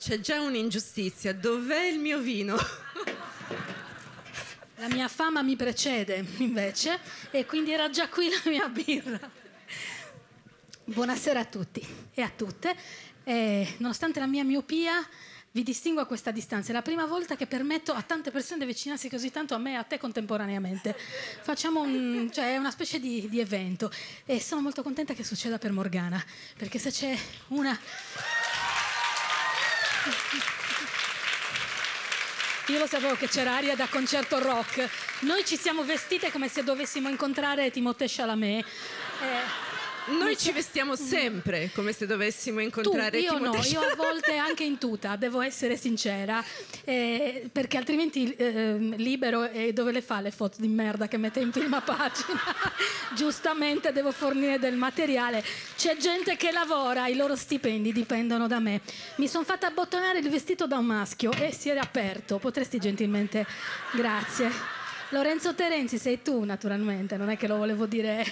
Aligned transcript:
C'è 0.00 0.18
già 0.18 0.40
un'ingiustizia, 0.40 1.34
dov'è 1.34 1.82
il 1.82 1.98
mio 1.98 2.20
vino? 2.20 2.56
La 4.76 4.88
mia 4.88 5.08
fama 5.08 5.42
mi 5.42 5.56
precede 5.56 6.24
invece 6.38 6.98
e 7.30 7.44
quindi 7.44 7.72
era 7.72 7.90
già 7.90 8.08
qui 8.08 8.30
la 8.30 8.50
mia 8.50 8.66
birra. 8.70 9.20
Buonasera 10.84 11.40
a 11.40 11.44
tutti 11.44 11.86
e 12.14 12.22
a 12.22 12.32
tutte. 12.34 12.74
Eh, 13.24 13.74
nonostante 13.76 14.20
la 14.20 14.26
mia 14.26 14.42
miopia, 14.42 15.06
vi 15.50 15.62
distingo 15.62 16.00
a 16.00 16.06
questa 16.06 16.30
distanza. 16.30 16.70
È 16.70 16.72
la 16.72 16.80
prima 16.80 17.04
volta 17.04 17.36
che 17.36 17.46
permetto 17.46 17.92
a 17.92 18.00
tante 18.00 18.30
persone 18.30 18.56
di 18.56 18.64
avvicinarsi 18.64 19.10
così 19.10 19.30
tanto 19.30 19.54
a 19.54 19.58
me 19.58 19.72
e 19.72 19.74
a 19.74 19.82
te 19.82 19.98
contemporaneamente. 19.98 20.96
Facciamo 21.42 21.82
un, 21.82 22.30
cioè, 22.32 22.56
una 22.56 22.70
specie 22.70 23.00
di, 23.00 23.28
di 23.28 23.38
evento 23.38 23.92
e 24.24 24.40
sono 24.40 24.62
molto 24.62 24.82
contenta 24.82 25.12
che 25.12 25.24
succeda 25.24 25.58
per 25.58 25.72
Morgana, 25.72 26.24
perché 26.56 26.78
se 26.78 26.90
c'è 26.90 27.14
una... 27.48 27.78
Io 32.66 32.78
lo 32.78 32.86
sapevo 32.86 33.16
che 33.16 33.28
c'era 33.28 33.56
aria 33.56 33.74
da 33.74 33.86
concerto 33.88 34.38
rock. 34.38 34.88
Noi 35.20 35.44
ci 35.44 35.56
siamo 35.56 35.82
vestite 35.82 36.30
come 36.30 36.48
se 36.48 36.62
dovessimo 36.62 37.08
incontrare 37.08 37.70
Timothée 37.70 38.06
Chalamet. 38.08 38.64
Eh, 38.64 39.69
noi 40.06 40.36
ci 40.36 40.52
vestiamo 40.52 40.96
sempre 40.96 41.70
come 41.74 41.92
se 41.92 42.06
dovessimo 42.06 42.60
incontrare 42.60 43.18
tu, 43.18 43.24
io 43.24 43.34
Timothée 43.34 43.72
no, 43.72 43.80
io 43.80 43.80
a 43.80 43.94
volte 43.96 44.36
anche 44.36 44.64
in 44.64 44.78
tuta, 44.78 45.16
devo 45.16 45.40
essere 45.40 45.76
sincera, 45.76 46.42
eh, 46.84 47.48
perché 47.52 47.76
altrimenti 47.76 48.34
eh, 48.34 48.76
libero 48.96 49.48
e 49.50 49.72
dove 49.72 49.92
le 49.92 50.02
fa 50.02 50.20
le 50.20 50.30
foto 50.30 50.56
di 50.60 50.68
merda 50.68 51.08
che 51.08 51.16
mette 51.16 51.40
in 51.40 51.50
prima 51.50 51.80
pagina? 51.80 52.40
Giustamente 53.14 53.92
devo 53.92 54.12
fornire 54.12 54.58
del 54.58 54.76
materiale. 54.76 55.44
C'è 55.76 55.96
gente 55.96 56.36
che 56.36 56.50
lavora, 56.50 57.06
i 57.06 57.16
loro 57.16 57.36
stipendi 57.36 57.92
dipendono 57.92 58.46
da 58.46 58.58
me. 58.58 58.80
Mi 59.16 59.28
sono 59.28 59.44
fatta 59.44 59.66
abbottonare 59.66 60.18
il 60.18 60.28
vestito 60.28 60.66
da 60.66 60.78
un 60.78 60.86
maschio 60.86 61.32
e 61.32 61.52
si 61.52 61.68
era 61.68 61.82
aperto. 61.82 62.38
Potresti 62.38 62.78
gentilmente... 62.78 63.46
Grazie. 63.92 64.78
Lorenzo 65.10 65.54
Terenzi 65.54 65.98
sei 65.98 66.22
tu 66.22 66.44
naturalmente, 66.44 67.16
non 67.16 67.30
è 67.30 67.36
che 67.36 67.48
lo 67.48 67.56
volevo 67.56 67.86
dire 67.86 68.24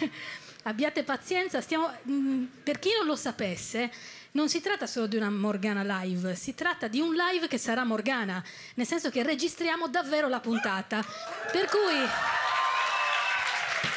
abbiate 0.68 1.02
pazienza, 1.02 1.60
stiamo, 1.60 1.90
mh, 2.02 2.12
mm, 2.12 2.44
per 2.62 2.78
chi 2.78 2.90
non 2.96 3.06
lo 3.06 3.16
sapesse, 3.16 3.90
non 4.32 4.48
si 4.48 4.60
tratta 4.60 4.86
solo 4.86 5.06
di 5.06 5.16
una 5.16 5.30
Morgana 5.30 6.02
live, 6.02 6.34
si 6.34 6.54
tratta 6.54 6.86
di 6.86 7.00
un 7.00 7.14
live 7.14 7.48
che 7.48 7.58
sarà 7.58 7.84
Morgana, 7.84 8.42
nel 8.74 8.86
senso 8.86 9.10
che 9.10 9.22
registriamo 9.22 9.88
davvero 9.88 10.28
la 10.28 10.40
puntata. 10.40 11.04
Per 11.50 11.66
cui 11.66 12.06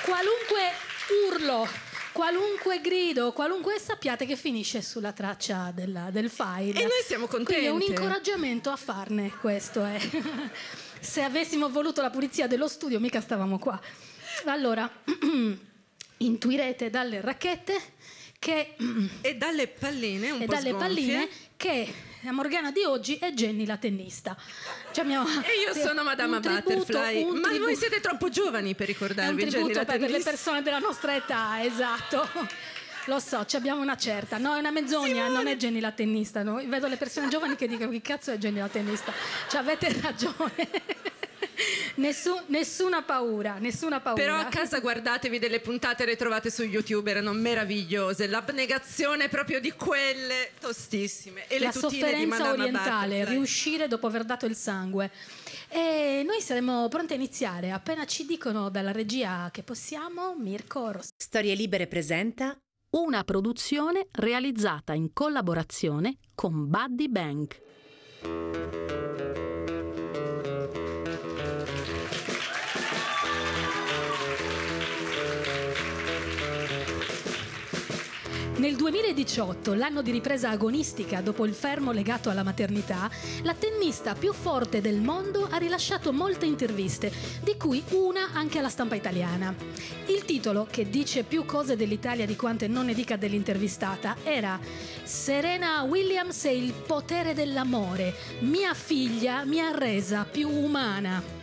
qualunque 0.03 0.71
urlo, 1.27 1.67
qualunque 2.11 2.81
grido, 2.81 3.33
qualunque 3.33 3.77
sappiate 3.77 4.25
che 4.25 4.35
finisce 4.35 4.81
sulla 4.81 5.11
traccia 5.11 5.71
della, 5.73 6.09
del 6.11 6.29
file. 6.29 6.79
E 6.79 6.83
noi 6.83 7.03
siamo 7.05 7.27
contenti. 7.27 7.53
Quindi 7.53 7.65
è 7.67 7.69
un 7.69 7.81
incoraggiamento 7.81 8.69
a 8.69 8.77
farne, 8.77 9.31
questo 9.39 9.83
è. 9.83 9.99
Se 10.99 11.21
avessimo 11.23 11.69
voluto 11.69 12.01
la 12.01 12.09
pulizia 12.09 12.47
dello 12.47 12.67
studio, 12.67 12.99
mica 12.99 13.21
stavamo 13.21 13.59
qua. 13.59 13.79
Allora. 14.45 14.89
intuirete 16.25 16.89
dalle 16.89 17.21
racchette 17.21 17.79
che, 18.39 18.75
e 19.21 19.35
dalle 19.35 19.67
palline 19.67 20.31
un 20.31 20.41
e 20.41 20.45
po' 20.45 20.53
dalle 20.53 20.69
sgonfie. 20.69 20.87
palline 20.87 21.29
che 21.55 21.93
la 22.21 22.31
Morgana 22.31 22.71
di 22.71 22.83
oggi 22.83 23.15
è 23.15 23.31
Jenny 23.33 23.65
la 23.65 23.77
tennista. 23.77 24.35
Cioè 24.91 25.03
abbiamo, 25.03 25.27
e 25.27 25.61
io 25.63 25.73
sono 25.73 26.03
Madama 26.03 26.39
tributo, 26.39 26.75
Butterfly. 26.75 27.23
Ma 27.23 27.49
tributo, 27.49 27.59
voi 27.59 27.75
siete 27.75 27.99
troppo 27.99 28.29
giovani 28.29 28.73
per 28.75 28.87
ricordarvi 28.87 29.45
Jenny 29.45 29.73
la 29.73 29.85
per 29.85 30.09
le 30.09 30.21
persone 30.21 30.61
della 30.61 30.79
nostra 30.79 31.15
età, 31.15 31.63
esatto. 31.63 32.27
Lo 33.05 33.19
so, 33.19 33.43
abbiamo 33.53 33.81
una 33.81 33.97
certa. 33.97 34.37
No, 34.37 34.55
è 34.55 34.59
una 34.59 34.69
menzogna, 34.69 35.25
Simone. 35.25 35.29
non 35.29 35.47
è 35.47 35.55
Jenny 35.55 35.79
la 35.79 35.91
tennista. 35.91 36.43
No? 36.43 36.61
Vedo 36.65 36.87
le 36.87 36.97
persone 36.97 37.29
giovani 37.29 37.55
che 37.55 37.67
dicono 37.67 37.89
che 37.89 38.01
cazzo 38.01 38.31
è 38.31 38.37
Jenny 38.37 38.59
la 38.59 38.69
tennista. 38.69 39.11
Cioè 39.49 39.59
avete 39.59 39.91
ragione. 40.01 40.69
Nessun, 42.01 42.41
nessuna 42.47 43.03
paura, 43.03 43.59
nessuna 43.59 43.99
paura. 43.99 44.19
Però 44.19 44.35
a 44.35 44.45
casa 44.45 44.79
guardatevi 44.79 45.37
delle 45.37 45.59
puntate 45.59 46.03
ritrovate 46.03 46.49
su 46.49 46.63
YouTube, 46.63 47.11
erano 47.11 47.31
meravigliose. 47.31 48.25
L'abnegazione 48.25 49.29
proprio 49.29 49.59
di 49.59 49.71
quelle 49.73 50.49
tostissime. 50.59 51.47
E 51.47 51.59
La 51.59 51.67
le 51.67 51.71
sofferenza 51.71 52.49
orientale, 52.49 53.19
Butterfly. 53.19 53.35
riuscire 53.35 53.87
dopo 53.87 54.07
aver 54.07 54.23
dato 54.23 54.47
il 54.47 54.55
sangue. 54.55 55.11
E 55.69 56.23
noi 56.25 56.41
saremo 56.41 56.87
pronti 56.87 57.13
a 57.13 57.17
iniziare. 57.17 57.69
Appena 57.69 58.03
ci 58.05 58.25
dicono 58.25 58.69
dalla 58.69 58.91
regia 58.91 59.49
che 59.51 59.61
possiamo, 59.61 60.35
Mirko 60.35 60.91
Rossi. 60.93 61.11
Storie 61.15 61.53
Libere 61.53 61.85
presenta 61.85 62.57
una 62.97 63.23
produzione 63.23 64.07
realizzata 64.13 64.93
in 64.93 65.13
collaborazione 65.13 66.17
con 66.33 66.67
Buddy 66.67 67.07
Bank. 67.09 67.61
Nel 78.61 78.75
2018, 78.75 79.73
l'anno 79.73 80.03
di 80.03 80.11
ripresa 80.11 80.51
agonistica 80.51 81.21
dopo 81.21 81.47
il 81.47 81.53
fermo 81.55 81.91
legato 81.91 82.29
alla 82.29 82.43
maternità, 82.43 83.09
la 83.41 83.55
tennista 83.55 84.13
più 84.13 84.33
forte 84.33 84.81
del 84.81 85.01
mondo 85.01 85.47
ha 85.49 85.57
rilasciato 85.57 86.13
molte 86.13 86.45
interviste, 86.45 87.11
di 87.41 87.57
cui 87.57 87.83
una 87.89 88.33
anche 88.33 88.59
alla 88.59 88.69
stampa 88.69 88.93
italiana. 88.93 89.51
Il 90.05 90.25
titolo, 90.25 90.67
che 90.69 90.87
dice 90.91 91.23
più 91.23 91.43
cose 91.43 91.75
dell'Italia 91.75 92.27
di 92.27 92.35
quante 92.35 92.67
non 92.67 92.85
ne 92.85 92.93
dica 92.93 93.15
dell'intervistata, 93.15 94.17
era 94.21 94.59
Serena 95.01 95.81
Williams 95.81 96.45
e 96.45 96.55
il 96.55 96.73
potere 96.73 97.33
dell'amore. 97.33 98.13
Mia 98.41 98.75
figlia 98.75 99.43
mi 99.43 99.59
ha 99.59 99.75
resa 99.75 100.23
più 100.29 100.47
umana. 100.47 101.40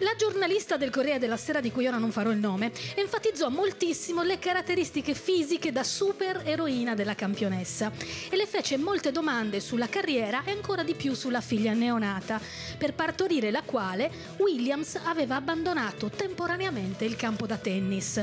La 0.00 0.14
giornalista 0.14 0.76
del 0.76 0.90
Corriere 0.90 1.18
della 1.18 1.38
Sera, 1.38 1.60
di 1.60 1.72
cui 1.72 1.86
ora 1.86 1.96
non 1.96 2.10
farò 2.10 2.30
il 2.30 2.36
nome, 2.36 2.70
enfatizzò 2.94 3.48
moltissimo 3.48 4.22
le 4.22 4.38
caratteristiche 4.38 5.14
fisiche 5.14 5.72
da 5.72 5.82
super 5.82 6.42
eroina 6.44 6.94
della 6.94 7.14
campionessa 7.14 7.90
e 8.28 8.36
le 8.36 8.44
fece 8.46 8.76
molte 8.76 9.10
domande 9.10 9.58
sulla 9.58 9.88
carriera 9.88 10.44
e 10.44 10.50
ancora 10.50 10.82
di 10.82 10.94
più 10.94 11.14
sulla 11.14 11.40
figlia 11.40 11.72
neonata, 11.72 12.38
per 12.76 12.92
partorire 12.92 13.50
la 13.50 13.62
quale 13.62 14.10
Williams 14.36 15.00
aveva 15.02 15.36
abbandonato 15.36 16.10
temporaneamente 16.10 17.06
il 17.06 17.16
campo 17.16 17.46
da 17.46 17.56
tennis. 17.56 18.22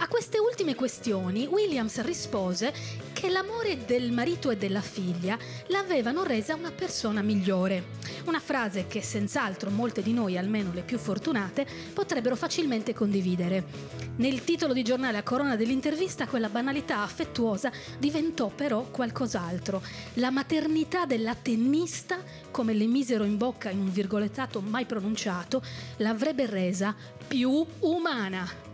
A 0.00 0.06
queste 0.08 0.38
ultime 0.38 0.74
questioni 0.74 1.46
Williams 1.46 2.02
rispose 2.02 2.72
che 3.18 3.30
l'amore 3.30 3.84
del 3.84 4.12
marito 4.12 4.48
e 4.50 4.56
della 4.56 4.80
figlia 4.80 5.36
l'avevano 5.66 6.22
resa 6.22 6.54
una 6.54 6.70
persona 6.70 7.20
migliore. 7.20 7.96
Una 8.26 8.38
frase 8.38 8.86
che 8.86 9.02
senz'altro 9.02 9.70
molte 9.70 10.02
di 10.02 10.12
noi, 10.12 10.38
almeno 10.38 10.70
le 10.72 10.82
più 10.82 10.98
fortunate, 10.98 11.66
potrebbero 11.92 12.36
facilmente 12.36 12.94
condividere. 12.94 13.64
Nel 14.18 14.44
titolo 14.44 14.72
di 14.72 14.84
giornale 14.84 15.18
a 15.18 15.24
corona 15.24 15.56
dell'intervista 15.56 16.28
quella 16.28 16.48
banalità 16.48 17.02
affettuosa 17.02 17.72
diventò 17.98 18.52
però 18.54 18.82
qualcos'altro. 18.82 19.82
La 20.14 20.30
maternità 20.30 21.04
della 21.04 21.34
tennista, 21.34 22.22
come 22.52 22.72
le 22.72 22.86
misero 22.86 23.24
in 23.24 23.36
bocca 23.36 23.70
in 23.70 23.80
un 23.80 23.90
virgolettato 23.90 24.60
mai 24.60 24.84
pronunciato, 24.84 25.60
l'avrebbe 25.96 26.46
resa 26.46 26.94
più 27.26 27.66
umana. 27.80 28.67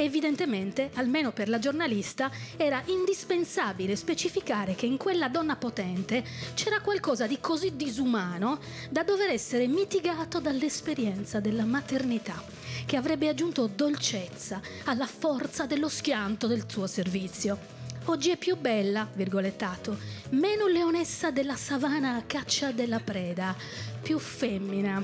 Evidentemente, 0.00 0.90
almeno 0.94 1.32
per 1.32 1.48
la 1.48 1.58
giornalista, 1.58 2.30
era 2.56 2.80
indispensabile 2.86 3.96
specificare 3.96 4.76
che 4.76 4.86
in 4.86 4.96
quella 4.96 5.28
donna 5.28 5.56
potente 5.56 6.24
c'era 6.54 6.80
qualcosa 6.80 7.26
di 7.26 7.40
così 7.40 7.74
disumano 7.74 8.60
da 8.90 9.02
dover 9.02 9.30
essere 9.30 9.66
mitigato 9.66 10.38
dall'esperienza 10.38 11.40
della 11.40 11.64
maternità, 11.64 12.40
che 12.86 12.94
avrebbe 12.96 13.28
aggiunto 13.28 13.66
dolcezza 13.66 14.60
alla 14.84 15.06
forza 15.06 15.66
dello 15.66 15.88
schianto 15.88 16.46
del 16.46 16.62
suo 16.68 16.86
servizio. 16.86 17.58
Oggi 18.04 18.30
è 18.30 18.36
più 18.36 18.56
bella, 18.56 19.06
virgolettato, 19.12 19.98
meno 20.30 20.68
leonessa 20.68 21.32
della 21.32 21.56
savana 21.56 22.14
a 22.14 22.22
caccia 22.22 22.70
della 22.70 23.00
preda, 23.00 23.54
più 24.00 24.20
femmina. 24.20 25.02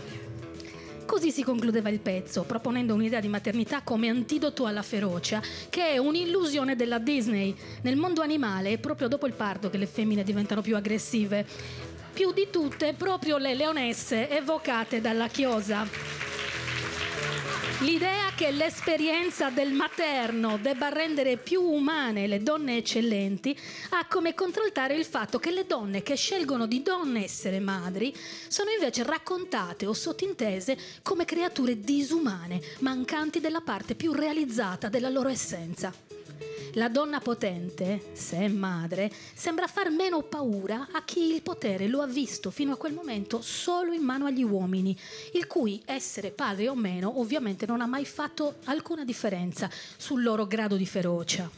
Così 1.14 1.30
si 1.30 1.44
concludeva 1.44 1.90
il 1.90 2.00
pezzo, 2.00 2.42
proponendo 2.42 2.92
un'idea 2.92 3.20
di 3.20 3.28
maternità 3.28 3.82
come 3.82 4.08
antidoto 4.08 4.66
alla 4.66 4.82
ferocia, 4.82 5.40
che 5.70 5.90
è 5.90 5.96
un'illusione 5.96 6.74
della 6.74 6.98
Disney. 6.98 7.54
Nel 7.82 7.94
mondo 7.94 8.20
animale 8.20 8.72
è 8.72 8.78
proprio 8.78 9.06
dopo 9.06 9.28
il 9.28 9.32
parto 9.32 9.70
che 9.70 9.78
le 9.78 9.86
femmine 9.86 10.24
diventano 10.24 10.60
più 10.60 10.74
aggressive. 10.74 11.46
Più 12.12 12.32
di 12.32 12.48
tutte 12.50 12.94
proprio 12.94 13.38
le 13.38 13.54
leonesse 13.54 14.28
evocate 14.28 15.00
dalla 15.00 15.28
chiosa. 15.28 16.33
L'idea 17.80 18.30
che 18.36 18.52
l'esperienza 18.52 19.50
del 19.50 19.72
materno 19.72 20.58
debba 20.58 20.90
rendere 20.90 21.36
più 21.36 21.60
umane 21.60 22.28
le 22.28 22.40
donne 22.40 22.76
eccellenti 22.76 23.56
ha 23.90 24.06
come 24.06 24.32
contraltare 24.32 24.94
il 24.94 25.04
fatto 25.04 25.40
che 25.40 25.50
le 25.50 25.66
donne 25.66 26.02
che 26.02 26.14
scelgono 26.14 26.66
di 26.66 26.82
non 26.86 27.16
essere 27.16 27.58
madri 27.58 28.14
sono 28.46 28.70
invece 28.70 29.02
raccontate 29.02 29.86
o 29.86 29.92
sottintese 29.92 30.78
come 31.02 31.24
creature 31.24 31.80
disumane, 31.80 32.62
mancanti 32.78 33.40
della 33.40 33.60
parte 33.60 33.96
più 33.96 34.12
realizzata 34.12 34.88
della 34.88 35.08
loro 35.08 35.28
essenza. 35.28 36.13
La 36.76 36.88
donna 36.88 37.20
potente, 37.20 38.10
se 38.14 38.36
è 38.36 38.48
madre, 38.48 39.10
sembra 39.32 39.68
far 39.68 39.90
meno 39.90 40.22
paura 40.22 40.88
a 40.90 41.04
chi 41.04 41.32
il 41.32 41.40
potere 41.40 41.86
lo 41.86 42.00
ha 42.00 42.06
visto 42.06 42.50
fino 42.50 42.72
a 42.72 42.76
quel 42.76 42.92
momento 42.92 43.40
solo 43.42 43.92
in 43.92 44.02
mano 44.02 44.26
agli 44.26 44.42
uomini, 44.42 44.96
il 45.34 45.46
cui 45.46 45.80
essere 45.84 46.32
padre 46.32 46.68
o 46.68 46.74
meno 46.74 47.20
ovviamente 47.20 47.64
non 47.64 47.80
ha 47.80 47.86
mai 47.86 48.04
fatto 48.04 48.56
alcuna 48.64 49.04
differenza 49.04 49.70
sul 49.96 50.24
loro 50.24 50.46
grado 50.46 50.74
di 50.74 50.86
ferocia. 50.86 51.48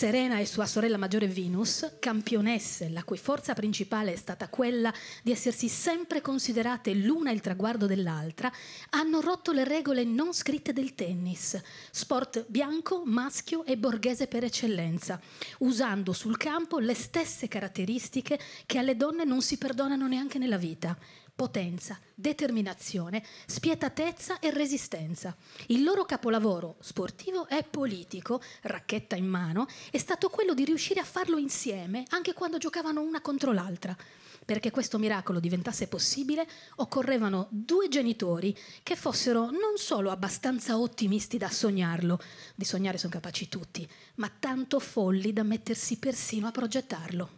Serena 0.00 0.38
e 0.38 0.46
sua 0.46 0.64
sorella 0.64 0.96
maggiore 0.96 1.28
Venus, 1.28 1.96
campionesse 1.98 2.88
la 2.88 3.04
cui 3.04 3.18
forza 3.18 3.52
principale 3.52 4.14
è 4.14 4.16
stata 4.16 4.48
quella 4.48 4.90
di 5.22 5.30
essersi 5.30 5.68
sempre 5.68 6.22
considerate 6.22 6.94
l'una 6.94 7.32
il 7.32 7.42
traguardo 7.42 7.84
dell'altra, 7.84 8.50
hanno 8.92 9.20
rotto 9.20 9.52
le 9.52 9.62
regole 9.64 10.04
non 10.04 10.32
scritte 10.32 10.72
del 10.72 10.94
tennis, 10.94 11.60
sport 11.90 12.46
bianco, 12.48 13.02
maschio 13.04 13.62
e 13.66 13.76
borghese 13.76 14.26
per 14.26 14.42
eccellenza, 14.42 15.20
usando 15.58 16.14
sul 16.14 16.38
campo 16.38 16.78
le 16.78 16.94
stesse 16.94 17.46
caratteristiche 17.46 18.40
che 18.64 18.78
alle 18.78 18.96
donne 18.96 19.24
non 19.24 19.42
si 19.42 19.58
perdonano 19.58 20.06
neanche 20.06 20.38
nella 20.38 20.56
vita 20.56 20.96
potenza, 21.40 21.98
determinazione, 22.14 23.24
spietatezza 23.46 24.40
e 24.40 24.50
resistenza. 24.50 25.34
Il 25.68 25.82
loro 25.82 26.04
capolavoro 26.04 26.76
sportivo 26.80 27.48
e 27.48 27.62
politico, 27.62 28.42
racchetta 28.60 29.16
in 29.16 29.24
mano, 29.24 29.66
è 29.90 29.96
stato 29.96 30.28
quello 30.28 30.52
di 30.52 30.66
riuscire 30.66 31.00
a 31.00 31.04
farlo 31.04 31.38
insieme 31.38 32.02
anche 32.10 32.34
quando 32.34 32.58
giocavano 32.58 33.00
una 33.00 33.22
contro 33.22 33.54
l'altra. 33.54 33.96
Perché 34.44 34.70
questo 34.70 34.98
miracolo 34.98 35.40
diventasse 35.40 35.88
possibile, 35.88 36.46
occorrevano 36.76 37.46
due 37.48 37.88
genitori 37.88 38.54
che 38.82 38.94
fossero 38.94 39.46
non 39.46 39.78
solo 39.78 40.10
abbastanza 40.10 40.78
ottimisti 40.78 41.38
da 41.38 41.48
sognarlo, 41.48 42.20
di 42.54 42.66
sognare 42.66 42.98
sono 42.98 43.12
capaci 43.14 43.48
tutti, 43.48 43.88
ma 44.16 44.30
tanto 44.38 44.78
folli 44.78 45.32
da 45.32 45.42
mettersi 45.42 45.96
persino 45.96 46.48
a 46.48 46.50
progettarlo. 46.50 47.30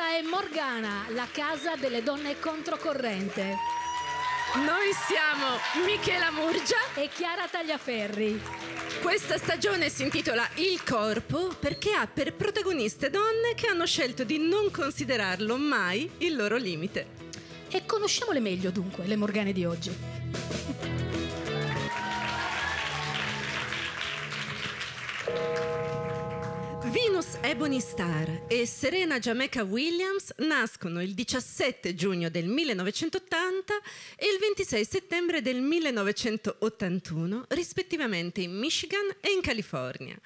Questa 0.00 0.16
è 0.16 0.22
Morgana, 0.22 1.04
la 1.10 1.26
casa 1.30 1.76
delle 1.76 2.02
donne 2.02 2.40
controcorrente. 2.40 3.54
Noi 4.64 4.94
siamo 5.06 5.58
Michela 5.84 6.30
Murgia 6.30 6.78
e 6.94 7.10
Chiara 7.12 7.46
Tagliaferri. 7.46 8.40
Questa 9.02 9.36
stagione 9.36 9.90
si 9.90 10.04
intitola 10.04 10.48
Il 10.54 10.82
corpo 10.84 11.48
perché 11.48 11.92
ha 11.92 12.06
per 12.06 12.32
protagoniste 12.32 13.10
donne 13.10 13.52
che 13.54 13.66
hanno 13.66 13.84
scelto 13.84 14.24
di 14.24 14.38
non 14.38 14.70
considerarlo 14.70 15.58
mai 15.58 16.10
il 16.18 16.34
loro 16.34 16.56
limite. 16.56 17.06
E 17.68 17.84
conosciamole 17.84 18.40
meglio 18.40 18.70
dunque, 18.70 19.04
le 19.04 19.16
Morgane 19.16 19.52
di 19.52 19.66
oggi. 19.66 19.94
Venus 26.90 27.36
Ebony 27.42 27.78
Star 27.78 28.46
e 28.48 28.66
Serena 28.66 29.20
Jamaica 29.20 29.62
Williams 29.62 30.34
nascono 30.38 31.00
il 31.00 31.14
17 31.14 31.94
giugno 31.94 32.28
del 32.30 32.46
1980 32.46 33.74
e 34.16 34.26
il 34.26 34.38
26 34.40 34.84
settembre 34.84 35.40
del 35.40 35.60
1981, 35.60 37.44
rispettivamente 37.50 38.40
in 38.40 38.58
Michigan 38.58 39.08
e 39.20 39.30
in 39.30 39.40
California 39.40 40.18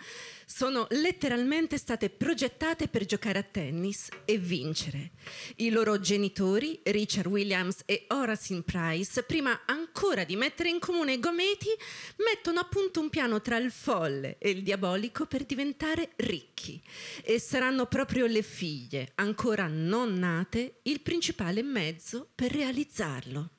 sono 0.47 0.87
letteralmente 0.91 1.79
state 1.79 2.11
progettate 2.11 2.89
per 2.89 3.05
giocare 3.05 3.39
a 3.39 3.43
tennis 3.43 4.09
e 4.25 4.39
vincere. 4.39 5.13
I 5.57 5.71
loro 5.71 6.01
genitori, 6.01 6.81
Richard 6.85 7.27
Williams 7.27 7.83
e 7.87 8.05
Horace 8.09 8.63
Price, 8.63 9.23
prima 9.23 9.63
ancora 9.67 10.25
di 10.25 10.37
mettere 10.37 10.69
in 10.69 10.79
comune 10.79 11.15
i 11.15 11.21
gometi, 11.21 11.69
mettono 12.17 12.61
a 12.61 12.65
punto 12.65 13.01
un 13.01 13.11
piano 13.11 13.41
tra 13.41 13.57
il 13.57 13.71
folle 13.71 14.37
e 14.39 14.51
il 14.51 14.63
diabolico 14.63 15.27
per 15.27 15.45
diventare 15.45 16.11
ricchi. 16.17 16.83
E 17.23 17.39
saranno 17.39 17.87
proprio 17.87 18.27
le 18.27 18.43
figlie, 18.43 19.13
ancora 19.17 19.67
non 19.67 20.15
nate, 20.15 20.81
il 20.83 21.01
principale 21.01 21.63
mezzo 21.63 22.29
per 22.35 22.53
realizzarlo. 22.53 23.51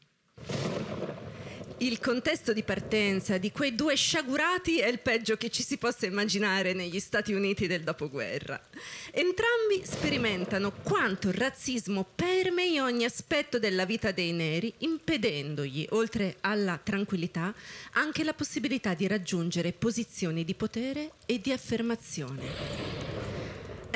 Il 1.79 1.99
contesto 1.99 2.53
di 2.53 2.63
partenza 2.63 3.37
di 3.37 3.51
quei 3.51 3.75
due 3.75 3.95
sciagurati 3.95 4.79
è 4.79 4.87
il 4.87 4.99
peggio 4.99 5.35
che 5.35 5.49
ci 5.49 5.61
si 5.61 5.77
possa 5.77 6.05
immaginare 6.05 6.71
negli 6.71 7.01
Stati 7.01 7.33
Uniti 7.33 7.67
del 7.67 7.81
dopoguerra. 7.83 8.57
Entrambi 9.11 9.81
sperimentano 9.83 10.71
quanto 10.71 11.27
il 11.27 11.33
razzismo 11.33 12.05
permei 12.15 12.79
ogni 12.79 13.03
aspetto 13.03 13.59
della 13.59 13.83
vita 13.83 14.11
dei 14.11 14.31
neri, 14.31 14.73
impedendogli, 14.79 15.85
oltre 15.89 16.37
alla 16.39 16.79
tranquillità, 16.81 17.53
anche 17.93 18.23
la 18.23 18.33
possibilità 18.33 18.93
di 18.93 19.05
raggiungere 19.07 19.73
posizioni 19.73 20.45
di 20.45 20.55
potere 20.55 21.11
e 21.25 21.41
di 21.41 21.51
affermazione. 21.51 23.14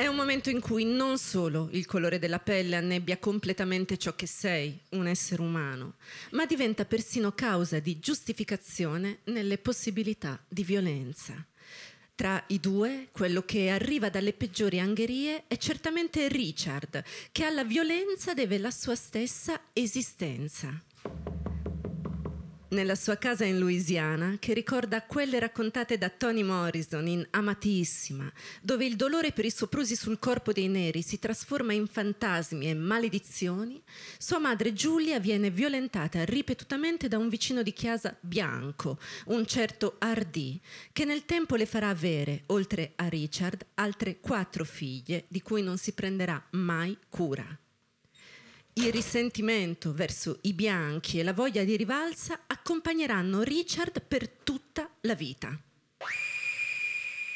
È 0.00 0.06
un 0.06 0.16
momento 0.16 0.48
in 0.48 0.60
cui 0.60 0.86
non 0.86 1.18
solo 1.18 1.68
il 1.72 1.84
colore 1.84 2.18
della 2.18 2.38
pelle 2.38 2.76
annebbia 2.76 3.18
completamente 3.18 3.98
ciò 3.98 4.14
che 4.14 4.26
sei, 4.26 4.80
un 4.92 5.06
essere 5.06 5.42
umano, 5.42 5.96
ma 6.30 6.46
diventa 6.46 6.86
persino 6.86 7.32
causa 7.32 7.80
di 7.80 7.98
giustificazione 7.98 9.18
nelle 9.24 9.58
possibilità 9.58 10.42
di 10.48 10.64
violenza. 10.64 11.44
Tra 12.14 12.42
i 12.46 12.60
due, 12.60 13.08
quello 13.12 13.42
che 13.42 13.68
arriva 13.68 14.08
dalle 14.08 14.32
peggiori 14.32 14.80
angherie 14.80 15.44
è 15.46 15.58
certamente 15.58 16.28
Richard, 16.28 17.04
che 17.30 17.44
alla 17.44 17.64
violenza 17.64 18.32
deve 18.32 18.56
la 18.56 18.70
sua 18.70 18.94
stessa 18.94 19.60
esistenza 19.74 20.82
nella 22.70 22.94
sua 22.94 23.16
casa 23.16 23.44
in 23.44 23.58
Louisiana 23.58 24.36
che 24.38 24.52
ricorda 24.52 25.02
quelle 25.02 25.38
raccontate 25.38 25.98
da 25.98 26.08
Toni 26.08 26.42
Morrison 26.42 27.06
in 27.06 27.26
Amatissima, 27.30 28.30
dove 28.62 28.84
il 28.84 28.96
dolore 28.96 29.32
per 29.32 29.44
i 29.44 29.50
soprusi 29.50 29.96
sul 29.96 30.18
corpo 30.18 30.52
dei 30.52 30.68
neri 30.68 31.02
si 31.02 31.18
trasforma 31.18 31.72
in 31.72 31.86
fantasmi 31.86 32.68
e 32.68 32.74
maledizioni, 32.74 33.82
sua 34.18 34.38
madre 34.38 34.72
Giulia 34.72 35.18
viene 35.18 35.50
violentata 35.50 36.24
ripetutamente 36.24 37.08
da 37.08 37.18
un 37.18 37.28
vicino 37.28 37.62
di 37.62 37.72
chiesa 37.72 38.16
bianco, 38.20 38.98
un 39.26 39.46
certo 39.46 39.96
Hardy, 39.98 40.60
che 40.92 41.04
nel 41.04 41.24
tempo 41.24 41.56
le 41.56 41.66
farà 41.66 41.88
avere, 41.88 42.42
oltre 42.46 42.92
a 42.96 43.08
Richard, 43.08 43.66
altre 43.74 44.20
quattro 44.20 44.64
figlie 44.64 45.24
di 45.28 45.42
cui 45.42 45.62
non 45.62 45.76
si 45.76 45.92
prenderà 45.92 46.42
mai 46.50 46.96
cura. 47.08 47.58
Il 48.80 48.92
risentimento 48.92 49.92
verso 49.92 50.38
i 50.42 50.54
bianchi 50.54 51.18
e 51.18 51.22
la 51.22 51.34
voglia 51.34 51.64
di 51.64 51.76
rivalsa 51.76 52.44
accompagneranno 52.46 53.42
Richard 53.42 54.00
per 54.00 54.26
tutta 54.26 54.88
la 55.02 55.14
vita. 55.14 55.54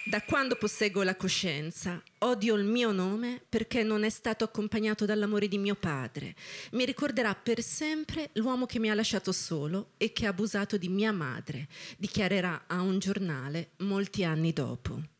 Da 0.07 0.23
quando 0.23 0.57
posseggo 0.57 1.03
la 1.03 1.17
coscienza, 1.17 2.03
odio 2.21 2.55
il 2.55 2.65
mio 2.65 2.93
nome 2.93 3.43
perché 3.47 3.83
non 3.83 4.05
è 4.05 4.09
stato 4.09 4.43
accompagnato 4.45 5.05
dall'amore 5.05 5.47
di 5.47 5.59
mio 5.59 5.75
padre. 5.75 6.35
Mi 6.73 6.87
ricorderà 6.87 7.35
per 7.35 7.63
sempre 7.63 8.31
l'uomo 8.35 8.65
che 8.65 8.79
mi 8.79 8.89
ha 8.89 8.95
lasciato 8.95 9.31
solo 9.31 9.91
e 9.99 10.15
che 10.15 10.25
ha 10.25 10.31
abusato 10.31 10.79
di 10.79 10.89
mia 10.89 11.13
madre, 11.13 11.69
dichiarerà 11.99 12.65
a 12.67 12.81
un 12.81 12.99
giornale 12.99 13.73
molti 13.81 14.25
anni 14.25 14.55
dopo. 14.55 15.13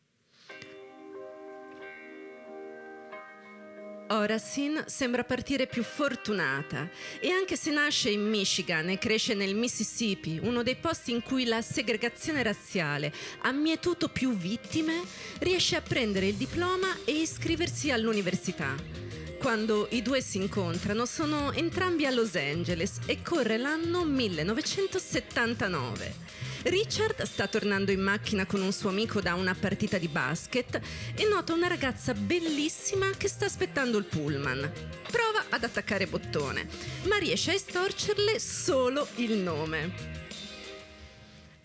Orasin 4.09 4.83
sembra 4.85 5.23
partire 5.23 5.65
più 5.65 5.81
fortunata 5.81 6.87
e 7.19 7.31
anche 7.31 7.55
se 7.55 7.71
nasce 7.71 8.11
in 8.11 8.21
Michigan 8.21 8.89
e 8.89 8.99
cresce 8.99 9.33
nel 9.33 9.55
Mississippi, 9.55 10.39
uno 10.41 10.61
dei 10.61 10.75
posti 10.75 11.11
in 11.11 11.23
cui 11.23 11.45
la 11.45 11.61
segregazione 11.61 12.43
razziale 12.43 13.11
ha 13.41 13.51
mietuto 13.51 14.09
più 14.09 14.35
vittime, 14.35 15.01
riesce 15.39 15.75
a 15.75 15.81
prendere 15.81 16.27
il 16.27 16.35
diploma 16.35 16.95
e 17.03 17.13
iscriversi 17.13 17.89
all'università. 17.89 19.14
Quando 19.45 19.85
i 19.91 20.01
due 20.01 20.21
si 20.21 20.37
incontrano 20.37 21.05
sono 21.05 21.51
entrambi 21.51 22.07
a 22.07 22.09
Los 22.09 22.33
Angeles 22.33 22.97
e 23.05 23.21
corre 23.21 23.59
l'anno 23.59 24.03
1979. 24.03 26.15
Richard 26.63 27.21
sta 27.21 27.45
tornando 27.45 27.91
in 27.91 28.01
macchina 28.01 28.47
con 28.47 28.63
un 28.63 28.73
suo 28.73 28.89
amico 28.89 29.21
da 29.21 29.35
una 29.35 29.53
partita 29.53 29.99
di 29.99 30.07
basket 30.07 30.81
e 31.13 31.27
nota 31.27 31.53
una 31.53 31.67
ragazza 31.67 32.15
bellissima 32.15 33.11
che 33.15 33.27
sta 33.27 33.45
aspettando 33.45 33.99
il 33.99 34.05
pullman. 34.05 34.71
Prova 35.11 35.45
ad 35.49 35.63
attaccare 35.63 36.07
bottone, 36.07 36.67
ma 37.03 37.17
riesce 37.17 37.51
a 37.51 37.53
estorcerle 37.53 38.39
solo 38.39 39.07
il 39.17 39.37
nome. 39.37 40.24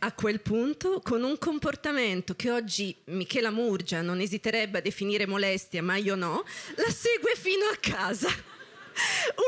A 0.02 0.12
quel 0.12 0.40
punto, 0.40 1.00
con 1.04 1.22
un 1.22 1.36
comportamento 1.36 2.34
che 2.34 2.50
oggi 2.50 2.96
Michela 3.06 3.50
Murgia 3.50 4.00
non 4.00 4.20
esiterebbe 4.20 4.78
a 4.78 4.80
definire 4.80 5.26
molestia, 5.26 5.82
ma 5.82 5.96
io 5.96 6.14
no, 6.14 6.42
la 6.76 6.90
segue 6.90 7.34
fino 7.36 7.66
a 7.66 7.76
casa. 7.78 8.28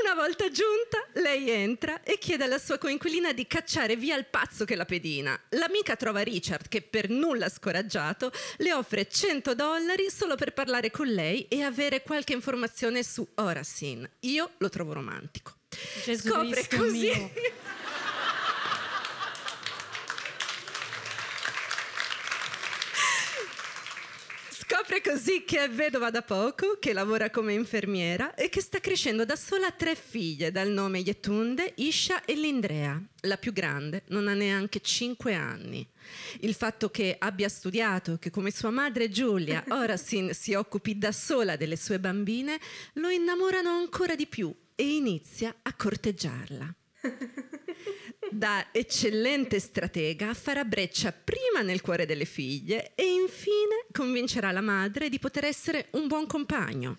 Una 0.04 0.14
volta 0.14 0.50
giunta, 0.50 1.06
lei 1.14 1.48
entra 1.48 2.02
e 2.02 2.18
chiede 2.18 2.44
alla 2.44 2.58
sua 2.58 2.76
coinquilina 2.76 3.32
di 3.32 3.46
cacciare 3.46 3.96
via 3.96 4.14
il 4.14 4.26
pazzo 4.26 4.66
che 4.66 4.76
la 4.76 4.84
pedina. 4.84 5.40
L'amica 5.50 5.96
trova 5.96 6.20
Richard 6.20 6.68
che, 6.68 6.82
per 6.82 7.08
nulla 7.08 7.48
scoraggiato, 7.48 8.30
le 8.58 8.74
offre 8.74 9.08
100 9.08 9.54
dollari 9.54 10.10
solo 10.10 10.34
per 10.34 10.52
parlare 10.52 10.90
con 10.90 11.06
lei 11.06 11.48
e 11.48 11.62
avere 11.62 12.02
qualche 12.02 12.34
informazione 12.34 13.02
su 13.02 13.26
Horasin. 13.36 14.06
Io 14.20 14.50
lo 14.58 14.68
trovo 14.68 14.92
romantico. 14.92 15.54
Gesù 16.04 16.28
Scopre 16.28 16.68
così. 16.68 17.10
Proprio 24.72 25.02
così 25.02 25.44
che 25.44 25.64
è 25.64 25.68
vedova 25.68 26.08
da 26.08 26.22
poco, 26.22 26.78
che 26.80 26.94
lavora 26.94 27.28
come 27.28 27.52
infermiera 27.52 28.34
e 28.34 28.48
che 28.48 28.62
sta 28.62 28.80
crescendo 28.80 29.26
da 29.26 29.36
sola 29.36 29.70
tre 29.70 29.94
figlie 29.94 30.50
dal 30.50 30.70
nome 30.70 31.00
Yetunde, 31.00 31.74
Isha 31.76 32.24
e 32.24 32.34
Lindrea. 32.34 32.98
La 33.20 33.36
più 33.36 33.52
grande 33.52 34.04
non 34.06 34.28
ha 34.28 34.32
neanche 34.32 34.80
cinque 34.80 35.34
anni. 35.34 35.86
Il 36.40 36.54
fatto 36.54 36.88
che 36.88 37.16
abbia 37.18 37.50
studiato, 37.50 38.16
che 38.16 38.30
come 38.30 38.50
sua 38.50 38.70
madre 38.70 39.10
Giulia 39.10 39.62
ora 39.76 39.98
si, 39.98 40.30
si 40.32 40.54
occupi 40.54 40.96
da 40.96 41.12
sola 41.12 41.56
delle 41.56 41.76
sue 41.76 42.00
bambine, 42.00 42.58
lo 42.94 43.10
innamorano 43.10 43.68
ancora 43.68 44.16
di 44.16 44.26
più 44.26 44.50
e 44.74 44.94
inizia 44.94 45.54
a 45.60 45.74
corteggiarla. 45.76 46.74
Da 48.32 48.68
eccellente 48.72 49.60
stratega 49.60 50.32
farà 50.32 50.64
breccia 50.64 51.12
prima 51.12 51.60
nel 51.62 51.82
cuore 51.82 52.06
delle 52.06 52.24
figlie 52.24 52.92
e 52.94 53.04
infine 53.04 53.84
convincerà 53.92 54.50
la 54.52 54.62
madre 54.62 55.10
di 55.10 55.18
poter 55.18 55.44
essere 55.44 55.88
un 55.90 56.06
buon 56.08 56.26
compagno. 56.26 56.96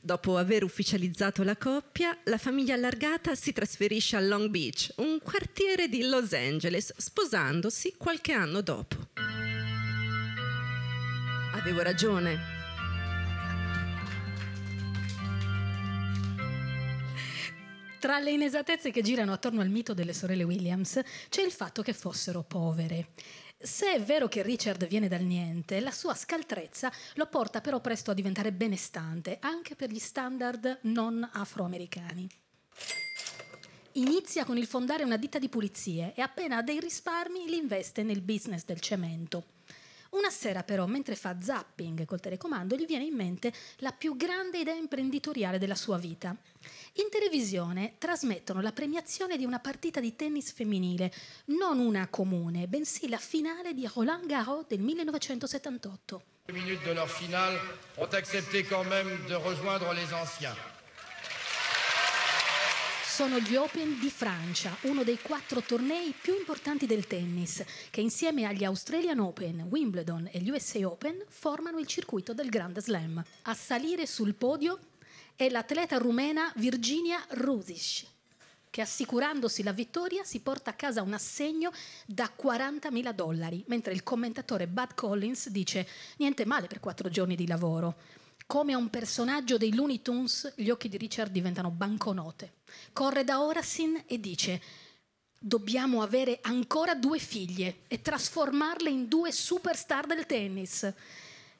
Dopo 0.00 0.38
aver 0.38 0.64
ufficializzato 0.64 1.42
la 1.42 1.58
coppia, 1.58 2.16
la 2.24 2.38
famiglia 2.38 2.72
allargata 2.72 3.34
si 3.34 3.52
trasferisce 3.52 4.16
a 4.16 4.20
Long 4.20 4.48
Beach, 4.48 4.94
un 4.96 5.18
quartiere 5.22 5.86
di 5.86 6.00
Los 6.08 6.32
Angeles, 6.32 6.94
sposandosi 6.96 7.96
qualche 7.98 8.32
anno 8.32 8.62
dopo. 8.62 8.96
Avevo 11.52 11.82
ragione, 11.82 12.59
Tra 18.00 18.18
le 18.18 18.30
inesattezze 18.30 18.90
che 18.90 19.02
girano 19.02 19.34
attorno 19.34 19.60
al 19.60 19.68
mito 19.68 19.92
delle 19.92 20.14
sorelle 20.14 20.42
Williams 20.42 20.98
c'è 21.28 21.42
il 21.42 21.50
fatto 21.52 21.82
che 21.82 21.92
fossero 21.92 22.42
povere. 22.42 23.08
Se 23.58 23.92
è 23.92 24.00
vero 24.00 24.26
che 24.26 24.40
Richard 24.40 24.86
viene 24.86 25.06
dal 25.06 25.20
niente, 25.20 25.80
la 25.80 25.90
sua 25.90 26.14
scaltrezza 26.14 26.90
lo 27.16 27.26
porta 27.26 27.60
però 27.60 27.78
presto 27.80 28.10
a 28.10 28.14
diventare 28.14 28.52
benestante, 28.52 29.36
anche 29.38 29.76
per 29.76 29.90
gli 29.90 29.98
standard 29.98 30.78
non 30.84 31.28
afroamericani. 31.30 32.26
Inizia 33.92 34.46
con 34.46 34.56
il 34.56 34.66
fondare 34.66 35.04
una 35.04 35.18
ditta 35.18 35.38
di 35.38 35.50
pulizie 35.50 36.14
e 36.16 36.22
appena 36.22 36.56
ha 36.56 36.62
dei 36.62 36.80
risparmi 36.80 37.50
li 37.50 37.58
investe 37.58 38.02
nel 38.02 38.22
business 38.22 38.64
del 38.64 38.80
cemento. 38.80 39.44
Una 40.10 40.30
sera 40.30 40.64
però, 40.64 40.86
mentre 40.86 41.14
fa 41.14 41.36
zapping 41.40 42.04
col 42.04 42.20
telecomando, 42.20 42.74
gli 42.74 42.86
viene 42.86 43.04
in 43.04 43.14
mente 43.14 43.52
la 43.76 43.92
più 43.92 44.16
grande 44.16 44.58
idea 44.58 44.74
imprenditoriale 44.74 45.58
della 45.58 45.76
sua 45.76 45.98
vita. 45.98 46.36
In 46.94 47.08
televisione 47.10 47.94
trasmettono 47.98 48.60
la 48.60 48.72
premiazione 48.72 49.36
di 49.36 49.44
una 49.44 49.60
partita 49.60 50.00
di 50.00 50.16
tennis 50.16 50.52
femminile, 50.52 51.12
non 51.46 51.78
una 51.78 52.08
comune, 52.08 52.66
bensì 52.66 53.08
la 53.08 53.18
finale 53.18 53.72
di 53.72 53.88
Roland 53.92 54.26
Garros 54.26 54.66
del 54.66 54.80
1978. 54.80 56.22
minutes 56.52 56.84
de 56.84 56.92
leur 56.92 57.08
finale 57.08 57.56
ont 57.96 58.12
accepté 58.12 58.64
quand 58.64 58.84
même 58.84 59.08
de 59.28 59.34
rejoindre 59.34 59.92
les 59.94 60.12
anciens. 60.12 60.56
Sono 63.20 63.38
gli 63.38 63.54
Open 63.54 63.98
di 64.00 64.08
Francia, 64.08 64.74
uno 64.84 65.04
dei 65.04 65.18
quattro 65.20 65.60
tornei 65.60 66.14
più 66.18 66.34
importanti 66.34 66.86
del 66.86 67.06
tennis, 67.06 67.62
che 67.90 68.00
insieme 68.00 68.46
agli 68.46 68.64
Australian 68.64 69.18
Open, 69.18 69.66
Wimbledon 69.68 70.30
e 70.32 70.38
gli 70.38 70.48
USA 70.48 70.88
Open 70.88 71.22
formano 71.28 71.78
il 71.78 71.86
circuito 71.86 72.32
del 72.32 72.48
Grand 72.48 72.80
Slam. 72.80 73.22
A 73.42 73.52
salire 73.52 74.06
sul 74.06 74.32
podio 74.32 74.78
è 75.36 75.50
l'atleta 75.50 75.98
rumena 75.98 76.50
Virginia 76.56 77.22
Rusic, 77.32 78.06
che 78.70 78.80
assicurandosi 78.80 79.62
la 79.62 79.72
vittoria 79.72 80.24
si 80.24 80.40
porta 80.40 80.70
a 80.70 80.72
casa 80.72 81.02
un 81.02 81.12
assegno 81.12 81.72
da 82.06 82.32
40.000 82.34 83.12
dollari, 83.12 83.62
mentre 83.66 83.92
il 83.92 84.02
commentatore 84.02 84.66
Bud 84.66 84.94
Collins 84.94 85.50
dice 85.50 85.86
niente 86.16 86.46
male 86.46 86.68
per 86.68 86.80
quattro 86.80 87.10
giorni 87.10 87.36
di 87.36 87.46
lavoro. 87.46 87.96
Come 88.50 88.72
a 88.72 88.78
un 88.78 88.90
personaggio 88.90 89.56
dei 89.56 89.72
Looney 89.72 90.02
Tunes, 90.02 90.54
gli 90.56 90.70
occhi 90.70 90.88
di 90.88 90.96
Richard 90.96 91.30
diventano 91.30 91.70
banconote. 91.70 92.54
Corre 92.92 93.22
da 93.22 93.44
Horasin 93.44 94.02
e 94.08 94.18
dice 94.18 94.60
dobbiamo 95.38 96.02
avere 96.02 96.40
ancora 96.42 96.96
due 96.96 97.20
figlie 97.20 97.82
e 97.86 98.02
trasformarle 98.02 98.90
in 98.90 99.06
due 99.06 99.30
superstar 99.30 100.04
del 100.06 100.26
tennis. 100.26 100.92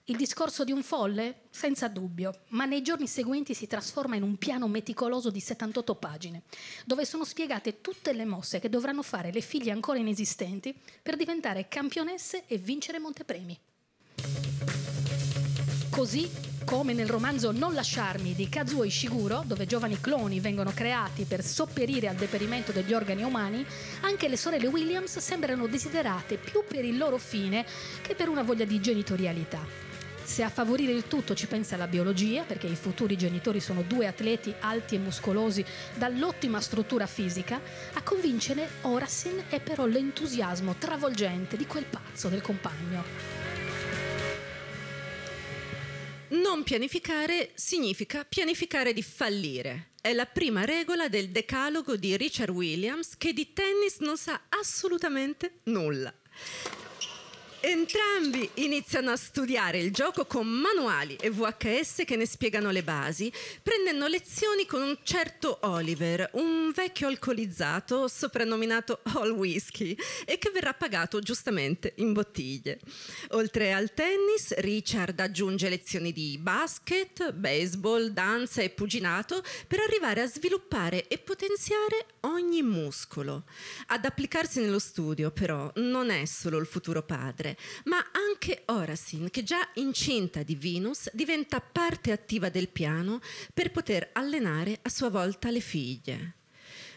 Il 0.06 0.16
discorso 0.16 0.64
di 0.64 0.72
un 0.72 0.82
folle? 0.82 1.42
Senza 1.50 1.86
dubbio, 1.86 2.40
ma 2.48 2.64
nei 2.64 2.82
giorni 2.82 3.06
seguenti 3.06 3.54
si 3.54 3.68
trasforma 3.68 4.16
in 4.16 4.24
un 4.24 4.36
piano 4.36 4.66
meticoloso 4.66 5.30
di 5.30 5.38
78 5.38 5.94
pagine, 5.94 6.42
dove 6.84 7.04
sono 7.04 7.24
spiegate 7.24 7.80
tutte 7.80 8.12
le 8.12 8.24
mosse 8.24 8.58
che 8.58 8.68
dovranno 8.68 9.02
fare 9.02 9.30
le 9.30 9.42
figlie 9.42 9.70
ancora 9.70 10.00
inesistenti 10.00 10.76
per 11.00 11.14
diventare 11.14 11.68
campionesse 11.68 12.46
e 12.48 12.58
vincere 12.58 12.98
montepremi. 12.98 13.58
Così 15.88 16.49
come 16.64 16.92
nel 16.92 17.08
romanzo 17.08 17.52
Non 17.52 17.74
lasciarmi 17.74 18.34
di 18.34 18.48
Kazuo 18.48 18.84
Ishiguro, 18.84 19.42
dove 19.46 19.66
giovani 19.66 20.00
cloni 20.00 20.40
vengono 20.40 20.72
creati 20.74 21.24
per 21.24 21.44
sopperire 21.44 22.08
al 22.08 22.16
deperimento 22.16 22.72
degli 22.72 22.92
organi 22.92 23.22
umani, 23.22 23.64
anche 24.00 24.28
le 24.28 24.36
sorelle 24.36 24.66
Williams 24.66 25.18
sembrano 25.18 25.66
desiderate 25.66 26.36
più 26.36 26.62
per 26.66 26.84
il 26.84 26.96
loro 26.96 27.18
fine 27.18 27.64
che 28.02 28.14
per 28.14 28.28
una 28.28 28.42
voglia 28.42 28.64
di 28.64 28.80
genitorialità. 28.80 29.88
Se 30.22 30.44
a 30.44 30.48
favorire 30.48 30.92
il 30.92 31.08
tutto 31.08 31.34
ci 31.34 31.48
pensa 31.48 31.76
la 31.76 31.88
biologia, 31.88 32.44
perché 32.44 32.68
i 32.68 32.76
futuri 32.76 33.16
genitori 33.16 33.58
sono 33.58 33.82
due 33.82 34.06
atleti 34.06 34.54
alti 34.60 34.94
e 34.94 34.98
muscolosi 34.98 35.64
dall'ottima 35.94 36.60
struttura 36.60 37.06
fisica, 37.06 37.60
a 37.94 38.02
convincere 38.02 38.68
Horasin 38.82 39.42
è 39.48 39.60
però 39.60 39.86
l'entusiasmo 39.86 40.76
travolgente 40.78 41.56
di 41.56 41.66
quel 41.66 41.84
pazzo 41.84 42.28
del 42.28 42.42
compagno. 42.42 43.39
Non 46.30 46.62
pianificare 46.62 47.50
significa 47.54 48.24
pianificare 48.24 48.92
di 48.92 49.02
fallire. 49.02 49.90
È 50.00 50.12
la 50.12 50.26
prima 50.26 50.64
regola 50.64 51.08
del 51.08 51.30
decalogo 51.30 51.96
di 51.96 52.16
Richard 52.16 52.50
Williams 52.50 53.16
che 53.16 53.32
di 53.32 53.52
tennis 53.52 53.98
non 53.98 54.16
sa 54.16 54.42
assolutamente 54.48 55.58
nulla. 55.64 56.14
Entrambi 57.62 58.48
iniziano 58.54 59.10
a 59.10 59.16
studiare 59.16 59.78
il 59.80 59.92
gioco 59.92 60.24
con 60.24 60.46
manuali 60.46 61.14
e 61.16 61.28
VHS 61.28 62.04
che 62.06 62.16
ne 62.16 62.24
spiegano 62.24 62.70
le 62.70 62.82
basi, 62.82 63.30
prendendo 63.62 64.06
lezioni 64.06 64.64
con 64.64 64.80
un 64.80 64.96
certo 65.02 65.58
Oliver, 65.64 66.30
un 66.34 66.72
vecchio 66.74 67.08
alcolizzato 67.08 68.08
soprannominato 68.08 69.00
All 69.12 69.32
Whiskey 69.32 69.94
e 70.24 70.38
che 70.38 70.50
verrà 70.50 70.72
pagato 70.72 71.20
giustamente 71.20 71.92
in 71.96 72.14
bottiglie. 72.14 72.80
Oltre 73.32 73.74
al 73.74 73.92
tennis, 73.92 74.54
Richard 74.56 75.20
aggiunge 75.20 75.68
lezioni 75.68 76.12
di 76.12 76.38
basket, 76.38 77.32
baseball, 77.32 78.08
danza 78.08 78.62
e 78.62 78.70
puginato 78.70 79.42
per 79.66 79.80
arrivare 79.80 80.22
a 80.22 80.26
sviluppare 80.26 81.08
e 81.08 81.18
potenziare 81.18 82.06
ogni 82.20 82.62
muscolo. 82.62 83.44
Ad 83.88 84.06
applicarsi 84.06 84.60
nello 84.60 84.78
studio, 84.78 85.30
però, 85.30 85.70
non 85.74 86.08
è 86.08 86.24
solo 86.24 86.56
il 86.56 86.66
futuro 86.66 87.02
padre 87.02 87.48
ma 87.84 88.04
anche 88.12 88.62
Horasin, 88.66 89.30
che 89.30 89.42
già 89.42 89.68
incinta 89.74 90.42
di 90.42 90.54
Venus, 90.54 91.08
diventa 91.12 91.60
parte 91.60 92.12
attiva 92.12 92.48
del 92.48 92.68
piano 92.68 93.20
per 93.52 93.70
poter 93.70 94.10
allenare 94.12 94.78
a 94.82 94.88
sua 94.88 95.10
volta 95.10 95.50
le 95.50 95.60
figlie. 95.60 96.34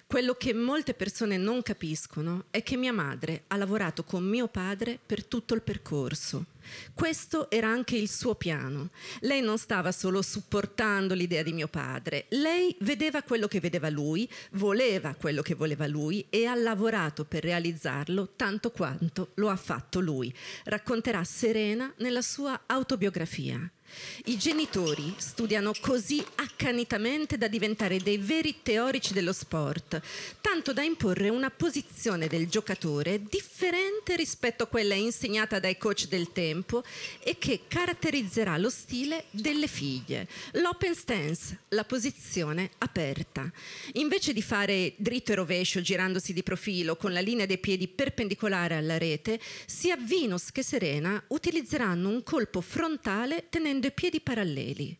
Quello 0.05 0.35
che 0.35 0.53
molte 0.53 0.93
persone 0.93 1.37
non 1.37 1.61
capiscono 1.63 2.45
è 2.51 2.61
che 2.61 2.77
mia 2.77 2.93
madre 2.93 3.45
ha 3.47 3.57
lavorato 3.57 4.03
con 4.03 4.23
mio 4.23 4.47
padre 4.47 4.99
per 5.03 5.25
tutto 5.25 5.55
il 5.55 5.63
percorso. 5.63 6.45
Questo 6.93 7.49
era 7.49 7.67
anche 7.67 7.95
il 7.95 8.09
suo 8.09 8.35
piano. 8.35 8.89
Lei 9.21 9.41
non 9.41 9.57
stava 9.57 9.91
solo 9.91 10.21
supportando 10.21 11.13
l'idea 11.13 11.43
di 11.43 11.53
mio 11.53 11.67
padre, 11.67 12.25
lei 12.29 12.75
vedeva 12.81 13.23
quello 13.23 13.47
che 13.47 13.59
vedeva 13.59 13.89
lui, 13.89 14.29
voleva 14.51 15.15
quello 15.15 15.41
che 15.41 15.55
voleva 15.55 15.87
lui 15.87 16.25
e 16.29 16.45
ha 16.45 16.55
lavorato 16.55 17.25
per 17.25 17.43
realizzarlo 17.43 18.33
tanto 18.35 18.71
quanto 18.71 19.31
lo 19.35 19.49
ha 19.49 19.55
fatto 19.55 19.99
lui. 19.99 20.33
Racconterà 20.65 21.23
Serena 21.23 21.93
nella 21.97 22.21
sua 22.21 22.63
autobiografia. 22.65 23.69
I 24.25 24.37
genitori 24.37 25.13
studiano 25.17 25.71
così 25.79 26.23
accanitamente 26.35 27.37
da 27.37 27.47
diventare 27.47 27.99
dei 27.99 28.17
veri 28.17 28.61
teorici 28.63 29.13
dello 29.13 29.33
sport, 29.33 30.01
tanto 30.41 30.73
da 30.73 30.81
imporre 30.81 31.29
una 31.29 31.49
posizione 31.49 32.27
del 32.27 32.47
giocatore 32.47 33.21
differente 33.23 34.15
rispetto 34.15 34.63
a 34.63 34.67
quella 34.67 34.93
insegnata 34.93 35.59
dai 35.59 35.77
coach 35.77 36.07
del 36.07 36.31
tempo 36.31 36.83
e 37.21 37.37
che 37.37 37.61
caratterizzerà 37.67 38.57
lo 38.57 38.69
stile 38.69 39.25
delle 39.31 39.67
figlie. 39.67 40.27
L'open 40.53 40.95
stance, 40.95 41.59
la 41.69 41.83
posizione 41.83 42.71
aperta. 42.79 43.51
Invece 43.93 44.33
di 44.33 44.41
fare 44.41 44.93
dritto 44.97 45.31
e 45.31 45.35
rovescio 45.35 45.81
girandosi 45.81 46.33
di 46.33 46.43
profilo 46.43 46.95
con 46.95 47.13
la 47.13 47.19
linea 47.19 47.45
dei 47.45 47.57
piedi 47.57 47.87
perpendicolare 47.87 48.75
alla 48.75 48.97
rete, 48.97 49.39
sia 49.65 49.97
Venus 49.97 50.51
che 50.51 50.63
Serena 50.63 51.21
utilizzeranno 51.27 52.09
un 52.09 52.23
colpo 52.23 52.61
frontale 52.61 53.45
tenendo 53.49 53.82
i 53.87 53.91
piedi 53.91 54.21
paralleli. 54.21 54.97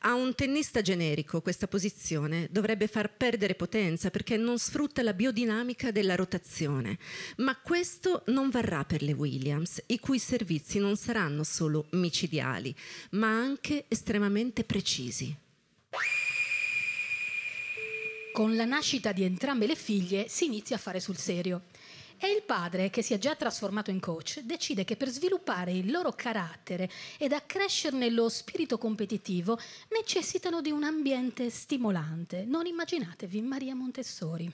A 0.00 0.14
un 0.14 0.34
tennista 0.34 0.80
generico 0.80 1.42
questa 1.42 1.66
posizione 1.66 2.48
dovrebbe 2.50 2.86
far 2.86 3.14
perdere 3.14 3.54
potenza 3.54 4.10
perché 4.10 4.36
non 4.36 4.58
sfrutta 4.58 5.02
la 5.02 5.12
biodinamica 5.12 5.90
della 5.90 6.14
rotazione, 6.14 6.98
ma 7.38 7.56
questo 7.56 8.22
non 8.26 8.50
varrà 8.50 8.84
per 8.84 9.02
le 9.02 9.12
Williams, 9.12 9.82
i 9.86 9.98
cui 9.98 10.18
servizi 10.18 10.78
non 10.78 10.96
saranno 10.96 11.44
solo 11.44 11.86
micidiali, 11.90 12.74
ma 13.10 13.28
anche 13.28 13.84
estremamente 13.88 14.64
precisi. 14.64 15.36
Con 18.32 18.54
la 18.54 18.64
nascita 18.64 19.10
di 19.10 19.24
entrambe 19.24 19.66
le 19.66 19.74
figlie 19.74 20.28
si 20.28 20.44
inizia 20.44 20.76
a 20.76 20.78
fare 20.78 21.00
sul 21.00 21.16
serio. 21.16 21.62
E 22.20 22.26
il 22.32 22.42
padre, 22.42 22.90
che 22.90 23.00
si 23.00 23.14
è 23.14 23.18
già 23.18 23.36
trasformato 23.36 23.92
in 23.92 24.00
coach, 24.00 24.40
decide 24.40 24.82
che 24.82 24.96
per 24.96 25.08
sviluppare 25.08 25.70
il 25.72 25.88
loro 25.88 26.10
carattere 26.12 26.90
ed 27.16 27.32
accrescerne 27.32 28.10
lo 28.10 28.28
spirito 28.28 28.76
competitivo 28.76 29.56
necessitano 29.90 30.60
di 30.60 30.72
un 30.72 30.82
ambiente 30.82 31.48
stimolante. 31.48 32.44
Non 32.44 32.66
immaginatevi 32.66 33.40
Maria 33.42 33.76
Montessori. 33.76 34.50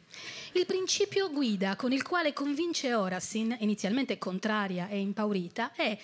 Il 0.52 0.66
principio 0.66 1.30
guida 1.30 1.74
con 1.74 1.92
il 1.92 2.02
quale 2.02 2.34
convince 2.34 2.92
Horasin, 2.92 3.56
inizialmente 3.60 4.18
contraria 4.18 4.88
e 4.88 4.98
impaurita, 4.98 5.72
è 5.72 5.98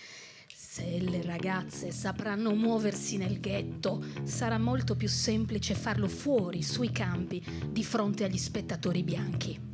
se 0.53 0.99
le 0.99 1.23
ragazze 1.23 1.91
sapranno 1.91 2.55
muoversi 2.55 3.19
nel 3.19 3.39
ghetto, 3.39 4.03
sarà 4.23 4.57
molto 4.57 4.97
più 4.97 5.09
semplice 5.09 5.75
farlo 5.75 6.09
fuori, 6.09 6.63
sui 6.63 6.91
campi, 6.91 7.45
di 7.69 7.85
fronte 7.85 8.25
agli 8.25 8.39
spettatori 8.39 9.03
bianchi. 9.03 9.70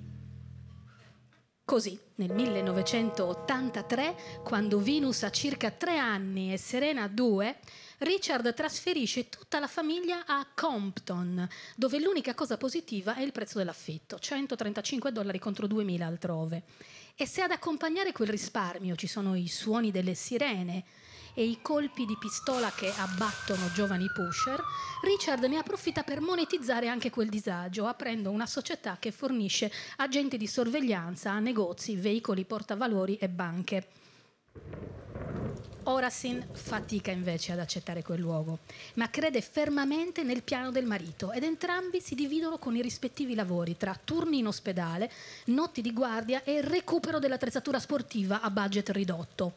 Così, 1.66 1.98
nel 2.14 2.32
1983, 2.32 4.40
quando 4.44 4.80
Venus 4.80 5.24
ha 5.24 5.32
circa 5.32 5.72
tre 5.72 5.98
anni 5.98 6.52
e 6.52 6.58
Serena 6.58 7.08
due, 7.08 7.56
Richard 7.98 8.54
trasferisce 8.54 9.28
tutta 9.28 9.58
la 9.58 9.66
famiglia 9.66 10.26
a 10.26 10.46
Compton, 10.54 11.44
dove 11.74 11.98
l'unica 11.98 12.34
cosa 12.34 12.56
positiva 12.56 13.16
è 13.16 13.22
il 13.22 13.32
prezzo 13.32 13.58
dell'affitto, 13.58 14.16
135 14.16 15.10
dollari 15.10 15.40
contro 15.40 15.66
2000 15.66 16.06
altrove. 16.06 16.62
E 17.16 17.26
se 17.26 17.42
ad 17.42 17.50
accompagnare 17.50 18.12
quel 18.12 18.28
risparmio 18.28 18.94
ci 18.94 19.08
sono 19.08 19.34
i 19.34 19.48
suoni 19.48 19.90
delle 19.90 20.14
sirene, 20.14 20.84
e 21.38 21.44
i 21.44 21.58
colpi 21.60 22.06
di 22.06 22.16
pistola 22.18 22.72
che 22.74 22.90
abbattono 22.96 23.70
giovani 23.74 24.10
pusher, 24.10 24.58
Richard 25.02 25.44
ne 25.44 25.58
approfitta 25.58 26.02
per 26.02 26.22
monetizzare 26.22 26.88
anche 26.88 27.10
quel 27.10 27.28
disagio, 27.28 27.86
aprendo 27.86 28.30
una 28.30 28.46
società 28.46 28.96
che 28.98 29.12
fornisce 29.12 29.70
agenti 29.96 30.38
di 30.38 30.46
sorveglianza 30.46 31.30
a 31.30 31.38
negozi, 31.38 31.94
veicoli 31.94 32.44
portavalori 32.44 33.16
e 33.16 33.28
banche. 33.28 33.86
Orasin 35.88 36.44
fatica 36.52 37.10
invece 37.10 37.52
ad 37.52 37.60
accettare 37.60 38.02
quel 38.02 38.18
luogo, 38.18 38.60
ma 38.94 39.08
crede 39.10 39.40
fermamente 39.42 40.24
nel 40.24 40.42
piano 40.42 40.70
del 40.72 40.86
marito 40.86 41.30
ed 41.32 41.44
entrambi 41.44 42.00
si 42.00 42.14
dividono 42.14 42.58
con 42.58 42.74
i 42.74 42.82
rispettivi 42.82 43.34
lavori 43.34 43.76
tra 43.76 43.96
turni 44.02 44.38
in 44.38 44.46
ospedale, 44.46 45.12
notti 45.46 45.82
di 45.82 45.92
guardia 45.92 46.42
e 46.42 46.60
recupero 46.62 47.18
dell'attrezzatura 47.18 47.78
sportiva 47.78 48.40
a 48.40 48.50
budget 48.50 48.88
ridotto. 48.88 49.52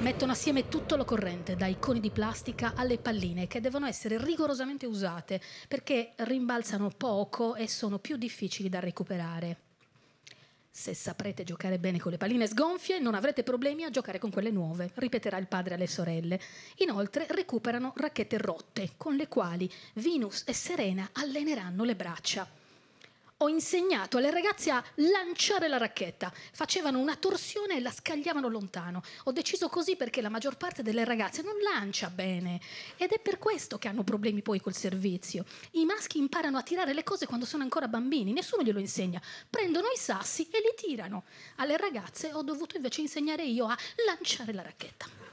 Mettono 0.00 0.32
assieme 0.32 0.68
tutto 0.68 0.96
l'occorrente, 0.96 1.56
dai 1.56 1.78
coni 1.78 2.00
di 2.00 2.10
plastica 2.10 2.72
alle 2.74 2.96
palline, 2.96 3.46
che 3.46 3.60
devono 3.60 3.86
essere 3.86 4.16
rigorosamente 4.16 4.86
usate 4.86 5.40
perché 5.68 6.12
rimbalzano 6.16 6.90
poco 6.96 7.54
e 7.54 7.68
sono 7.68 7.98
più 7.98 8.16
difficili 8.16 8.70
da 8.70 8.80
recuperare. 8.80 9.58
Se 10.70 10.94
saprete 10.94 11.44
giocare 11.44 11.78
bene 11.78 11.98
con 11.98 12.12
le 12.12 12.16
palline 12.16 12.46
sgonfie, 12.46 12.98
non 12.98 13.14
avrete 13.14 13.42
problemi 13.42 13.84
a 13.84 13.90
giocare 13.90 14.18
con 14.18 14.30
quelle 14.30 14.50
nuove, 14.50 14.90
ripeterà 14.94 15.36
il 15.36 15.48
padre 15.48 15.74
alle 15.74 15.86
sorelle. 15.86 16.40
Inoltre 16.78 17.26
recuperano 17.28 17.92
racchette 17.96 18.38
rotte, 18.38 18.92
con 18.96 19.16
le 19.16 19.28
quali 19.28 19.70
Venus 19.94 20.44
e 20.46 20.54
Serena 20.54 21.10
alleneranno 21.12 21.84
le 21.84 21.94
braccia 21.94 22.59
ho 23.42 23.48
insegnato 23.48 24.18
alle 24.18 24.30
ragazze 24.30 24.70
a 24.70 24.84
lanciare 24.96 25.68
la 25.68 25.78
racchetta. 25.78 26.30
Facevano 26.52 26.98
una 26.98 27.16
torsione 27.16 27.76
e 27.76 27.80
la 27.80 27.90
scagliavano 27.90 28.48
lontano. 28.48 29.02
Ho 29.24 29.32
deciso 29.32 29.68
così 29.68 29.96
perché 29.96 30.20
la 30.20 30.28
maggior 30.28 30.58
parte 30.58 30.82
delle 30.82 31.04
ragazze 31.04 31.40
non 31.42 31.54
lancia 31.62 32.10
bene. 32.10 32.60
Ed 32.96 33.12
è 33.12 33.18
per 33.18 33.38
questo 33.38 33.78
che 33.78 33.88
hanno 33.88 34.04
problemi 34.04 34.42
poi 34.42 34.60
col 34.60 34.74
servizio. 34.74 35.46
I 35.72 35.86
maschi 35.86 36.18
imparano 36.18 36.58
a 36.58 36.62
tirare 36.62 36.92
le 36.92 37.02
cose 37.02 37.26
quando 37.26 37.46
sono 37.46 37.62
ancora 37.62 37.88
bambini, 37.88 38.32
nessuno 38.32 38.62
glielo 38.62 38.78
insegna. 38.78 39.20
Prendono 39.48 39.86
i 39.86 39.96
sassi 39.96 40.46
e 40.50 40.58
li 40.58 40.74
tirano. 40.76 41.24
Alle 41.56 41.78
ragazze 41.78 42.32
ho 42.34 42.42
dovuto 42.42 42.76
invece 42.76 43.00
insegnare 43.00 43.44
io 43.44 43.66
a 43.66 43.78
lanciare 44.04 44.52
la 44.52 44.62
racchetta. 44.62 45.29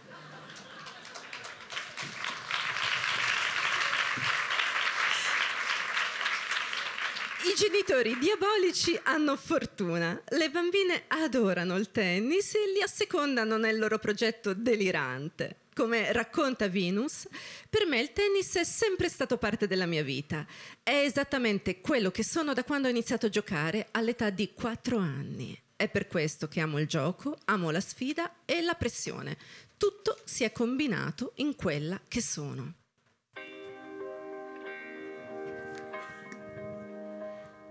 I 7.47 7.55
genitori 7.55 8.17
diabolici 8.17 8.99
hanno 9.03 9.37
fortuna. 9.37 10.21
Le 10.31 10.49
bambine 10.49 11.03
adorano 11.07 11.77
il 11.77 11.91
tennis 11.91 12.53
e 12.55 12.71
li 12.73 12.81
assecondano 12.81 13.55
nel 13.55 13.79
loro 13.79 13.99
progetto 13.99 14.53
delirante. 14.53 15.61
Come 15.73 16.11
racconta 16.11 16.67
Venus, 16.67 17.25
per 17.69 17.85
me 17.85 18.01
il 18.01 18.11
tennis 18.11 18.53
è 18.57 18.65
sempre 18.65 19.07
stato 19.07 19.37
parte 19.37 19.65
della 19.65 19.85
mia 19.85 20.03
vita. 20.03 20.45
È 20.83 20.91
esattamente 20.91 21.79
quello 21.79 22.11
che 22.11 22.25
sono 22.25 22.51
da 22.51 22.65
quando 22.65 22.89
ho 22.89 22.91
iniziato 22.91 23.27
a 23.27 23.29
giocare 23.29 23.87
all'età 23.91 24.29
di 24.29 24.51
4 24.53 24.97
anni. 24.97 25.57
È 25.73 25.87
per 25.87 26.07
questo 26.07 26.49
che 26.49 26.59
amo 26.59 26.79
il 26.79 26.87
gioco, 26.87 27.37
amo 27.45 27.71
la 27.71 27.79
sfida 27.79 28.43
e 28.43 28.61
la 28.61 28.73
pressione. 28.73 29.37
Tutto 29.77 30.19
si 30.25 30.43
è 30.43 30.51
combinato 30.51 31.31
in 31.35 31.55
quella 31.55 32.01
che 32.09 32.21
sono. 32.21 32.73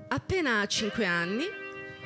Appena 0.09 0.61
a 0.61 0.67
5 0.67 1.05
anni, 1.05 1.45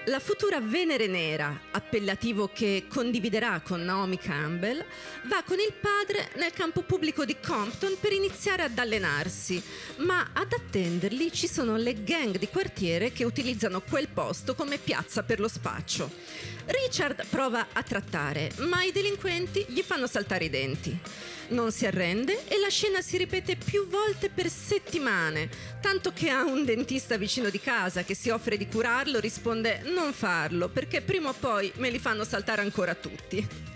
la 0.04 0.18
futura 0.18 0.60
Venere 0.60 1.06
Nera, 1.06 1.60
appellativo 1.72 2.48
che 2.52 2.86
condividerà 2.88 3.60
con 3.60 3.82
Naomi 3.82 4.16
Campbell, 4.16 4.82
va 5.24 5.42
con 5.44 5.58
il 5.58 5.74
padre 5.78 6.30
nel 6.36 6.52
campo 6.52 6.82
pubblico 6.82 7.24
di 7.24 7.36
Compton 7.44 7.96
per 8.00 8.12
iniziare 8.12 8.62
ad 8.62 8.78
allenarsi, 8.78 9.62
ma 9.98 10.30
ad 10.32 10.52
attenderli 10.52 11.30
ci 11.32 11.46
sono 11.46 11.76
le 11.76 12.02
gang 12.02 12.38
di 12.38 12.48
quartiere 12.48 13.12
che 13.12 13.24
utilizzano 13.24 13.82
quel 13.82 14.08
posto 14.08 14.54
come 14.54 14.78
piazza 14.78 15.22
per 15.22 15.38
lo 15.38 15.48
spaccio. 15.48 16.10
Richard 16.66 17.26
prova 17.26 17.68
a 17.72 17.82
trattare, 17.82 18.50
ma 18.58 18.82
i 18.82 18.92
delinquenti 18.92 19.66
gli 19.68 19.82
fanno 19.82 20.06
saltare 20.06 20.46
i 20.46 20.50
denti 20.50 21.00
non 21.50 21.72
si 21.72 21.86
arrende 21.86 22.46
e 22.48 22.58
la 22.58 22.68
scena 22.68 23.00
si 23.00 23.16
ripete 23.16 23.56
più 23.56 23.86
volte 23.88 24.28
per 24.28 24.48
settimane, 24.48 25.48
tanto 25.80 26.12
che 26.12 26.28
a 26.30 26.44
un 26.44 26.64
dentista 26.64 27.16
vicino 27.16 27.50
di 27.50 27.60
casa 27.60 28.02
che 28.02 28.14
si 28.14 28.30
offre 28.30 28.56
di 28.56 28.66
curarlo 28.66 29.20
risponde 29.20 29.82
non 30.00 30.12
farlo 30.14 30.70
perché 30.70 31.02
prima 31.02 31.28
o 31.28 31.34
poi 31.34 31.70
me 31.76 31.90
li 31.90 31.98
fanno 31.98 32.24
saltare 32.24 32.62
ancora 32.62 32.94
tutti. 32.94 33.68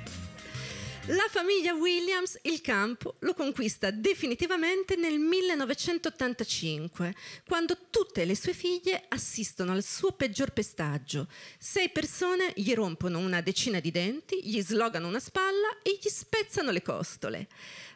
La 1.09 1.27
famiglia 1.29 1.75
Williams 1.75 2.39
il 2.45 2.63
campo 2.63 3.17
lo 3.19 3.35
conquista 3.35 3.91
definitivamente 3.91 4.97
nel 4.97 5.19
1985, 5.19 7.15
quando 7.47 7.77
tutte 7.91 8.25
le 8.25 8.35
sue 8.35 8.55
figlie 8.55 9.05
assistono 9.09 9.73
al 9.73 9.83
suo 9.83 10.13
peggior 10.13 10.55
pestaggio. 10.55 11.29
Sei 11.59 11.91
persone 11.91 12.55
gli 12.57 12.73
rompono 12.73 13.19
una 13.19 13.43
decina 13.43 13.81
di 13.81 13.91
denti, 13.91 14.41
gli 14.43 14.63
slogano 14.63 15.09
una 15.09 15.21
spalla 15.21 15.77
e 15.83 15.99
gli 16.01 16.09
spezzano 16.09 16.71
le 16.71 16.81
costole. 16.81 17.49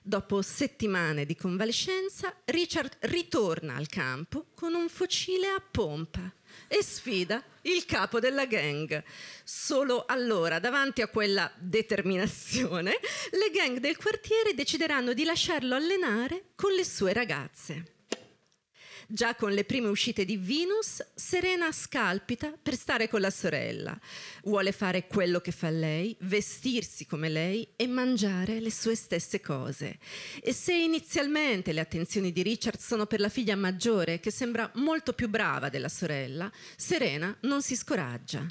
Dopo 0.03 0.43
settimane 0.43 1.25
di 1.25 1.35
convalescenza, 1.35 2.35
Richard 2.45 2.95
ritorna 3.01 3.77
al 3.77 3.87
campo 3.87 4.49
con 4.55 4.75
un 4.75 4.91
fucile 4.91 5.47
a 5.47 5.63
pompa 5.63 6.31
e 6.67 6.83
sfida 6.83 7.43
il 7.63 7.85
capo 7.85 8.19
della 8.19 8.47
gang. 8.47 9.03
Solo 9.45 10.05
allora, 10.07 10.59
davanti 10.59 11.03
a 11.03 11.09
quella 11.09 11.51
determinazione, 11.57 12.99
le 13.33 13.51
gang 13.53 13.79
del 13.79 13.97
quartiere 13.97 14.55
decideranno 14.55 15.13
di 15.13 15.25
lasciarlo 15.25 15.75
allenare 15.75 16.51
con 16.55 16.73
le 16.73 16.85
sue 16.85 17.13
ragazze. 17.13 17.98
Già 19.11 19.35
con 19.37 19.53
le 19.53 19.65
prime 19.65 19.89
uscite 19.89 20.27
di 20.27 20.37
Venus, 20.37 21.03
Serena 21.15 21.73
scalpita 21.73 22.53
per 22.63 22.75
stare 22.75 23.09
con 23.09 23.23
la 23.23 23.31
sorella. 23.31 23.99
Vuole 24.43 24.71
fare 24.71 25.07
quello 25.07 25.41
che 25.41 25.51
fa 25.51 25.71
lei, 25.71 26.15
vestirsi 26.21 27.07
come 27.07 27.31
lei 27.31 27.67
e 27.75 27.87
mangiare 27.87 28.61
le 28.61 28.71
sue 28.71 28.95
stesse 28.95 29.41
cose. 29.41 29.99
E 30.43 30.53
se 30.53 30.75
inizialmente 30.75 31.73
le 31.73 31.81
attenzioni 31.81 32.33
di 32.33 32.43
Richard 32.43 32.79
sono 32.79 33.07
per 33.07 33.21
la 33.21 33.31
figlia 33.31 33.57
maggiore, 33.57 34.21
che 34.21 34.31
sembra 34.31 34.71
molto 34.75 35.15
più 35.15 35.31
brava 35.31 35.71
della 35.71 35.89
sorella, 35.89 36.53
Serena 36.77 37.35
non 37.41 37.63
si 37.63 37.77
scoraggia. 37.77 38.47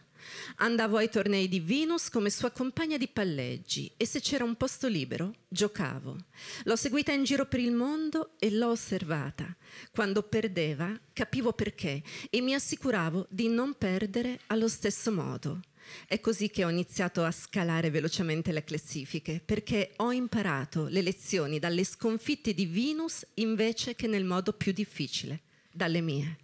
Andavo 0.58 0.98
ai 0.98 1.10
tornei 1.10 1.48
di 1.48 1.60
Venus 1.60 2.10
come 2.10 2.30
sua 2.30 2.52
compagna 2.52 2.98
di 2.98 3.08
palleggi 3.08 3.92
e 3.98 4.06
se 4.06 4.20
c'era 4.22 4.44
un 4.44 4.56
posto 4.56 4.88
libero 4.88 5.34
giocavo. 5.48 6.18
L'ho 6.64 6.76
seguita 6.76 7.12
in 7.12 7.24
giro 7.24 7.46
per 7.46 7.60
il 7.60 7.72
mondo 7.72 8.32
e 8.40 8.52
l'ho 8.52 8.70
osservata. 8.70 9.56
Quando 9.92 10.24
perdeva 10.24 10.98
capivo 11.14 11.54
perché 11.54 12.02
e 12.30 12.42
mi 12.42 12.54
assicuravo 12.54 13.28
di 13.30 13.48
non 13.48 13.76
perdere 13.78 14.40
allo 14.48 14.68
stesso 14.68 15.12
modo. 15.12 15.60
È 16.06 16.20
così 16.20 16.50
che 16.50 16.66
ho 16.66 16.70
iniziato 16.70 17.24
a 17.24 17.32
scalare 17.32 17.90
velocemente 17.90 18.52
le 18.52 18.64
classifiche, 18.64 19.42
perché 19.44 19.94
ho 19.98 20.12
imparato 20.12 20.88
le 20.88 21.02
lezioni 21.02 21.60
dalle 21.60 21.84
sconfitte 21.84 22.54
di 22.54 22.66
Venus 22.66 23.26
invece 23.36 23.96
che 23.96 24.08
nel 24.08 24.26
modo 24.26 24.54
più 24.54 24.72
difficile, 24.72 25.42
dalle 25.72 26.02
mie. 26.02 26.38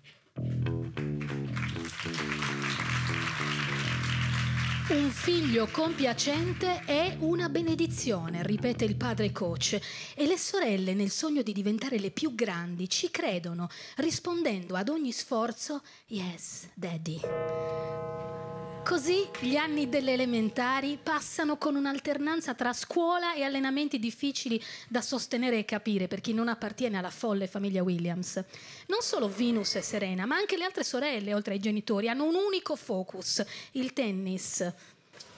Un 4.94 5.10
figlio 5.10 5.68
compiacente 5.72 6.84
è 6.86 7.16
una 7.22 7.50
benedizione, 7.50 8.44
ripete 8.44 8.86
il 8.86 8.96
padre 8.96 9.32
coach, 9.32 9.80
e 10.14 10.28
le 10.28 10.38
sorelle 10.38 10.94
nel 10.94 11.10
sogno 11.10 11.42
di 11.42 11.52
diventare 11.52 11.98
le 11.98 12.12
più 12.12 12.36
grandi 12.36 12.88
ci 12.88 13.10
credono, 13.10 13.70
rispondendo 13.96 14.76
ad 14.76 14.90
ogni 14.90 15.12
sforzo 15.12 15.82
Yes, 16.06 16.70
Daddy. 16.76 17.20
Così 18.84 19.28
gli 19.40 19.56
anni 19.56 19.88
delle 19.88 20.12
elementari 20.12 21.00
passano 21.02 21.58
con 21.58 21.76
un'alternanza 21.76 22.54
tra 22.54 22.74
scuola 22.74 23.34
e 23.34 23.44
allenamenti 23.44 23.98
difficili 23.98 24.62
da 24.90 25.02
sostenere 25.02 25.58
e 25.58 25.66
capire 25.66 26.08
per 26.08 26.20
chi 26.20 26.34
non 26.34 26.50
appartiene 26.50 26.98
alla 26.98 27.10
folle 27.10 27.48
famiglia 27.48 27.82
Williams. 27.82 28.44
Non 28.88 29.00
solo 29.02 29.30
Venus 29.30 29.76
e 29.76 29.82
Serena, 29.82 30.26
ma 30.26 30.36
anche 30.36 30.58
le 30.58 30.66
altre 30.66 30.84
sorelle, 30.84 31.34
oltre 31.34 31.54
ai 31.54 31.60
genitori, 31.60 32.10
hanno 32.10 32.26
un 32.26 32.36
unico 32.36 32.76
focus, 32.76 33.44
il 33.72 33.94
tennis. 33.94 34.70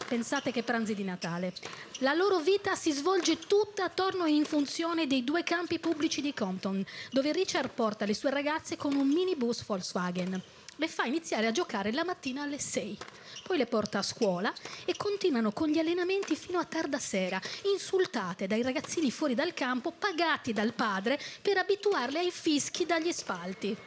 Pensate 0.07 0.51
che 0.51 0.63
pranzi 0.63 0.95
di 0.95 1.03
Natale. 1.03 1.53
La 1.99 2.13
loro 2.13 2.39
vita 2.39 2.75
si 2.75 2.91
svolge 2.91 3.37
tutta 3.37 3.83
attorno 3.83 4.25
e 4.25 4.31
in 4.31 4.45
funzione 4.45 5.05
dei 5.05 5.23
due 5.23 5.43
campi 5.43 5.77
pubblici 5.77 6.19
di 6.19 6.33
Compton, 6.33 6.83
dove 7.11 7.31
Richard 7.31 7.69
porta 7.69 8.05
le 8.05 8.15
sue 8.15 8.31
ragazze 8.31 8.75
con 8.75 8.95
un 8.95 9.07
minibus 9.07 9.63
Volkswagen. 9.63 10.41
Le 10.77 10.87
fa 10.89 11.05
iniziare 11.05 11.47
a 11.47 11.51
giocare 11.51 11.93
la 11.93 12.03
mattina 12.03 12.41
alle 12.41 12.59
6 12.59 12.97
poi 13.45 13.57
le 13.57 13.67
porta 13.67 13.99
a 13.99 14.01
scuola 14.01 14.51
e 14.85 14.97
continuano 14.97 15.51
con 15.51 15.69
gli 15.69 15.77
allenamenti 15.77 16.35
fino 16.35 16.57
a 16.57 16.65
tarda 16.65 16.97
sera, 16.97 17.39
insultate 17.71 18.47
dai 18.47 18.63
ragazzini 18.63 19.11
fuori 19.11 19.35
dal 19.35 19.53
campo, 19.53 19.91
pagati 19.91 20.51
dal 20.51 20.73
padre 20.73 21.19
per 21.43 21.57
abituarle 21.57 22.17
ai 22.17 22.31
fischi 22.31 22.87
dagli 22.87 23.11
spalti. 23.11 23.77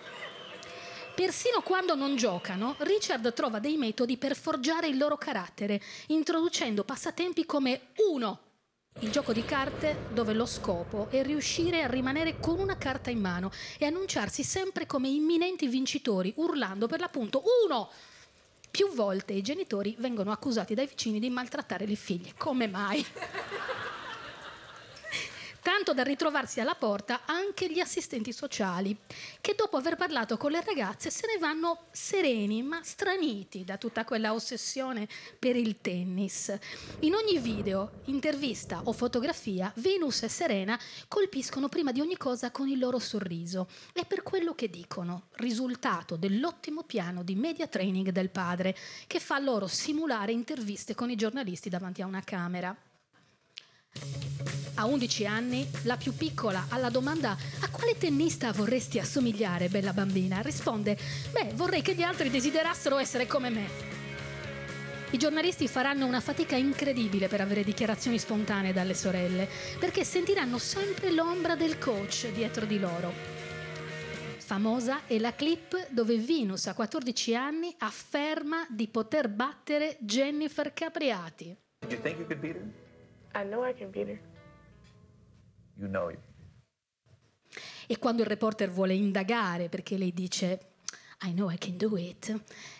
Persino 1.12 1.60
quando 1.62 1.96
non 1.96 2.14
giocano, 2.14 2.76
Richard 2.78 3.32
trova 3.32 3.58
dei 3.58 3.76
metodi 3.76 4.16
per 4.16 4.36
forgiare 4.36 4.86
il 4.86 4.96
loro 4.96 5.16
carattere, 5.16 5.82
introducendo 6.06 6.84
passatempi 6.84 7.44
come 7.44 7.88
uno, 8.12 8.42
il 9.00 9.10
gioco 9.10 9.32
di 9.32 9.44
carte 9.44 10.06
dove 10.12 10.34
lo 10.34 10.46
scopo 10.46 11.08
è 11.10 11.24
riuscire 11.24 11.82
a 11.82 11.88
rimanere 11.88 12.38
con 12.38 12.60
una 12.60 12.76
carta 12.76 13.10
in 13.10 13.18
mano 13.18 13.50
e 13.76 13.86
annunciarsi 13.86 14.44
sempre 14.44 14.86
come 14.86 15.08
imminenti 15.08 15.66
vincitori, 15.66 16.32
urlando 16.36 16.86
per 16.86 17.00
l'appunto 17.00 17.42
uno, 17.64 17.90
più 18.70 18.92
volte 18.94 19.32
i 19.32 19.42
genitori 19.42 19.96
vengono 19.98 20.30
accusati 20.30 20.74
dai 20.74 20.86
vicini 20.86 21.18
di 21.18 21.30
maltrattare 21.30 21.86
le 21.86 21.94
figlie. 21.94 22.34
Come 22.36 22.66
mai? 22.68 23.04
Tanto 25.68 25.92
da 25.92 26.02
ritrovarsi 26.02 26.60
alla 26.60 26.74
porta 26.74 27.26
anche 27.26 27.70
gli 27.70 27.78
assistenti 27.78 28.32
sociali, 28.32 28.96
che 29.38 29.54
dopo 29.54 29.76
aver 29.76 29.96
parlato 29.96 30.38
con 30.38 30.50
le 30.50 30.64
ragazze 30.64 31.10
se 31.10 31.26
ne 31.26 31.38
vanno 31.38 31.88
sereni 31.90 32.62
ma 32.62 32.80
straniti 32.82 33.64
da 33.64 33.76
tutta 33.76 34.06
quella 34.06 34.32
ossessione 34.32 35.06
per 35.38 35.56
il 35.56 35.82
tennis. 35.82 36.56
In 37.00 37.12
ogni 37.12 37.38
video, 37.38 38.00
intervista 38.04 38.80
o 38.84 38.94
fotografia, 38.94 39.70
Venus 39.76 40.22
e 40.22 40.30
Serena 40.30 40.80
colpiscono 41.06 41.68
prima 41.68 41.92
di 41.92 42.00
ogni 42.00 42.16
cosa 42.16 42.50
con 42.50 42.66
il 42.66 42.78
loro 42.78 42.98
sorriso 42.98 43.68
e 43.92 44.06
per 44.06 44.22
quello 44.22 44.54
che 44.54 44.70
dicono, 44.70 45.26
risultato 45.32 46.16
dell'ottimo 46.16 46.84
piano 46.84 47.22
di 47.22 47.34
media 47.34 47.66
training 47.66 48.08
del 48.08 48.30
padre, 48.30 48.74
che 49.06 49.20
fa 49.20 49.38
loro 49.38 49.66
simulare 49.66 50.32
interviste 50.32 50.94
con 50.94 51.10
i 51.10 51.14
giornalisti 51.14 51.68
davanti 51.68 52.00
a 52.00 52.06
una 52.06 52.22
camera. 52.22 52.74
A 54.78 54.86
11 54.86 55.26
anni, 55.26 55.68
la 55.82 55.96
più 55.96 56.14
piccola 56.14 56.66
alla 56.68 56.88
domanda 56.88 57.36
a 57.60 57.68
quale 57.68 57.98
tennista 57.98 58.52
vorresti 58.52 59.00
assomigliare, 59.00 59.68
bella 59.68 59.92
bambina, 59.92 60.40
risponde, 60.40 60.96
beh, 61.32 61.50
vorrei 61.54 61.82
che 61.82 61.96
gli 61.96 62.02
altri 62.02 62.30
desiderassero 62.30 62.96
essere 62.96 63.26
come 63.26 63.50
me. 63.50 63.68
I 65.10 65.18
giornalisti 65.18 65.66
faranno 65.66 66.06
una 66.06 66.20
fatica 66.20 66.54
incredibile 66.54 67.26
per 67.26 67.40
avere 67.40 67.64
dichiarazioni 67.64 68.20
spontanee 68.20 68.72
dalle 68.72 68.94
sorelle, 68.94 69.48
perché 69.80 70.04
sentiranno 70.04 70.58
sempre 70.58 71.10
l'ombra 71.10 71.56
del 71.56 71.76
coach 71.78 72.30
dietro 72.32 72.64
di 72.64 72.78
loro. 72.78 73.12
Famosa 74.36 75.06
è 75.06 75.18
la 75.18 75.34
clip 75.34 75.88
dove 75.90 76.18
Venus 76.18 76.68
a 76.68 76.74
14 76.74 77.34
anni 77.34 77.74
afferma 77.78 78.64
di 78.70 78.86
poter 78.86 79.28
battere 79.28 79.96
Jennifer 79.98 80.72
Capriati. 80.72 81.56
Did 81.80 81.90
you 81.90 82.00
think 82.00 82.18
you 82.18 82.26
could 82.26 82.40
beat 82.40 82.54
her? 82.54 82.86
I 83.40 83.44
know 83.44 83.64
I 83.64 83.74
can 83.74 83.90
beat 83.90 84.08
her 84.08 84.20
you 85.76 85.88
know 85.88 86.10
you. 86.10 86.18
E 87.86 87.98
quando 87.98 88.22
il 88.22 88.28
reporter 88.28 88.70
vuole 88.70 88.94
indagare 88.94 89.68
perché 89.68 89.96
lei 89.96 90.12
dice 90.12 90.72
I 91.22 91.32
know 91.32 91.50
I 91.50 91.58
can 91.58 91.76
do 91.76 91.96
it, 91.96 92.32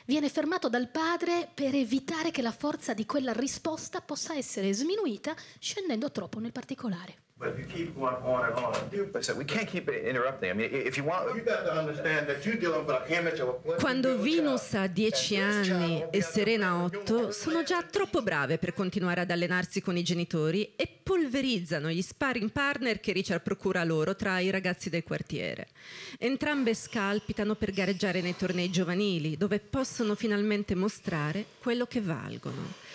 viene 0.04 0.28
fermato 0.28 0.68
dal 0.68 0.88
padre 0.90 1.48
per 1.52 1.74
evitare 1.74 2.30
che 2.30 2.42
la 2.42 2.52
forza 2.52 2.94
di 2.94 3.04
quella 3.04 3.32
risposta 3.32 4.00
possa 4.00 4.36
essere 4.36 4.72
sminuita 4.72 5.34
scendendo 5.58 6.12
troppo 6.12 6.38
nel 6.38 6.52
particolare. 6.52 7.27
But 7.38 7.50
if 7.50 7.58
you 7.60 7.66
keep 7.66 7.94
going 7.94 8.16
on 8.24 8.46
and 8.46 8.54
on, 8.56 8.74
you, 8.90 9.08
we 9.36 9.44
can't 9.44 9.68
keep 9.68 9.88
interrupting. 9.88 10.50
I 10.50 10.54
mean, 10.54 10.70
if 10.72 10.96
you 10.96 11.04
want, 11.04 11.32
you 11.36 11.44
got 11.44 11.64
to 11.66 11.72
understand 11.72 12.26
that 12.26 12.44
you're 12.44 12.58
dealing 12.58 12.84
with 12.84 12.96
an 12.96 13.12
image 13.12 13.38
of 13.40 13.60
a 13.64 13.76
Quando 13.76 14.20
Venus 14.20 14.74
ha 14.74 14.88
10 14.88 15.36
anni 15.36 16.04
e 16.10 16.20
Serena 16.20 16.82
8, 16.82 17.30
sono 17.30 17.62
già 17.62 17.84
troppo 17.84 18.22
brave 18.22 18.58
per 18.58 18.74
continuare 18.74 19.20
ad 19.20 19.30
allenarsi 19.30 19.80
con 19.80 19.96
i 19.96 20.02
genitori 20.02 20.72
e 20.74 20.88
polverizzano 21.00 21.90
gli 21.90 22.02
sparring 22.02 22.50
partner 22.50 22.98
che 22.98 23.12
Richard 23.12 23.42
procura 23.42 23.84
loro 23.84 24.16
tra 24.16 24.40
i 24.40 24.50
ragazzi 24.50 24.90
del 24.90 25.04
quartiere. 25.04 25.68
Entrambe 26.18 26.74
scalpitano 26.74 27.54
per 27.54 27.70
gareggiare 27.70 28.20
nei 28.20 28.34
tornei 28.34 28.68
giovanili, 28.68 29.36
dove 29.36 29.60
possono 29.60 30.16
finalmente 30.16 30.74
mostrare 30.74 31.44
quello 31.60 31.86
che 31.86 32.00
valgono. 32.00 32.86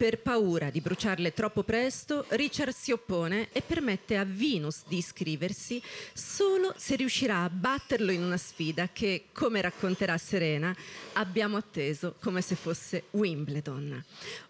Per 0.00 0.22
paura 0.22 0.70
di 0.70 0.80
bruciarle 0.80 1.34
troppo 1.34 1.62
presto, 1.62 2.24
Richard 2.30 2.72
si 2.72 2.90
oppone 2.90 3.50
e 3.52 3.60
permette 3.60 4.16
a 4.16 4.24
Venus 4.24 4.84
di 4.88 4.96
iscriversi 4.96 5.82
solo 6.14 6.72
se 6.78 6.96
riuscirà 6.96 7.42
a 7.42 7.50
batterlo 7.50 8.10
in 8.10 8.22
una 8.22 8.38
sfida 8.38 8.88
che, 8.90 9.26
come 9.30 9.60
racconterà 9.60 10.16
Serena, 10.16 10.74
abbiamo 11.12 11.58
atteso 11.58 12.16
come 12.18 12.40
se 12.40 12.54
fosse 12.54 13.08
Wimbledon. 13.10 14.02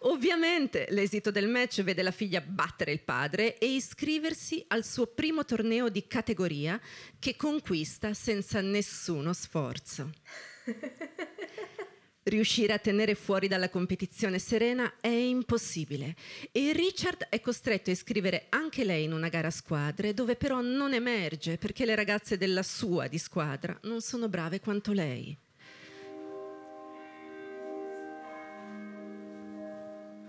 Ovviamente 0.03 0.87
l'esito 0.91 1.33
del 1.33 1.49
match 1.49 1.83
vede 1.83 2.05
la 2.05 2.13
figlia 2.13 2.41
battere 2.41 2.93
il 2.93 3.01
padre 3.01 3.59
e 3.59 3.75
iscriversi 3.75 4.65
al 4.69 4.85
suo 4.85 5.09
primo 5.09 5.45
torneo 5.45 5.89
di 5.89 6.07
categoria 6.07 6.81
che 7.19 7.35
conquista 7.35 8.15
senza 8.15 8.61
nessuno 8.61 9.33
sforzo. 9.33 10.13
Riuscire 12.23 12.75
a 12.75 12.79
tenere 12.79 13.15
fuori 13.15 13.49
dalla 13.49 13.71
competizione 13.71 14.39
serena 14.39 14.97
è 15.01 15.09
impossibile 15.09 16.15
e 16.53 16.73
Richard 16.75 17.27
è 17.31 17.41
costretto 17.41 17.89
a 17.89 17.95
iscrivere 17.95 18.47
anche 18.51 18.85
lei 18.85 19.05
in 19.05 19.15
una 19.15 19.29
gara 19.29 19.49
a 19.49 19.51
squadre 19.51 20.13
dove 20.13 20.37
però 20.37 20.61
non 20.61 20.93
emerge 20.93 21.57
perché 21.57 21.87
le 21.87 21.95
ragazze 21.95 22.37
della 22.37 22.63
sua 22.63 23.09
di 23.09 23.17
squadra 23.17 23.79
non 23.85 24.03
sono 24.03 24.29
brave 24.29 24.61
quanto 24.61 24.93
lei. 24.93 25.35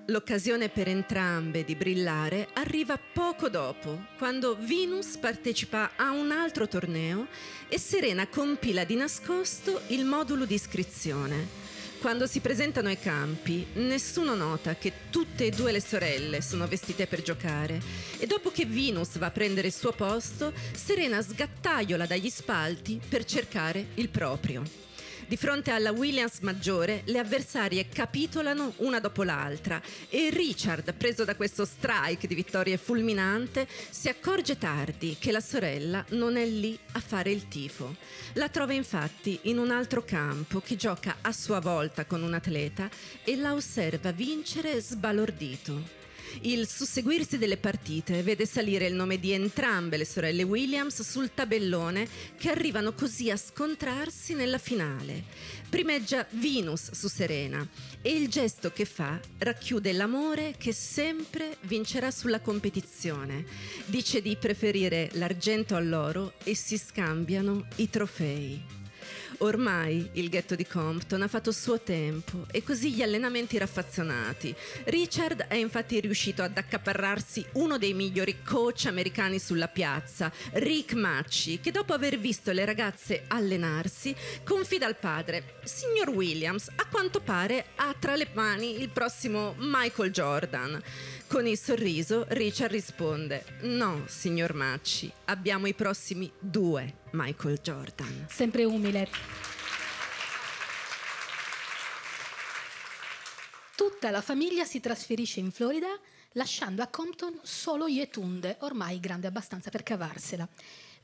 L'occasione 0.06 0.70
per 0.70 0.88
entrambe 0.88 1.66
di 1.66 1.76
brillare 1.76 2.48
arriva 2.54 2.98
poco 2.98 3.50
dopo, 3.50 4.06
quando 4.18 4.58
Venus 4.60 5.18
partecipa 5.18 5.92
a 5.96 6.12
un 6.12 6.32
altro 6.32 6.68
torneo 6.68 7.28
e 7.68 7.78
Serena 7.78 8.28
compila 8.28 8.84
di 8.86 8.96
nascosto 8.96 9.82
il 9.88 10.06
modulo 10.06 10.46
di 10.46 10.56
iscrizione. 10.56 11.71
Quando 12.02 12.26
si 12.26 12.40
presentano 12.40 12.88
ai 12.88 12.98
campi, 12.98 13.64
nessuno 13.74 14.34
nota 14.34 14.74
che 14.74 14.92
tutte 15.12 15.46
e 15.46 15.52
due 15.52 15.72
le 15.72 15.80
sorelle 15.80 16.42
sono 16.42 16.66
vestite 16.66 17.06
per 17.06 17.22
giocare 17.22 17.80
e 18.18 18.26
dopo 18.26 18.50
che 18.50 18.66
Venus 18.66 19.20
va 19.20 19.28
a 19.28 19.32
prendere 19.32 19.68
il 19.68 19.74
suo 19.74 19.92
posto, 19.92 20.52
Serena 20.74 21.22
sgattaiola 21.22 22.08
dagli 22.08 22.32
spalti 22.32 23.00
per 23.08 23.24
cercare 23.24 23.90
il 23.94 24.10
proprio. 24.10 24.91
Di 25.32 25.38
fronte 25.38 25.72
alla 25.72 25.94
Williams 25.94 26.40
maggiore, 26.40 27.04
le 27.06 27.18
avversarie 27.18 27.88
capitolano 27.88 28.74
una 28.80 29.00
dopo 29.00 29.24
l'altra 29.24 29.82
e 30.10 30.30
Richard, 30.30 30.94
preso 30.94 31.24
da 31.24 31.38
questo 31.38 31.64
strike 31.64 32.28
di 32.28 32.36
vittorie 32.36 32.76
fulminante, 32.76 33.66
si 33.92 34.10
accorge 34.10 34.58
tardi 34.58 35.16
che 35.18 35.32
la 35.32 35.40
sorella 35.40 36.04
non 36.10 36.36
è 36.36 36.46
lì 36.46 36.78
a 36.92 37.00
fare 37.00 37.32
il 37.32 37.48
tifo. 37.48 37.96
La 38.34 38.50
trova 38.50 38.74
infatti 38.74 39.40
in 39.44 39.58
un 39.58 39.72
altro 39.72 40.04
campo 40.04 40.60
che 40.60 40.76
gioca 40.76 41.20
a 41.22 41.32
sua 41.32 41.62
volta 41.62 42.04
con 42.04 42.24
un 42.24 42.34
atleta 42.34 42.90
e 43.24 43.38
la 43.38 43.54
osserva 43.54 44.12
vincere 44.12 44.82
sbalordito. 44.82 46.01
Il 46.42 46.68
susseguirsi 46.68 47.38
delle 47.38 47.58
partite 47.58 48.24
vede 48.24 48.46
salire 48.46 48.88
il 48.88 48.94
nome 48.94 49.20
di 49.20 49.32
entrambe 49.32 49.98
le 49.98 50.06
sorelle 50.06 50.44
Williams 50.44 51.02
sul 51.02 51.34
tabellone 51.34 52.08
che 52.38 52.50
arrivano 52.50 52.94
così 52.94 53.30
a 53.30 53.38
scontrarsi 53.38 54.34
nella 54.34 54.58
finale. 54.58 55.24
Primeggia 55.70 56.26
Venus 56.32 56.92
su 56.92 57.08
Serena 57.08 57.68
e 58.02 58.12
il 58.12 58.28
gesto 58.30 58.72
che 58.72 58.86
fa 58.86 59.20
racchiude 59.38 59.94
l'amore 59.94 60.56
che 60.58 60.74
sempre 60.74 61.58
vincerà 61.62 62.12
sulla 62.12 62.40
competizione. 62.40 63.46
Dice 63.86 64.22
di 64.22 64.36
preferire 64.36 65.10
l'argento 65.14 65.76
all'oro 65.76 66.34
e 66.44 66.56
si 66.56 66.78
scambiano 66.78 67.68
i 67.76 67.90
trofei. 67.90 68.81
Ormai 69.42 70.08
il 70.14 70.30
ghetto 70.30 70.54
di 70.54 70.68
Compton 70.68 71.24
ha 71.24 71.28
fatto 71.28 71.52
suo 71.52 71.80
tempo 71.80 72.46
e 72.52 72.62
così 72.62 72.94
gli 72.94 73.02
allenamenti 73.02 73.58
raffazzonati. 73.58 74.56
Richard 74.86 75.48
è 75.48 75.56
infatti 75.56 76.00
riuscito 76.00 76.44
ad 76.44 76.56
accaparrarsi 76.56 77.44
uno 77.54 77.80
dei 77.80 77.96
migliori 77.96 78.44
coach 78.44 78.86
americani 78.86 79.40
sulla 79.40 79.68
piazza, 79.68 80.32
Rick 80.54 80.94
Macci, 80.94 81.60
che 81.60 81.72
dopo 81.72 81.94
aver 81.94 82.20
visto 82.20 82.52
le 82.52 82.66
ragazze 82.66 83.24
allenarsi 83.30 84.16
confida 84.44 84.86
al 84.86 84.98
padre, 84.98 85.56
signor 85.64 86.10
Williams, 86.10 86.70
a 86.76 86.86
quanto 86.86 87.20
pare 87.20 87.66
ha 87.78 87.96
tra 87.98 88.16
le 88.16 88.28
mani 88.34 88.80
il 88.80 88.90
prossimo 88.90 89.56
Michael 89.58 90.12
Jordan. 90.12 90.80
Con 91.32 91.48
il 91.48 91.58
sorriso 91.58 92.26
Richard 92.32 92.74
risponde, 92.74 93.46
no, 93.62 94.04
signor 94.06 94.54
Macci, 94.54 95.10
abbiamo 95.28 95.66
i 95.66 95.74
prossimi 95.74 96.30
due 96.38 97.04
Michael 97.12 97.58
Jordan. 97.62 98.26
Sempre 98.30 98.66
umile. 98.66 99.08
Tutta 103.78 104.12
la 104.12 104.20
famiglia 104.20 104.66
si 104.66 104.82
trasferisce 104.82 105.40
in 105.40 105.52
Florida 105.52 105.98
lasciando 106.34 106.82
a 106.82 106.88
Compton 106.88 107.40
solo 107.44 107.88
Yetunde, 107.88 108.58
ormai 108.60 109.00
grande 109.00 109.28
abbastanza 109.28 109.70
per 109.70 109.84
cavarsela. 109.84 110.46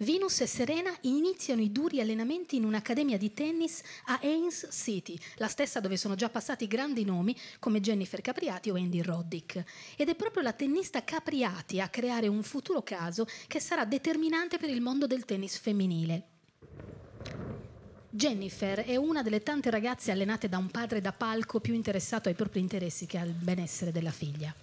Venus 0.01 0.41
e 0.41 0.45
Serena 0.45 0.95
iniziano 1.01 1.59
i 1.59 1.71
duri 1.71 1.99
allenamenti 1.99 2.55
in 2.55 2.65
un'accademia 2.65 3.17
di 3.17 3.33
tennis 3.33 3.81
a 4.05 4.19
Ains 4.21 4.67
City, 4.69 5.17
la 5.37 5.47
stessa 5.47 5.79
dove 5.79 5.97
sono 5.97 6.13
già 6.13 6.29
passati 6.29 6.67
grandi 6.67 7.03
nomi 7.03 7.35
come 7.57 7.79
Jennifer 7.79 8.21
Capriati 8.21 8.69
o 8.69 8.75
Andy 8.75 9.01
Roddick. 9.01 9.63
Ed 9.95 10.09
è 10.09 10.15
proprio 10.15 10.43
la 10.43 10.53
tennista 10.53 11.03
Capriati 11.03 11.81
a 11.81 11.89
creare 11.89 12.27
un 12.27 12.43
futuro 12.43 12.83
caso 12.83 13.25
che 13.47 13.59
sarà 13.59 13.85
determinante 13.85 14.59
per 14.59 14.69
il 14.69 14.81
mondo 14.81 15.07
del 15.07 15.25
tennis 15.25 15.57
femminile. 15.57 16.23
Jennifer 18.11 18.83
è 18.85 18.95
una 18.97 19.23
delle 19.23 19.41
tante 19.41 19.71
ragazze 19.71 20.11
allenate 20.11 20.47
da 20.47 20.59
un 20.59 20.69
padre 20.69 21.01
da 21.01 21.11
palco 21.11 21.59
più 21.59 21.73
interessato 21.73 22.29
ai 22.29 22.35
propri 22.35 22.59
interessi 22.59 23.07
che 23.07 23.17
al 23.17 23.31
benessere 23.31 23.91
della 23.91 24.11
figlia 24.11 24.53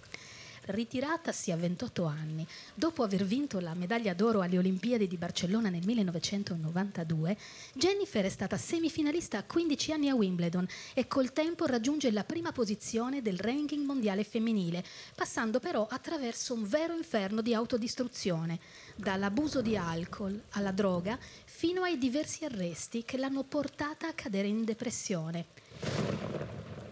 ritiratasi 0.67 1.51
a 1.51 1.57
28 1.57 2.05
anni, 2.05 2.45
dopo 2.73 3.03
aver 3.03 3.23
vinto 3.23 3.59
la 3.59 3.73
medaglia 3.73 4.13
d'oro 4.13 4.41
alle 4.41 4.57
Olimpiadi 4.57 5.07
di 5.07 5.17
Barcellona 5.17 5.69
nel 5.69 5.85
1992, 5.85 7.37
Jennifer 7.73 8.25
è 8.25 8.29
stata 8.29 8.57
semifinalista 8.57 9.37
a 9.37 9.43
15 9.43 9.91
anni 9.91 10.09
a 10.09 10.15
Wimbledon 10.15 10.67
e 10.93 11.07
col 11.07 11.33
tempo 11.33 11.65
raggiunge 11.65 12.11
la 12.11 12.23
prima 12.23 12.51
posizione 12.51 13.21
del 13.21 13.39
ranking 13.39 13.85
mondiale 13.85 14.23
femminile, 14.23 14.83
passando 15.15 15.59
però 15.59 15.87
attraverso 15.89 16.53
un 16.53 16.67
vero 16.67 16.95
inferno 16.95 17.41
di 17.41 17.53
autodistruzione, 17.53 18.59
dall'abuso 18.95 19.61
di 19.61 19.77
alcol 19.77 20.41
alla 20.51 20.71
droga 20.71 21.17
fino 21.45 21.83
ai 21.83 21.97
diversi 21.97 22.45
arresti 22.45 23.03
che 23.03 23.17
l'hanno 23.17 23.43
portata 23.43 24.07
a 24.07 24.13
cadere 24.13 24.47
in 24.47 24.63
depressione. 24.63 26.34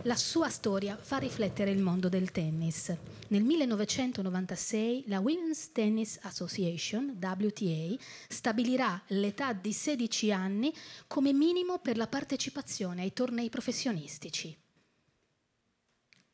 La 0.06 0.18
sua 0.18 0.50
storia 0.50 0.98
fa 0.98 1.16
riflettere 1.16 1.72
il 1.72 1.82
mondo 1.82 2.10
del 2.10 2.30
tennis. 2.32 2.94
Nel 3.30 3.42
1996 3.42 5.06
la 5.08 5.22
Women's 5.22 5.72
Tennis 5.72 6.20
Association, 6.24 7.18
WTA, 7.22 7.96
stabilirà 8.28 9.02
l'età 9.08 9.54
di 9.54 9.72
16 9.72 10.34
anni 10.34 10.74
come 11.08 11.32
minimo 11.32 11.80
per 11.80 11.96
la 11.96 12.08
partecipazione 12.08 13.04
ai 13.04 13.14
tornei 13.14 13.48
professionistici. 13.50 14.54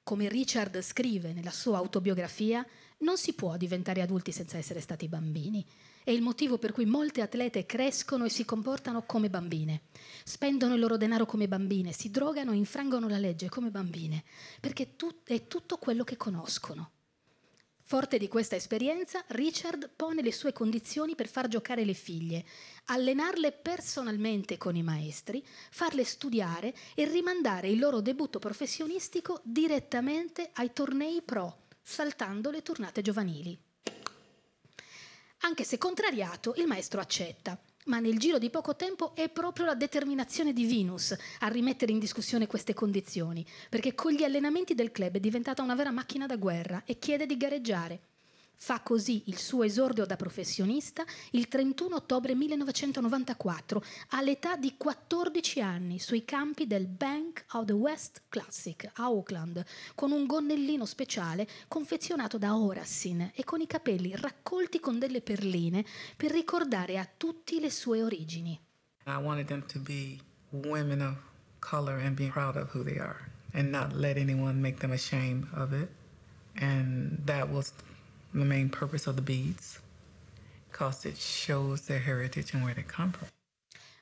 Come 0.01 0.29
Richard 0.29 0.81
scrive 0.81 1.33
nella 1.33 1.51
sua 1.51 1.77
autobiografia, 1.77 2.65
non 3.01 3.17
si 3.17 3.33
può 3.33 3.55
diventare 3.55 4.01
adulti 4.01 4.31
senza 4.31 4.57
essere 4.57 4.81
stati 4.81 5.07
bambini. 5.07 5.63
È 6.09 6.11
il 6.11 6.23
motivo 6.23 6.57
per 6.57 6.71
cui 6.71 6.87
molte 6.87 7.21
atlete 7.21 7.67
crescono 7.67 8.25
e 8.25 8.31
si 8.31 8.43
comportano 8.43 9.03
come 9.03 9.29
bambine. 9.29 9.81
Spendono 10.23 10.73
il 10.73 10.79
loro 10.79 10.97
denaro 10.97 11.27
come 11.27 11.47
bambine, 11.47 11.91
si 11.91 12.09
drogano 12.09 12.51
e 12.51 12.55
infrangono 12.55 13.07
la 13.07 13.19
legge 13.19 13.47
come 13.47 13.69
bambine, 13.69 14.23
perché 14.59 14.95
è 15.25 15.45
tutto 15.45 15.77
quello 15.77 16.03
che 16.03 16.17
conoscono. 16.17 16.93
Forte 17.83 18.17
di 18.17 18.27
questa 18.27 18.55
esperienza, 18.55 19.23
Richard 19.27 19.91
pone 19.95 20.23
le 20.23 20.33
sue 20.33 20.51
condizioni 20.51 21.13
per 21.13 21.27
far 21.27 21.47
giocare 21.47 21.85
le 21.85 21.93
figlie, 21.93 22.43
allenarle 22.85 23.51
personalmente 23.51 24.57
con 24.57 24.75
i 24.75 24.81
maestri, 24.81 25.45
farle 25.69 26.03
studiare 26.05 26.73
e 26.95 27.05
rimandare 27.05 27.69
il 27.69 27.77
loro 27.77 28.01
debutto 28.01 28.39
professionistico 28.39 29.41
direttamente 29.43 30.49
ai 30.53 30.73
tornei 30.73 31.21
pro, 31.21 31.65
saltando 31.83 32.49
le 32.49 32.63
tornate 32.63 33.03
giovanili. 33.03 33.55
Anche 35.41 35.63
se 35.63 35.77
contrariato, 35.77 36.53
il 36.57 36.67
maestro 36.67 36.99
accetta. 36.99 37.57
Ma 37.85 37.99
nel 37.99 38.19
giro 38.19 38.37
di 38.39 38.49
poco 38.49 38.75
tempo 38.75 39.15
è 39.15 39.29
proprio 39.29 39.65
la 39.65 39.73
determinazione 39.73 40.51
di 40.51 40.65
Venus 40.65 41.15
a 41.39 41.47
rimettere 41.47 41.93
in 41.93 41.99
discussione 41.99 42.45
queste 42.45 42.73
condizioni, 42.73 43.45
perché 43.69 43.95
con 43.95 44.11
gli 44.11 44.23
allenamenti 44.23 44.75
del 44.75 44.91
club 44.91 45.15
è 45.15 45.19
diventata 45.19 45.63
una 45.63 45.75
vera 45.75 45.91
macchina 45.91 46.25
da 46.25 46.35
guerra 46.35 46.83
e 46.85 46.99
chiede 46.99 47.25
di 47.25 47.37
gareggiare. 47.37 47.99
Fa 48.61 48.81
così 48.81 49.23
il 49.27 49.37
suo 49.37 49.63
esordio 49.63 50.05
da 50.05 50.17
professionista 50.17 51.05
il 51.31 51.47
31 51.47 51.95
ottobre 51.95 52.35
1994, 52.35 53.81
all'età 54.09 54.57
di 54.57 54.75
14 54.75 55.61
anni, 55.61 55.97
sui 55.97 56.25
campi 56.25 56.67
del 56.67 56.85
Bank 56.85 57.45
of 57.53 57.63
the 57.63 57.73
West 57.73 58.23
Classic 58.27 58.83
a 58.95 59.03
Auckland, 59.03 59.63
con 59.95 60.11
un 60.11 60.25
gonnellino 60.25 60.85
speciale 60.85 61.47
confezionato 61.69 62.37
da 62.37 62.53
Horacin 62.57 63.31
e 63.33 63.45
con 63.45 63.61
i 63.61 63.65
capelli 63.65 64.13
raccolti 64.13 64.81
con 64.81 64.99
delle 64.99 65.21
perline 65.21 65.85
per 66.17 66.31
ricordare 66.31 66.97
a 66.99 67.09
tutti 67.15 67.61
le 67.61 67.71
sue 67.71 68.03
origini. 68.03 68.59
I 69.05 69.15
wanted 69.15 69.47
them 69.47 69.65
to 69.67 69.79
be 69.79 70.19
women 70.49 70.99
of 70.99 71.15
color 71.59 71.97
and 71.97 72.13
being 72.13 72.33
proud 72.33 72.57
of 72.57 72.75
who 72.75 72.83
they 72.83 72.99
are 72.99 73.31
and 73.53 73.69
not 73.69 73.93
let 73.93 74.17
anyone 74.17 74.59
make 74.59 74.79
them 74.79 74.91
ashamed 74.91 75.47
of 75.53 75.71
it. 75.71 75.87
And 76.55 77.25
that 77.25 77.47
was 77.47 77.71
the 78.33 78.43
main 78.43 78.69
purpose 78.69 79.09
of 79.09 79.15
the 79.15 79.21
beads 79.21 79.79
because 80.69 81.07
it 81.07 81.17
shows 81.17 81.85
their 81.85 81.99
heritage 81.99 82.53
and 82.53 82.63
where 82.63 82.73
they 82.73 82.85
come 82.85 83.11
from. 83.11 83.27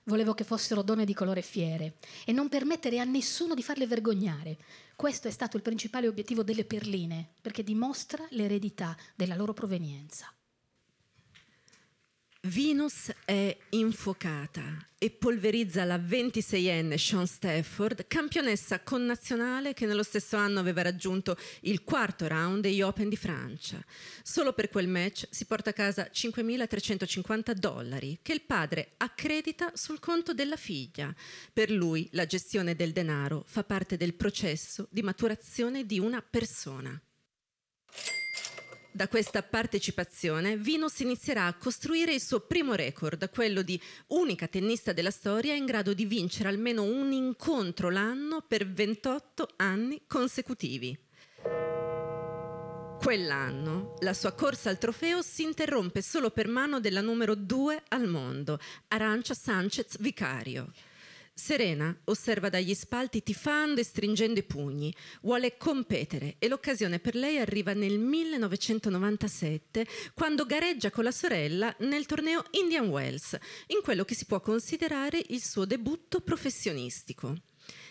Volevo 0.03 0.33
che 0.33 0.45
fossero 0.45 0.83
donne 0.83 1.03
di 1.03 1.13
colore 1.13 1.41
fiere 1.41 1.95
e 2.25 2.31
non 2.31 2.47
permettere 2.47 2.99
a 2.99 3.03
nessuno 3.03 3.53
di 3.53 3.61
farle 3.61 3.87
vergognare. 3.87 4.57
Questo 4.95 5.27
è 5.27 5.31
stato 5.31 5.57
il 5.57 5.63
principale 5.63 6.07
obiettivo 6.07 6.43
delle 6.43 6.63
perline, 6.63 7.33
perché 7.41 7.61
dimostra 7.61 8.25
l'eredità 8.29 8.95
della 9.15 9.35
loro 9.35 9.53
provenienza. 9.53 10.31
Venus 12.47 13.12
è 13.25 13.57
infuocata 13.71 14.88
e 14.97 15.12
polverizza 15.12 15.83
la 15.83 15.97
26enne 15.97 16.95
Sean 16.95 17.27
Stafford, 17.27 18.07
campionessa 18.07 18.79
connazionale 18.79 19.73
che 19.73 19.86
nello 19.86 20.01
stesso 20.01 20.38
anno 20.38 20.62
aveva 20.62 20.81
raggiunto 20.81 21.38
il 21.62 21.83
quarto 21.83 22.25
round 22.25 22.62
degli 22.62 22.81
Open 22.81 23.10
di 23.10 23.17
Francia. 23.17 23.83
Solo 24.23 24.53
per 24.53 24.69
quel 24.69 24.88
match 24.88 25.27
si 25.29 25.43
porta 25.43 25.71
a 25.71 25.73
casa 25.73 26.10
5.350 26.10 27.51
dollari 27.51 28.19
che 28.21 28.31
il 28.31 28.43
padre 28.43 28.93
accredita 28.95 29.73
sul 29.75 29.99
conto 29.99 30.33
della 30.33 30.55
figlia. 30.55 31.13
Per 31.51 31.69
lui 31.69 32.07
la 32.13 32.25
gestione 32.25 32.75
del 32.75 32.93
denaro 32.93 33.43
fa 33.45 33.65
parte 33.65 33.97
del 33.97 34.13
processo 34.13 34.88
di 34.89 35.01
maturazione 35.01 35.86
di 35.86 35.99
una 35.99 36.21
persona. 36.21 36.97
Da 38.97 39.07
questa 39.07 39.43
partecipazione 39.43 40.57
Venus 40.57 41.01
inizierà 41.01 41.45
a 41.45 41.53
costruire 41.53 42.15
il 42.15 42.19
suo 42.19 42.39
primo 42.39 42.73
record, 42.73 43.29
quello 43.29 43.62
di 43.62 43.79
unica 44.07 44.47
tennista 44.47 44.91
della 44.91 45.12
storia 45.12 45.53
in 45.53 45.65
grado 45.65 45.93
di 45.93 46.05
vincere 46.05 46.49
almeno 46.49 46.81
un 46.81 47.12
incontro 47.12 47.91
l'anno 47.91 48.41
per 48.41 48.67
28 48.67 49.49
anni 49.57 50.01
consecutivi. 50.07 50.97
Quell'anno 52.99 53.93
la 53.99 54.15
sua 54.15 54.31
corsa 54.31 54.71
al 54.71 54.79
trofeo 54.79 55.21
si 55.21 55.43
interrompe 55.43 56.01
solo 56.01 56.31
per 56.31 56.47
mano 56.47 56.79
della 56.79 57.01
numero 57.01 57.36
2 57.36 57.83
al 57.89 58.07
mondo, 58.07 58.57
Arancia 58.88 59.36
Sanchez 59.36 59.99
Vicario. 59.99 60.71
Serena 61.39 61.95
osserva 62.06 62.50
dagli 62.50 62.73
spalti 62.73 63.21
tifando 63.21 63.80
e 63.80 63.84
stringendo 63.84 64.39
i 64.39 64.43
pugni, 64.43 64.91
vuole 65.21 65.56
competere 65.56 66.38
e 66.39 66.47
l'occasione 66.47 66.97
per 66.97 67.13
lei 67.13 67.38
arriva 67.38 67.73
nel 67.73 68.00
1997 68.00 69.86
quando 70.15 70.47
gareggia 70.47 70.89
con 70.89 71.04
la 71.04 71.12
sorella 71.12 71.73
nel 71.82 72.08
torneo 72.08 72.43
Indian 72.52 72.88
Wells, 72.88 73.38
in 73.67 73.82
quello 73.84 74.04
che 74.04 74.15
si 74.15 74.26
può 74.26 74.41
considerare 74.41 75.21
il 75.28 75.43
suo 75.43 75.65
debutto 75.65 76.21
professionistico. 76.21 77.36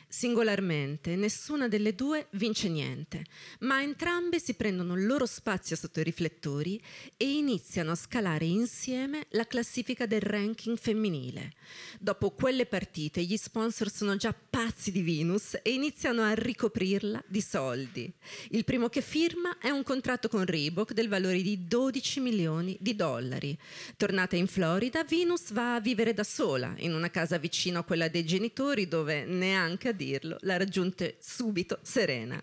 Singolarmente, 0.09 1.17
nessuna 1.17 1.67
delle 1.67 1.95
due 1.95 2.29
vince 2.33 2.69
niente, 2.69 3.25
ma 3.61 3.83
entrambe 3.83 4.39
si 4.39 4.55
prendono 4.55 4.95
il 4.95 5.05
loro 5.05 5.27
spazio 5.27 5.75
sotto 5.75 5.99
i 6.01 6.05
riflettori 6.05 6.81
e 7.17 7.37
iniziano 7.37 7.91
a 7.91 7.97
scalare 7.97 8.45
insieme 8.45 9.27
la 9.31 9.47
classifica 9.47 10.07
del 10.07 10.21
ranking 10.21 10.79
femminile. 10.79 11.55
Dopo 11.99 12.31
quelle 12.31 12.67
partite, 12.67 13.23
gli 13.25 13.37
sponsor 13.37 13.91
sono 13.91 14.17
già 14.17 14.33
pazzi 14.33 14.93
di 14.93 15.03
Venus 15.03 15.59
e 15.61 15.73
iniziano 15.73 16.23
a 16.23 16.35
ricoprirla 16.35 17.23
di 17.27 17.41
soldi. 17.41 18.11
Il 18.51 18.65
primo 18.65 18.89
che 18.89 19.03
firma 19.03 19.59
è 19.59 19.71
un 19.71 19.83
contratto 19.83 20.29
con 20.29 20.47
Reebok 20.47 20.93
del 20.93 21.09
valore 21.09 21.43
di 21.43 21.67
12 21.67 22.21
milioni 22.21 22.77
di 22.81 22.95
dollari. 22.95 23.59
Tornata 23.97 24.37
in 24.37 24.47
Florida, 24.47 25.05
Venus 25.05 25.53
va 25.53 25.75
a 25.75 25.81
vivere 25.81 26.15
da 26.15 26.25
sola 26.25 26.75
in 26.79 26.95
una 26.95 27.11
casa 27.11 27.39
vicino 27.39 27.81
a 27.81 27.85
quella 27.85 28.09
dei 28.09 28.25
genitori 28.25 28.87
dove 28.87 29.25
neanche 29.25 29.89
a 29.89 29.93
dirlo, 29.97 30.37
la 30.43 30.57
raggiunte 30.57 31.17
subito 31.21 31.79
serena. 31.83 32.41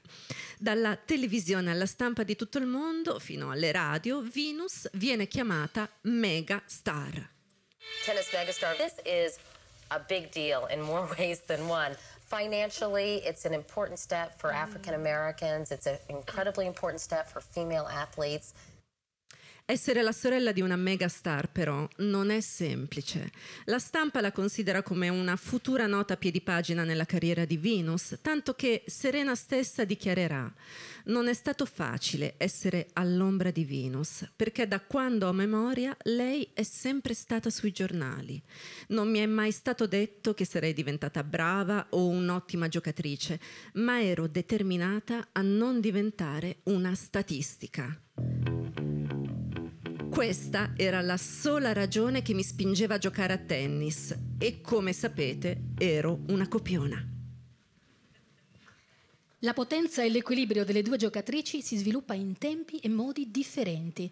Dalla 0.57 0.97
televisione 0.97 1.71
alla 1.71 1.85
stampa 1.85 2.23
di 2.23 2.35
tutto 2.35 2.57
il 2.57 2.65
mondo, 2.65 3.19
fino 3.19 3.51
alle 3.51 3.71
radio, 3.71 4.21
Venus 4.21 4.89
viene 4.93 5.27
chiamata 5.27 5.89
mega 6.01 6.61
star. 6.65 7.31
Tennis 8.03 8.31
megastar. 8.33 8.75
This 8.75 8.95
is 9.05 9.37
a 9.89 9.99
big 9.99 10.29
deal 10.31 10.67
in 10.69 10.81
more 10.81 11.07
ways 11.17 11.41
than 11.45 11.69
one. 11.69 11.95
Financially, 12.25 13.21
it's 13.25 13.45
an 13.45 13.53
important 13.53 13.99
step 13.99 14.39
for 14.39 14.51
African 14.51 14.95
Americans. 14.95 15.71
It's 15.71 15.85
an 15.85 15.99
incredibly 16.09 16.65
important 16.65 16.99
step 16.99 17.27
for 17.29 17.41
female 17.41 17.87
athletes. 17.87 18.53
Essere 19.65 20.01
la 20.01 20.11
sorella 20.11 20.51
di 20.51 20.59
una 20.59 20.75
megastar 20.75 21.49
però 21.49 21.87
non 21.99 22.31
è 22.31 22.41
semplice. 22.41 23.31
La 23.65 23.79
stampa 23.79 24.19
la 24.19 24.33
considera 24.33 24.83
come 24.83 25.07
una 25.07 25.37
futura 25.37 25.87
nota 25.87 26.17
piedipagina 26.17 26.83
nella 26.83 27.05
carriera 27.05 27.45
di 27.45 27.55
Venus, 27.55 28.17
tanto 28.21 28.55
che 28.55 28.83
Serena 28.87 29.35
stessa 29.35 29.85
dichiarerà 29.85 30.53
non 31.05 31.29
è 31.29 31.33
stato 31.33 31.65
facile 31.65 32.35
essere 32.37 32.87
all'ombra 32.93 33.51
di 33.51 33.63
Venus, 33.63 34.29
perché 34.35 34.67
da 34.67 34.81
quando 34.81 35.27
ho 35.27 35.33
memoria 35.33 35.95
lei 36.03 36.49
è 36.53 36.63
sempre 36.63 37.13
stata 37.13 37.49
sui 37.49 37.71
giornali. 37.71 38.41
Non 38.89 39.09
mi 39.09 39.19
è 39.19 39.25
mai 39.25 39.51
stato 39.51 39.87
detto 39.87 40.33
che 40.33 40.45
sarei 40.45 40.73
diventata 40.73 41.23
brava 41.23 41.87
o 41.91 42.07
un'ottima 42.07 42.67
giocatrice, 42.67 43.39
ma 43.75 44.03
ero 44.03 44.27
determinata 44.27 45.29
a 45.31 45.41
non 45.41 45.79
diventare 45.79 46.57
una 46.63 46.93
statistica. 46.95 47.97
Questa 50.13 50.73
era 50.77 51.01
la 51.01 51.17
sola 51.17 51.73
ragione 51.73 52.21
che 52.21 52.35
mi 52.35 52.43
spingeva 52.43 52.93
a 52.93 52.97
giocare 52.99 53.33
a 53.33 53.37
tennis 53.39 54.15
e 54.37 54.61
come 54.61 54.93
sapete 54.93 55.69
ero 55.75 56.19
una 56.27 56.47
copiona. 56.47 57.03
La 59.39 59.53
potenza 59.53 60.03
e 60.03 60.09
l'equilibrio 60.09 60.65
delle 60.65 60.83
due 60.83 60.97
giocatrici 60.97 61.63
si 61.63 61.77
sviluppa 61.77 62.13
in 62.13 62.37
tempi 62.37 62.77
e 62.77 62.89
modi 62.89 63.31
differenti. 63.31 64.09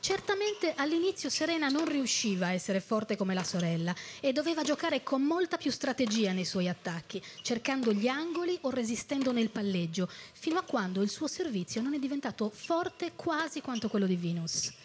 Certamente 0.00 0.74
all'inizio 0.74 1.30
Serena 1.30 1.68
non 1.68 1.88
riusciva 1.88 2.48
a 2.48 2.52
essere 2.52 2.80
forte 2.80 3.16
come 3.16 3.32
la 3.32 3.44
sorella 3.44 3.94
e 4.18 4.32
doveva 4.32 4.64
giocare 4.64 5.04
con 5.04 5.22
molta 5.22 5.56
più 5.56 5.70
strategia 5.70 6.32
nei 6.32 6.44
suoi 6.44 6.68
attacchi, 6.68 7.22
cercando 7.42 7.92
gli 7.92 8.08
angoli 8.08 8.58
o 8.62 8.70
resistendo 8.70 9.30
nel 9.30 9.50
palleggio, 9.50 10.10
fino 10.32 10.58
a 10.58 10.62
quando 10.62 11.00
il 11.00 11.10
suo 11.10 11.28
servizio 11.28 11.80
non 11.80 11.94
è 11.94 12.00
diventato 12.00 12.50
forte 12.50 13.12
quasi 13.14 13.60
quanto 13.60 13.88
quello 13.88 14.06
di 14.06 14.16
Venus. 14.16 14.82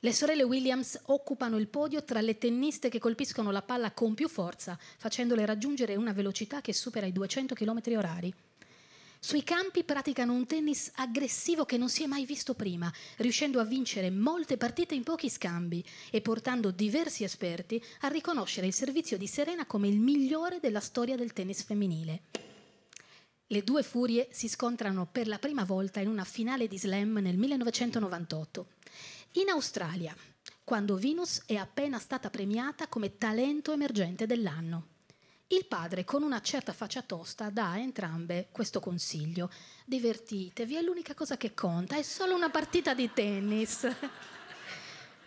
Le 0.00 0.12
sorelle 0.12 0.42
Williams 0.42 1.00
occupano 1.04 1.56
il 1.56 1.68
podio 1.68 2.04
tra 2.04 2.20
le 2.20 2.36
tenniste 2.36 2.90
che 2.90 2.98
colpiscono 2.98 3.50
la 3.50 3.62
palla 3.62 3.92
con 3.92 4.12
più 4.12 4.28
forza, 4.28 4.78
facendole 4.98 5.46
raggiungere 5.46 5.96
una 5.96 6.12
velocità 6.12 6.60
che 6.60 6.74
supera 6.74 7.06
i 7.06 7.12
200 7.12 7.54
km 7.54 7.80
orari. 7.96 8.34
Sui 9.18 9.42
campi 9.42 9.84
praticano 9.84 10.34
un 10.34 10.44
tennis 10.44 10.92
aggressivo 10.96 11.64
che 11.64 11.78
non 11.78 11.88
si 11.88 12.02
è 12.02 12.06
mai 12.06 12.26
visto 12.26 12.52
prima, 12.52 12.92
riuscendo 13.16 13.58
a 13.58 13.64
vincere 13.64 14.10
molte 14.10 14.58
partite 14.58 14.94
in 14.94 15.02
pochi 15.02 15.30
scambi 15.30 15.82
e 16.10 16.20
portando 16.20 16.70
diversi 16.70 17.24
esperti 17.24 17.82
a 18.00 18.08
riconoscere 18.08 18.66
il 18.66 18.74
servizio 18.74 19.16
di 19.16 19.26
Serena 19.26 19.64
come 19.64 19.88
il 19.88 19.98
migliore 19.98 20.60
della 20.60 20.80
storia 20.80 21.16
del 21.16 21.32
tennis 21.32 21.64
femminile. 21.64 22.22
Le 23.46 23.64
due 23.64 23.82
furie 23.82 24.28
si 24.30 24.46
scontrano 24.46 25.08
per 25.10 25.26
la 25.26 25.38
prima 25.38 25.64
volta 25.64 26.00
in 26.00 26.08
una 26.08 26.24
finale 26.24 26.68
di 26.68 26.78
slam 26.78 27.14
nel 27.14 27.38
1998 27.38 28.66
in 29.36 29.50
Australia, 29.50 30.16
quando 30.64 30.96
Venus 30.96 31.42
è 31.44 31.56
appena 31.56 31.98
stata 31.98 32.30
premiata 32.30 32.88
come 32.88 33.18
talento 33.18 33.72
emergente 33.72 34.24
dell'anno. 34.24 34.88
Il 35.48 35.66
padre, 35.66 36.04
con 36.04 36.22
una 36.22 36.40
certa 36.40 36.72
faccia 36.72 37.02
tosta, 37.02 37.50
dà 37.50 37.72
a 37.72 37.78
entrambe 37.78 38.48
questo 38.50 38.80
consiglio. 38.80 39.50
Divertitevi, 39.84 40.76
è 40.76 40.80
l'unica 40.80 41.14
cosa 41.14 41.36
che 41.36 41.52
conta, 41.52 41.96
è 41.96 42.02
solo 42.02 42.34
una 42.34 42.48
partita 42.48 42.94
di 42.94 43.12
tennis. 43.12 43.86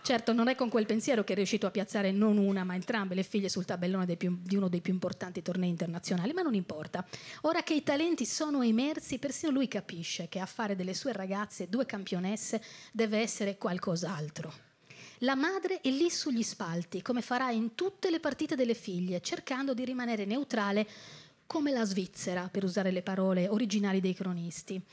Certo, 0.09 0.33
non 0.33 0.47
è 0.47 0.55
con 0.55 0.69
quel 0.69 0.87
pensiero 0.87 1.23
che 1.23 1.33
è 1.33 1.35
riuscito 1.35 1.67
a 1.67 1.69
piazzare 1.69 2.11
non 2.11 2.39
una, 2.39 2.63
ma 2.63 2.73
entrambe 2.73 3.13
le 3.13 3.21
figlie 3.21 3.47
sul 3.47 3.65
tabellone 3.65 4.15
più, 4.15 4.39
di 4.41 4.55
uno 4.55 4.67
dei 4.67 4.81
più 4.81 4.91
importanti 4.91 5.43
tornei 5.43 5.69
internazionali, 5.69 6.33
ma 6.33 6.41
non 6.41 6.55
importa. 6.55 7.05
Ora 7.41 7.61
che 7.61 7.75
i 7.75 7.83
talenti 7.83 8.25
sono 8.25 8.63
emersi, 8.63 9.19
persino 9.19 9.51
lui 9.51 9.67
capisce 9.67 10.27
che 10.27 10.39
a 10.39 10.47
fare 10.47 10.75
delle 10.75 10.95
sue 10.95 11.13
ragazze 11.13 11.69
due 11.69 11.85
campionesse 11.85 12.59
deve 12.91 13.19
essere 13.19 13.59
qualcos'altro. 13.59 14.51
La 15.19 15.35
madre 15.35 15.79
è 15.79 15.91
lì 15.91 16.09
sugli 16.09 16.41
spalti, 16.41 17.03
come 17.03 17.21
farà 17.21 17.51
in 17.51 17.75
tutte 17.75 18.09
le 18.09 18.19
partite 18.19 18.55
delle 18.55 18.73
figlie, 18.73 19.21
cercando 19.21 19.75
di 19.75 19.85
rimanere 19.85 20.25
neutrale 20.25 20.87
come 21.45 21.71
la 21.71 21.85
Svizzera, 21.85 22.49
per 22.51 22.63
usare 22.63 22.89
le 22.89 23.03
parole 23.03 23.47
originali 23.47 24.01
dei 24.01 24.15
cronisti. 24.15 24.83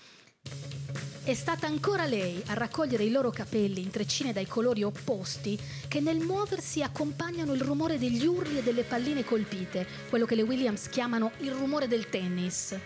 È 1.26 1.34
stata 1.34 1.66
ancora 1.66 2.06
lei 2.06 2.40
a 2.46 2.54
raccogliere 2.54 3.02
i 3.02 3.10
loro 3.10 3.30
capelli 3.30 3.82
in 3.82 3.90
treccine 3.90 4.32
dai 4.32 4.46
colori 4.46 4.84
opposti 4.84 5.58
che 5.88 5.98
nel 5.98 6.18
muoversi 6.18 6.84
accompagnano 6.84 7.52
il 7.52 7.62
rumore 7.62 7.98
degli 7.98 8.24
urli 8.24 8.58
e 8.58 8.62
delle 8.62 8.84
palline 8.84 9.24
colpite, 9.24 9.84
quello 10.08 10.24
che 10.24 10.36
le 10.36 10.42
Williams 10.42 10.88
chiamano 10.88 11.32
il 11.38 11.50
rumore 11.50 11.88
del 11.88 12.08
tennis. 12.08 12.78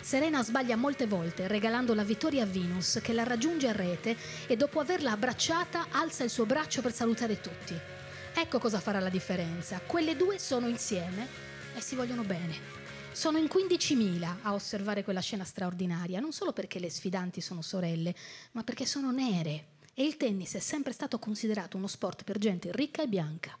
Serena 0.00 0.42
sbaglia 0.42 0.74
molte 0.74 1.06
volte 1.06 1.46
regalando 1.48 1.92
la 1.92 2.02
vittoria 2.02 2.44
a 2.44 2.46
Venus 2.46 2.98
che 3.02 3.12
la 3.12 3.24
raggiunge 3.24 3.68
a 3.68 3.72
rete 3.72 4.16
e 4.46 4.56
dopo 4.56 4.80
averla 4.80 5.12
abbracciata 5.12 5.88
alza 5.90 6.24
il 6.24 6.30
suo 6.30 6.46
braccio 6.46 6.80
per 6.80 6.94
salutare 6.94 7.42
tutti. 7.42 7.78
Ecco 8.34 8.58
cosa 8.58 8.80
farà 8.80 9.00
la 9.00 9.10
differenza. 9.10 9.82
Quelle 9.84 10.16
due 10.16 10.38
sono 10.38 10.66
insieme 10.66 11.28
e 11.76 11.80
si 11.82 11.94
vogliono 11.94 12.22
bene. 12.22 12.81
Sono 13.12 13.36
in 13.36 13.44
15.000 13.44 14.36
a 14.42 14.54
osservare 14.54 15.04
quella 15.04 15.20
scena 15.20 15.44
straordinaria, 15.44 16.18
non 16.18 16.32
solo 16.32 16.52
perché 16.52 16.78
le 16.78 16.88
sfidanti 16.88 17.42
sono 17.42 17.60
sorelle, 17.60 18.14
ma 18.52 18.64
perché 18.64 18.86
sono 18.86 19.12
nere. 19.12 19.66
E 19.94 20.02
il 20.04 20.16
tennis 20.16 20.54
è 20.54 20.58
sempre 20.58 20.92
stato 20.92 21.18
considerato 21.18 21.76
uno 21.76 21.86
sport 21.86 22.24
per 22.24 22.38
gente 22.38 22.72
ricca 22.72 23.02
e 23.02 23.08
bianca. 23.08 23.56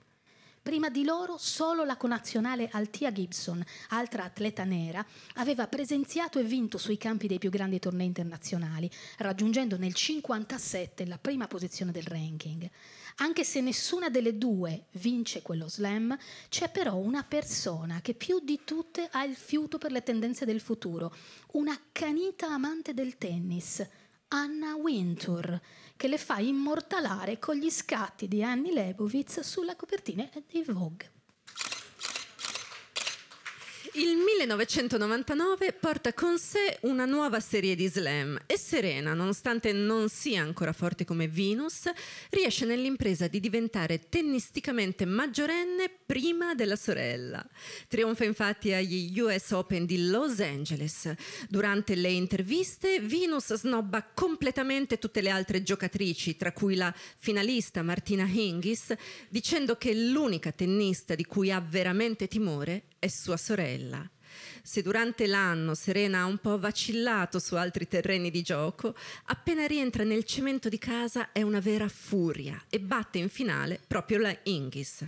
Prima 0.62 0.88
di 0.88 1.04
loro 1.04 1.36
solo 1.36 1.84
la 1.84 1.96
connazionale 1.96 2.70
Altia 2.72 3.12
Gibson, 3.12 3.62
altra 3.88 4.24
atleta 4.24 4.64
nera, 4.64 5.04
aveva 5.34 5.66
presenziato 5.66 6.38
e 6.38 6.44
vinto 6.44 6.78
sui 6.78 6.96
campi 6.96 7.26
dei 7.26 7.38
più 7.38 7.50
grandi 7.50 7.78
tornei 7.78 8.06
internazionali, 8.06 8.90
raggiungendo 9.18 9.76
nel 9.76 9.92
1957 9.94 11.06
la 11.06 11.18
prima 11.18 11.46
posizione 11.46 11.92
del 11.92 12.04
ranking. 12.04 12.70
Anche 13.16 13.44
se 13.44 13.60
nessuna 13.60 14.08
delle 14.08 14.38
due 14.38 14.86
vince 14.92 15.42
quello 15.42 15.68
slam, 15.68 16.16
c'è 16.48 16.70
però 16.70 16.96
una 16.96 17.22
persona 17.22 18.00
che 18.00 18.14
più 18.14 18.40
di 18.40 18.60
tutte 18.64 19.08
ha 19.10 19.24
il 19.24 19.36
fiuto 19.36 19.78
per 19.78 19.92
le 19.92 20.02
tendenze 20.02 20.44
del 20.44 20.60
futuro, 20.60 21.14
un'accanita 21.52 22.48
amante 22.48 22.94
del 22.94 23.18
tennis, 23.18 23.86
Anna 24.28 24.74
Wintour, 24.76 25.60
che 25.96 26.08
le 26.08 26.18
fa 26.18 26.38
immortalare 26.38 27.38
con 27.38 27.56
gli 27.56 27.70
scatti 27.70 28.28
di 28.28 28.42
Annie 28.42 28.72
Leibovitz 28.72 29.40
sulla 29.40 29.76
copertina 29.76 30.28
di 30.48 30.62
Vogue. 30.66 31.21
Il 33.94 34.16
1999 34.16 35.74
porta 35.74 36.14
con 36.14 36.38
sé 36.38 36.78
una 36.82 37.04
nuova 37.04 37.40
serie 37.40 37.74
di 37.74 37.88
slam 37.88 38.40
e 38.46 38.56
Serena, 38.56 39.12
nonostante 39.12 39.74
non 39.74 40.08
sia 40.08 40.40
ancora 40.40 40.72
forte 40.72 41.04
come 41.04 41.28
Venus, 41.28 41.90
riesce 42.30 42.64
nell'impresa 42.64 43.26
di 43.26 43.38
diventare 43.38 44.08
tennisticamente 44.08 45.04
maggiorenne 45.04 45.90
prima 46.06 46.54
della 46.54 46.76
sorella. 46.76 47.46
Trionfa 47.86 48.24
infatti 48.24 48.72
agli 48.72 49.20
US 49.20 49.50
Open 49.50 49.84
di 49.84 50.08
Los 50.08 50.40
Angeles. 50.40 51.12
Durante 51.50 51.94
le 51.94 52.12
interviste 52.12 52.98
Venus 52.98 53.52
snobba 53.52 54.02
completamente 54.14 54.98
tutte 54.98 55.20
le 55.20 55.28
altre 55.28 55.62
giocatrici, 55.62 56.38
tra 56.38 56.52
cui 56.52 56.76
la 56.76 56.94
finalista 57.18 57.82
Martina 57.82 58.24
Hingis, 58.24 58.94
dicendo 59.28 59.76
che 59.76 59.92
l'unica 59.92 60.50
tennista 60.50 61.14
di 61.14 61.26
cui 61.26 61.52
ha 61.52 61.60
veramente 61.60 62.26
timore 62.26 62.84
è 63.02 63.08
sua 63.08 63.36
sorella. 63.36 64.08
Se 64.62 64.80
durante 64.80 65.26
l'anno 65.26 65.74
Serena 65.74 66.20
ha 66.20 66.24
un 66.24 66.38
po' 66.38 66.58
vacillato 66.58 67.38
su 67.38 67.56
altri 67.56 67.88
terreni 67.88 68.30
di 68.30 68.42
gioco, 68.42 68.94
appena 69.24 69.66
rientra 69.66 70.04
nel 70.04 70.24
cemento 70.24 70.68
di 70.68 70.78
casa 70.78 71.32
è 71.32 71.42
una 71.42 71.58
vera 71.58 71.88
furia 71.88 72.62
e 72.68 72.78
batte 72.78 73.18
in 73.18 73.28
finale 73.28 73.80
proprio 73.86 74.18
la 74.18 74.36
Ingis. 74.44 75.04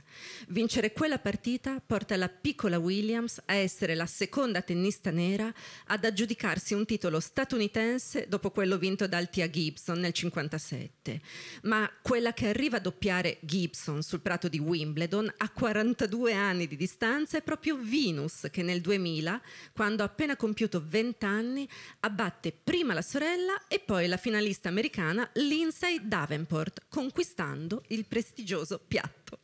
Vincere 0.49 0.93
quella 0.93 1.18
partita 1.18 1.81
porta 1.85 2.16
la 2.16 2.28
piccola 2.28 2.78
Williams 2.78 3.41
a 3.47 3.55
essere 3.55 3.95
la 3.95 4.07
seconda 4.07 4.61
tennista 4.61 5.11
nera 5.11 5.53
ad 5.87 6.05
aggiudicarsi 6.05 6.74
un 6.74 6.85
titolo 6.85 7.20
statunitense 7.20 8.26
dopo 8.28 8.51
quello 8.51 8.76
vinto 8.76 9.07
dal 9.07 9.31
Tia 9.31 9.49
Gibson 9.49 10.01
nel 10.01 10.12
1957. 10.14 11.20
Ma 11.62 11.91
quella 12.03 12.33
che 12.33 12.49
arriva 12.49 12.78
a 12.78 12.81
doppiare 12.81 13.39
Gibson 13.41 14.03
sul 14.03 14.20
prato 14.20 14.49
di 14.49 14.59
Wimbledon 14.59 15.33
a 15.37 15.49
42 15.49 16.33
anni 16.33 16.66
di 16.66 16.76
distanza 16.76 17.39
è 17.39 17.43
proprio 17.43 17.78
Venus 17.81 18.49
che 18.51 18.62
nel 18.62 18.81
2000, 18.81 19.41
quando 19.72 20.03
appena 20.03 20.36
compiuto 20.36 20.82
20 20.84 21.24
anni, 21.24 21.68
abbatte 22.01 22.53
prima 22.53 22.95
la 22.95 23.03
sorella 23.03 23.66
e 23.68 23.80
poi 23.80 24.07
la 24.07 24.16
finalista 24.16 24.68
americana 24.68 25.28
Lindsay 25.34 26.01
Davenport, 26.03 26.86
conquistando 26.88 27.82
il 27.88 28.07
prestigioso 28.07 28.80
piatto. 28.86 29.38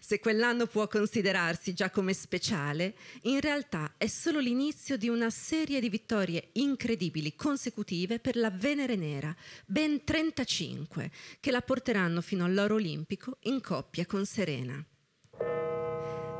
Se 0.00 0.18
quell'anno 0.18 0.66
può 0.66 0.86
considerarsi 0.86 1.72
già 1.72 1.90
come 1.90 2.12
speciale, 2.12 2.94
in 3.22 3.40
realtà 3.40 3.94
è 3.96 4.06
solo 4.06 4.38
l'inizio 4.38 4.98
di 4.98 5.08
una 5.08 5.30
serie 5.30 5.80
di 5.80 5.88
vittorie 5.88 6.50
incredibili 6.52 7.34
consecutive 7.34 8.18
per 8.18 8.36
la 8.36 8.50
Venere 8.50 8.96
Nera, 8.96 9.34
ben 9.64 10.04
35, 10.04 11.10
che 11.40 11.50
la 11.50 11.62
porteranno 11.62 12.20
fino 12.20 12.44
all'oro 12.44 12.74
olimpico 12.74 13.38
in 13.44 13.60
coppia 13.62 14.04
con 14.04 14.26
Serena. 14.26 14.84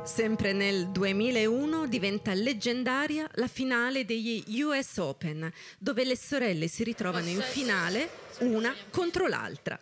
Sempre 0.07 0.53
nel 0.53 0.87
2001 0.87 1.85
diventa 1.85 2.33
leggendaria 2.33 3.29
la 3.33 3.47
finale 3.47 4.05
degli 4.05 4.41
US 4.61 4.97
Open, 4.97 5.51
dove 5.77 6.05
le 6.05 6.15
sorelle 6.15 6.69
si 6.69 6.85
ritrovano 6.85 7.27
in 7.27 7.41
finale 7.41 8.09
una 8.39 8.73
contro 8.89 9.27
l'altra. 9.27 9.77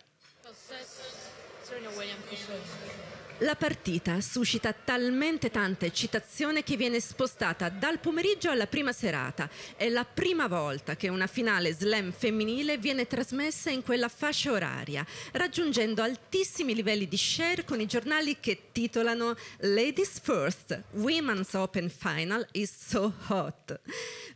La 3.39 3.57
partita 3.57 4.21
suscita 4.21 4.71
talmente 4.71 5.51
tanta 5.51 5.85
eccitazione 5.85 6.63
che 6.63 6.77
viene 6.77 7.01
spostata 7.01 7.67
dal 7.67 7.99
pomeriggio 7.99 8.49
alla 8.49 8.65
prima 8.65 8.93
serata. 8.93 9.49
È 9.75 9.89
la 9.89 10.05
prima 10.05 10.47
volta 10.47 10.95
che 10.95 11.09
una 11.09 11.27
finale 11.27 11.73
slam 11.73 12.13
femminile 12.13 12.77
viene 12.77 13.07
trasmessa 13.07 13.69
in 13.69 13.83
quella 13.83 14.07
fascia 14.07 14.53
oraria, 14.53 15.05
raggiungendo 15.33 16.01
altissimi 16.01 16.73
livelli 16.73 17.09
di 17.09 17.17
share 17.17 17.65
con 17.65 17.81
i 17.81 17.87
giornali 17.87 18.39
che 18.39 18.69
titolano 18.71 19.35
Ladies 19.57 20.21
First, 20.21 20.83
Women's 20.91 21.53
Open 21.55 21.89
Final 21.89 22.47
is 22.53 22.73
so 22.87 23.13
hot. 23.27 23.81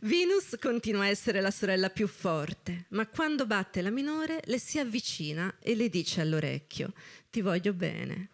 Venus 0.00 0.56
continua 0.60 1.04
a 1.04 1.08
essere 1.08 1.40
la 1.40 1.50
sorella 1.50 1.88
più 1.88 2.06
forte, 2.06 2.84
ma 2.88 3.06
quando 3.06 3.46
batte 3.46 3.80
la 3.80 3.90
minore 3.90 4.42
le 4.44 4.58
si 4.58 4.78
avvicina 4.78 5.56
e 5.58 5.74
le 5.74 5.88
dice 5.88 6.20
all'orecchio: 6.20 6.92
Ti 7.30 7.40
voglio 7.40 7.72
bene. 7.72 8.28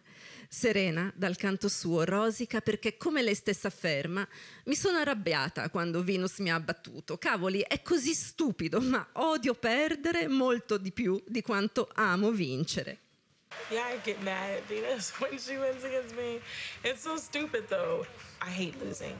Serena, 0.49 1.11
dal 1.15 1.35
canto 1.35 1.67
suo, 1.67 2.03
rosica 2.05 2.61
perché, 2.61 2.97
come 2.97 3.21
lei 3.21 3.35
stessa 3.35 3.67
afferma, 3.67 4.27
mi 4.65 4.75
sono 4.75 4.97
arrabbiata 4.97 5.69
quando 5.69 6.03
Venus 6.03 6.39
mi 6.39 6.51
ha 6.51 6.59
battuto. 6.59 7.17
Cavoli, 7.17 7.65
è 7.67 7.81
così 7.81 8.13
stupido, 8.13 8.79
ma 8.79 9.05
odio 9.13 9.53
perdere 9.53 10.27
molto 10.27 10.77
di 10.77 10.91
più 10.91 11.21
di 11.27 11.41
quanto 11.41 11.89
amo 11.93 12.31
vincere. 12.31 12.99
Yeah, 13.69 13.89
I 13.89 13.99
get 14.03 14.21
mad 14.23 14.57
at 14.57 14.67
Venus 14.67 15.11
when 15.19 15.37
she 15.37 15.57
wins 15.57 15.83
against 15.83 16.15
me. 16.15 16.39
It's 16.83 17.01
so 17.01 17.17
stupid, 17.17 17.67
though. 17.69 18.05
I 18.41 18.49
hate 18.49 18.77
losing. 18.83 19.15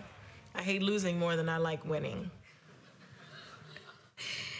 I 0.55 0.61
hate 0.61 0.81
losing 0.81 1.17
more 1.17 1.35
than 1.35 1.49
I 1.49 1.57
like 1.57 1.83
winning. 1.85 2.29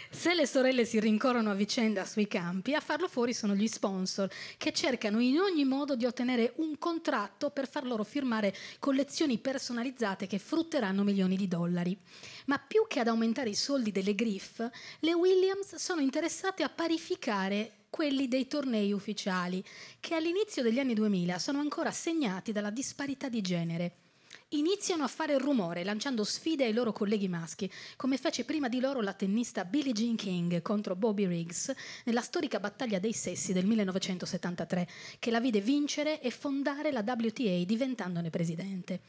Se 0.09 0.33
le 0.33 0.47
sorelle 0.47 0.85
si 0.85 0.99
rincorrono 0.99 1.51
a 1.51 1.53
vicenda 1.53 2.05
sui 2.05 2.27
campi, 2.27 2.73
a 2.73 2.79
farlo 2.79 3.09
fuori 3.09 3.33
sono 3.33 3.53
gli 3.53 3.67
sponsor 3.67 4.29
che 4.57 4.71
cercano 4.71 5.19
in 5.19 5.37
ogni 5.39 5.65
modo 5.65 5.95
di 5.95 6.05
ottenere 6.05 6.53
un 6.57 6.77
contratto 6.77 7.49
per 7.49 7.69
far 7.69 7.85
loro 7.85 8.03
firmare 8.03 8.55
collezioni 8.79 9.37
personalizzate 9.37 10.25
che 10.25 10.39
frutteranno 10.39 11.03
milioni 11.03 11.35
di 11.35 11.47
dollari. 11.47 11.97
Ma 12.45 12.57
più 12.57 12.85
che 12.87 13.01
ad 13.01 13.07
aumentare 13.07 13.49
i 13.49 13.55
soldi 13.55 13.91
delle 13.91 14.15
Griff, 14.15 14.65
le 14.99 15.13
Williams 15.13 15.75
sono 15.75 15.99
interessate 15.99 16.63
a 16.63 16.69
parificare 16.69 17.73
quelli 17.89 18.27
dei 18.27 18.47
tornei 18.47 18.93
ufficiali, 18.93 19.63
che 19.99 20.15
all'inizio 20.15 20.63
degli 20.63 20.79
anni 20.79 20.93
2000 20.93 21.37
sono 21.37 21.59
ancora 21.59 21.91
segnati 21.91 22.51
dalla 22.53 22.69
disparità 22.69 23.27
di 23.27 23.41
genere 23.41 24.06
iniziano 24.49 25.03
a 25.03 25.07
fare 25.07 25.37
rumore 25.37 25.83
lanciando 25.83 26.23
sfide 26.23 26.63
ai 26.63 26.71
loro 26.71 26.93
colleghi 26.93 27.27
maschi, 27.27 27.69
come 27.97 28.17
fece 28.17 28.45
prima 28.45 28.69
di 28.69 28.79
loro 28.79 29.01
la 29.01 29.13
tennista 29.13 29.65
Billie 29.65 29.91
Jean 29.91 30.15
King 30.15 30.61
contro 30.61 30.95
Bobby 30.95 31.27
Riggs 31.27 31.73
nella 32.05 32.21
storica 32.21 32.59
battaglia 32.59 32.99
dei 32.99 33.11
sessi 33.11 33.51
del 33.51 33.65
1973, 33.65 34.87
che 35.19 35.31
la 35.31 35.41
vide 35.41 35.59
vincere 35.59 36.21
e 36.21 36.31
fondare 36.31 36.91
la 36.91 37.03
WTA 37.05 37.63
diventandone 37.65 38.29
presidente. 38.29 39.01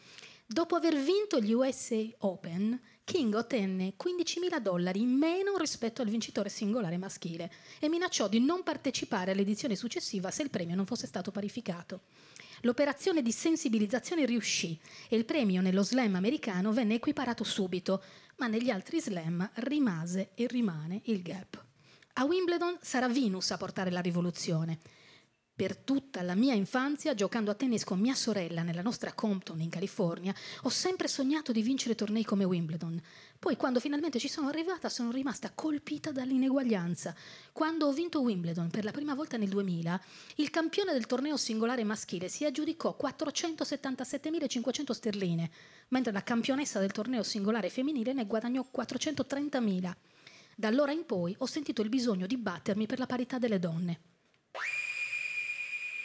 Dopo 0.44 0.74
aver 0.74 0.96
vinto 0.96 1.40
gli 1.40 1.52
USA 1.52 2.02
Open, 2.18 2.80
King 3.04 3.34
ottenne 3.34 3.94
15.000 4.02 4.58
dollari 4.58 5.00
in 5.00 5.10
meno 5.10 5.56
rispetto 5.56 6.02
al 6.02 6.08
vincitore 6.08 6.48
singolare 6.48 6.96
maschile 6.96 7.52
e 7.78 7.88
minacciò 7.88 8.28
di 8.28 8.40
non 8.40 8.62
partecipare 8.62 9.32
all'edizione 9.32 9.76
successiva 9.76 10.30
se 10.30 10.42
il 10.42 10.50
premio 10.50 10.74
non 10.74 10.86
fosse 10.86 11.06
stato 11.06 11.30
parificato. 11.30 12.00
L'operazione 12.62 13.22
di 13.22 13.32
sensibilizzazione 13.32 14.26
riuscì 14.26 14.78
e 15.08 15.16
il 15.16 15.24
premio 15.24 15.60
nello 15.60 15.82
slam 15.82 16.14
americano 16.14 16.72
venne 16.72 16.94
equiparato 16.94 17.44
subito, 17.44 18.02
ma 18.36 18.46
negli 18.46 18.70
altri 18.70 19.00
slam 19.00 19.48
rimase 19.54 20.30
e 20.34 20.46
rimane 20.46 21.00
il 21.04 21.22
gap. 21.22 21.64
A 22.14 22.24
Wimbledon 22.24 22.78
sarà 22.80 23.08
Venus 23.08 23.50
a 23.52 23.56
portare 23.56 23.90
la 23.90 24.00
rivoluzione. 24.00 24.78
Per 25.58 25.76
tutta 25.76 26.22
la 26.22 26.36
mia 26.36 26.54
infanzia, 26.54 27.14
giocando 27.14 27.50
a 27.50 27.54
tennis 27.54 27.82
con 27.82 27.98
mia 27.98 28.14
sorella 28.14 28.62
nella 28.62 28.80
nostra 28.80 29.12
Compton 29.12 29.60
in 29.60 29.70
California, 29.70 30.32
ho 30.62 30.68
sempre 30.68 31.08
sognato 31.08 31.50
di 31.50 31.62
vincere 31.62 31.96
tornei 31.96 32.22
come 32.22 32.44
Wimbledon. 32.44 33.02
Poi, 33.40 33.56
quando 33.56 33.80
finalmente 33.80 34.20
ci 34.20 34.28
sono 34.28 34.46
arrivata, 34.46 34.88
sono 34.88 35.10
rimasta 35.10 35.50
colpita 35.52 36.12
dall'ineguaglianza. 36.12 37.12
Quando 37.50 37.86
ho 37.88 37.92
vinto 37.92 38.20
Wimbledon 38.20 38.70
per 38.70 38.84
la 38.84 38.92
prima 38.92 39.16
volta 39.16 39.36
nel 39.36 39.48
2000, 39.48 40.00
il 40.36 40.50
campione 40.50 40.92
del 40.92 41.06
torneo 41.06 41.36
singolare 41.36 41.82
maschile 41.82 42.28
si 42.28 42.44
aggiudicò 42.44 42.96
477.500 42.96 44.92
sterline, 44.92 45.50
mentre 45.88 46.12
la 46.12 46.22
campionessa 46.22 46.78
del 46.78 46.92
torneo 46.92 47.24
singolare 47.24 47.68
femminile 47.68 48.12
ne 48.12 48.26
guadagnò 48.26 48.64
430.000. 48.72 49.92
Da 50.54 50.68
allora 50.68 50.92
in 50.92 51.04
poi 51.04 51.34
ho 51.36 51.46
sentito 51.46 51.82
il 51.82 51.88
bisogno 51.88 52.28
di 52.28 52.36
battermi 52.36 52.86
per 52.86 53.00
la 53.00 53.06
parità 53.06 53.38
delle 53.38 53.58
donne 53.58 54.00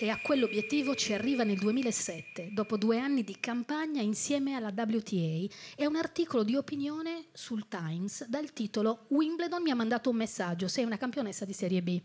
e 0.03 0.09
a 0.09 0.19
quell'obiettivo 0.19 0.95
ci 0.95 1.13
arriva 1.13 1.45
nel 1.45 1.57
2007, 1.57 2.49
dopo 2.51 2.75
due 2.75 2.99
anni 2.99 3.23
di 3.23 3.37
campagna 3.39 4.01
insieme 4.01 4.53
alla 4.53 4.73
WTA 4.75 5.47
e 5.77 5.87
un 5.87 5.95
articolo 5.95 6.43
di 6.43 6.57
opinione 6.57 7.27
sul 7.31 7.69
Times 7.69 8.27
dal 8.27 8.51
titolo 8.51 9.05
Wimbledon 9.07 9.61
mi 9.61 9.71
ha 9.71 9.75
mandato 9.75 10.09
un 10.09 10.17
messaggio, 10.17 10.67
sei 10.67 10.83
una 10.83 10.97
campionessa 10.97 11.45
di 11.45 11.53
Serie 11.53 11.81
B. 11.81 12.01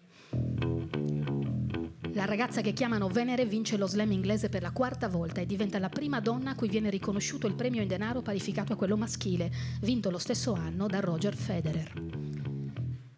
La 2.12 2.24
ragazza 2.24 2.60
che 2.60 2.72
chiamano 2.72 3.08
Venere 3.08 3.46
vince 3.46 3.76
lo 3.76 3.88
slam 3.88 4.12
inglese 4.12 4.48
per 4.48 4.62
la 4.62 4.70
quarta 4.70 5.08
volta 5.08 5.40
e 5.40 5.46
diventa 5.46 5.80
la 5.80 5.88
prima 5.88 6.20
donna 6.20 6.50
a 6.50 6.54
cui 6.54 6.68
viene 6.68 6.90
riconosciuto 6.90 7.48
il 7.48 7.54
premio 7.56 7.82
in 7.82 7.88
denaro 7.88 8.22
parificato 8.22 8.74
a 8.74 8.76
quello 8.76 8.96
maschile, 8.96 9.50
vinto 9.80 10.08
lo 10.08 10.18
stesso 10.18 10.52
anno 10.52 10.86
da 10.86 11.00
Roger 11.00 11.34
Federer. 11.34 12.57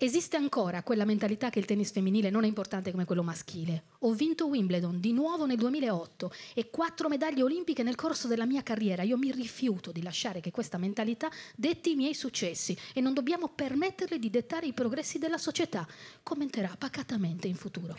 Esiste 0.03 0.39
ancora 0.39 0.83
quella 0.83 1.05
mentalità 1.05 1.51
che 1.51 1.59
il 1.59 1.67
tennis 1.67 1.91
femminile 1.91 2.31
non 2.31 2.45
è 2.45 2.47
importante 2.47 2.91
come 2.91 3.05
quello 3.05 3.23
maschile. 3.23 3.83
Ho 3.99 4.15
vinto 4.15 4.47
Wimbledon 4.47 4.99
di 4.99 5.13
nuovo 5.13 5.45
nel 5.45 5.59
2008 5.59 6.33
e 6.55 6.71
quattro 6.71 7.11
medaglie 7.11 7.43
olimpiche 7.43 7.83
nel 7.83 7.97
corso 7.97 8.27
della 8.27 8.47
mia 8.47 8.63
carriera. 8.63 9.03
Io 9.03 9.19
mi 9.19 9.31
rifiuto 9.31 9.93
di 9.93 10.03
lasciare 10.03 10.41
che 10.41 10.51
questa 10.51 10.79
mentalità 10.79 11.29
detti 11.55 11.91
i 11.91 11.97
miei 11.97 12.15
successi 12.15 12.75
e 12.95 13.03
non 13.03 13.13
dobbiamo 13.13 13.49
permetterle 13.49 14.19
di 14.19 14.31
dettare 14.31 14.65
i 14.65 14.73
progressi 14.73 15.19
della 15.19 15.37
società, 15.37 15.87
commenterà 16.23 16.75
pacatamente 16.79 17.47
in 17.47 17.57
futuro. 17.57 17.95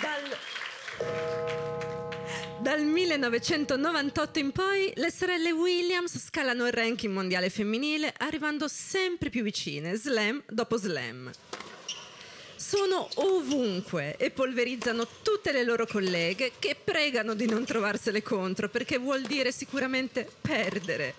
Dal 0.00 1.39
1998 2.84 4.38
in 4.38 4.52
poi 4.52 4.92
le 4.96 5.10
sorelle 5.10 5.50
Williams 5.50 6.18
scalano 6.18 6.66
il 6.66 6.72
ranking 6.72 7.12
mondiale 7.12 7.50
femminile 7.50 8.12
arrivando 8.18 8.68
sempre 8.68 9.30
più 9.30 9.42
vicine, 9.42 9.96
slam 9.96 10.42
dopo 10.46 10.76
slam. 10.76 11.30
Sono 12.70 13.08
ovunque 13.16 14.14
e 14.16 14.30
polverizzano 14.30 15.04
tutte 15.22 15.50
le 15.50 15.64
loro 15.64 15.88
colleghe 15.88 16.52
che 16.60 16.76
pregano 16.76 17.34
di 17.34 17.44
non 17.46 17.64
trovarsele 17.64 18.22
contro 18.22 18.68
perché 18.68 18.96
vuol 18.96 19.22
dire 19.22 19.50
sicuramente 19.50 20.30
perdere. 20.40 21.16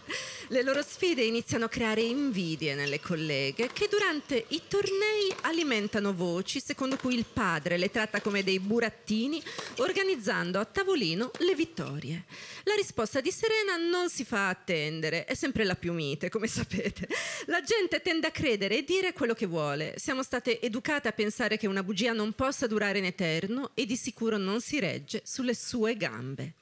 Le 0.48 0.64
loro 0.64 0.82
sfide 0.82 1.22
iniziano 1.24 1.66
a 1.66 1.70
creare 1.70 2.02
invidie 2.04 2.74
nelle 2.74 3.02
colleghe 3.02 3.70
che 3.74 3.90
durante 3.90 4.46
i 4.50 4.62
tornei 4.70 5.34
alimentano 5.42 6.14
voci 6.14 6.62
secondo 6.62 6.96
cui 6.96 7.16
il 7.16 7.26
padre 7.26 7.78
le 7.78 7.92
tratta 7.92 8.22
come 8.22 8.44
dei 8.44 8.60
burattini 8.60 9.44
organizzando 9.78 10.58
a 10.58 10.64
tavolino 10.64 11.32
le 11.40 11.54
vittorie. 11.54 12.24
La 12.64 12.76
risposta 12.76 13.20
di 13.20 13.32
Serena 13.32 13.76
non 13.76 14.10
si 14.10 14.24
fa 14.24 14.48
attendere, 14.48 15.26
è 15.26 15.34
sempre 15.34 15.66
la 15.66 15.76
più 15.76 15.92
mite, 15.92 16.30
come 16.30 16.48
sapete. 16.48 17.10
La 17.48 17.62
gente 17.62 18.02
tende 18.02 18.28
a 18.28 18.32
credere 18.32 18.78
e 18.78 18.84
dire 18.84 19.12
quello 19.12 19.34
che 19.34 19.48
vuole. 19.48 19.96
Siamo 19.98 20.24
state 20.24 20.62
educate 20.62 21.08
a 21.08 21.12
pensare 21.12 21.40
che 21.58 21.68
una 21.68 21.84
bugia 21.84 22.14
non 22.14 22.34
possa 22.34 22.68
durare 22.68 23.00
in 23.00 23.06
eterno 23.06 23.72
e 23.74 23.86
di 23.86 23.96
sicuro 23.96 24.38
non 24.38 24.62
si 24.62 24.80
regge 24.80 25.22
sulle 25.26 25.56
sue 25.56 25.98
gambe. 25.98 26.54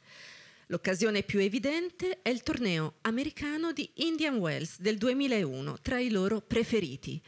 L'occasione 0.68 1.24
più 1.24 1.40
evidente 1.40 2.20
è 2.22 2.30
il 2.30 2.44
torneo 2.44 2.96
americano 3.02 3.72
di 3.72 3.90
Indian 3.96 4.36
Wells 4.36 4.80
del 4.80 4.98
2001, 4.98 5.80
tra 5.82 6.00
i 6.00 6.10
loro 6.10 6.42
preferiti. 6.42 7.20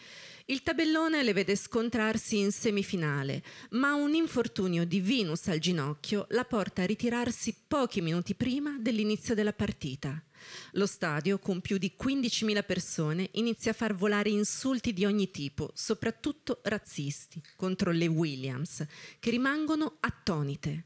Il 0.45 0.63
tabellone 0.63 1.23
le 1.23 1.33
vede 1.33 1.55
scontrarsi 1.55 2.37
in 2.37 2.51
semifinale, 2.51 3.41
ma 3.71 3.93
un 3.95 4.13
infortunio 4.13 4.85
di 4.85 5.01
Venus 5.01 5.47
al 5.47 5.59
ginocchio 5.59 6.27
la 6.29 6.45
porta 6.45 6.83
a 6.83 6.85
ritirarsi 6.85 7.55
pochi 7.67 8.01
minuti 8.01 8.35
prima 8.35 8.77
dell'inizio 8.79 9.33
della 9.33 9.53
partita. 9.53 10.23
Lo 10.73 10.85
stadio, 10.85 11.39
con 11.39 11.61
più 11.61 11.77
di 11.77 11.93
15.000 12.01 12.65
persone, 12.65 13.29
inizia 13.33 13.71
a 13.71 13.75
far 13.75 13.95
volare 13.95 14.29
insulti 14.29 14.93
di 14.93 15.05
ogni 15.05 15.31
tipo, 15.31 15.71
soprattutto 15.73 16.59
razzisti, 16.63 17.41
contro 17.55 17.91
le 17.91 18.07
Williams, 18.07 18.85
che 19.19 19.29
rimangono 19.29 19.97
attonite. 19.99 20.85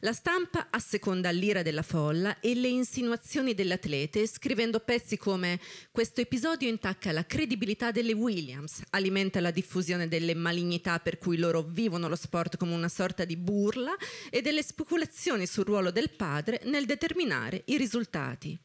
La 0.00 0.12
stampa 0.12 0.68
asseconda 0.70 1.30
l'ira 1.30 1.62
della 1.62 1.82
folla 1.82 2.38
e 2.40 2.54
le 2.54 2.68
insinuazioni 2.68 3.54
delle 3.54 3.74
atlete, 3.74 4.26
scrivendo 4.26 4.80
pezzi 4.80 5.16
come 5.16 5.58
questo 5.90 6.20
episodio 6.20 6.68
intacca 6.68 7.12
la 7.12 7.24
credibilità 7.24 7.90
delle 7.90 8.12
Williams, 8.12 8.82
alimenta 8.90 9.40
la 9.40 9.50
diffusione 9.50 10.08
delle 10.08 10.34
malignità 10.34 10.98
per 10.98 11.18
cui 11.18 11.38
loro 11.38 11.62
vivono 11.62 12.08
lo 12.08 12.16
sport 12.16 12.56
come 12.56 12.74
una 12.74 12.88
sorta 12.88 13.24
di 13.24 13.36
burla 13.36 13.96
e 14.30 14.42
delle 14.42 14.62
speculazioni 14.62 15.46
sul 15.46 15.64
ruolo 15.64 15.90
del 15.90 16.10
padre 16.10 16.60
nel 16.64 16.86
determinare 16.86 17.62
i 17.66 17.76
risultati. 17.76 18.58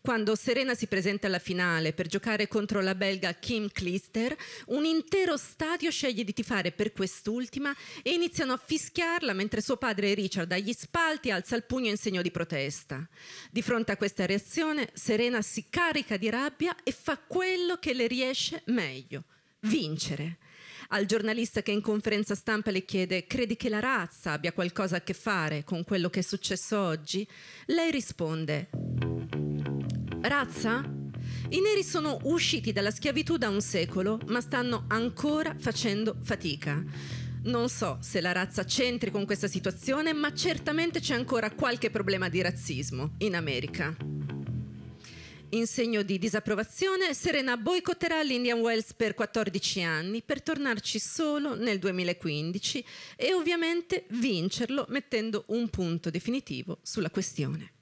Quando 0.00 0.34
Serena 0.34 0.74
si 0.74 0.86
presenta 0.86 1.26
alla 1.26 1.38
finale 1.38 1.92
per 1.92 2.06
giocare 2.06 2.48
contro 2.48 2.80
la 2.80 2.94
belga 2.94 3.34
Kim 3.34 3.68
Klister, 3.70 4.36
un 4.66 4.84
intero 4.84 5.36
stadio 5.36 5.90
sceglie 5.90 6.24
di 6.24 6.32
tifare 6.32 6.72
per 6.72 6.92
quest'ultima 6.92 7.74
e 8.02 8.12
iniziano 8.12 8.52
a 8.52 8.60
fischiarla 8.62 9.32
mentre 9.32 9.60
suo 9.60 9.76
padre 9.76 10.14
Richard 10.14 10.50
agli 10.52 10.72
spalti 10.72 11.30
alza 11.30 11.56
il 11.56 11.64
pugno 11.64 11.90
in 11.90 11.98
segno 11.98 12.22
di 12.22 12.30
protesta. 12.30 13.06
Di 13.50 13.62
fronte 13.62 13.92
a 13.92 13.96
questa 13.96 14.24
reazione, 14.24 14.90
Serena 14.94 15.42
si 15.42 15.66
carica 15.68 16.16
di 16.16 16.30
rabbia 16.30 16.74
e 16.82 16.92
fa 16.92 17.18
quello 17.18 17.76
che 17.76 17.92
le 17.92 18.06
riesce 18.06 18.62
meglio, 18.66 19.24
vincere 19.60 20.38
al 20.92 21.06
giornalista 21.06 21.62
che 21.62 21.70
in 21.70 21.80
conferenza 21.80 22.34
stampa 22.34 22.70
le 22.70 22.84
chiede 22.84 23.26
credi 23.26 23.56
che 23.56 23.68
la 23.68 23.80
razza 23.80 24.32
abbia 24.32 24.52
qualcosa 24.52 24.96
a 24.96 25.00
che 25.00 25.14
fare 25.14 25.64
con 25.64 25.84
quello 25.84 26.10
che 26.10 26.20
è 26.20 26.22
successo 26.22 26.78
oggi? 26.78 27.26
Lei 27.66 27.90
risponde 27.90 28.68
razza? 30.22 30.82
I 31.50 31.60
neri 31.60 31.82
sono 31.82 32.18
usciti 32.24 32.72
dalla 32.72 32.90
schiavitù 32.90 33.36
da 33.36 33.48
un 33.48 33.60
secolo, 33.60 34.20
ma 34.26 34.40
stanno 34.40 34.84
ancora 34.88 35.56
facendo 35.58 36.16
fatica. 36.22 36.82
Non 37.42 37.68
so 37.68 37.98
se 38.00 38.20
la 38.20 38.32
razza 38.32 38.64
c'entri 38.64 39.10
con 39.10 39.24
questa 39.24 39.48
situazione, 39.48 40.12
ma 40.12 40.32
certamente 40.32 41.00
c'è 41.00 41.14
ancora 41.14 41.50
qualche 41.50 41.90
problema 41.90 42.28
di 42.28 42.42
razzismo 42.42 43.14
in 43.18 43.34
America. 43.34 43.96
In 45.52 45.66
segno 45.66 46.02
di 46.02 46.18
disapprovazione, 46.18 47.12
Serena 47.12 47.56
boicotterà 47.56 48.22
l'Indian 48.22 48.60
Wells 48.60 48.94
per 48.94 49.14
14 49.14 49.82
anni 49.82 50.22
per 50.22 50.42
tornarci 50.42 51.00
solo 51.00 51.56
nel 51.56 51.80
2015 51.80 52.84
e 53.16 53.32
ovviamente 53.32 54.04
vincerlo 54.10 54.86
mettendo 54.90 55.44
un 55.48 55.68
punto 55.68 56.10
definitivo 56.10 56.78
sulla 56.82 57.10
questione. 57.10 57.72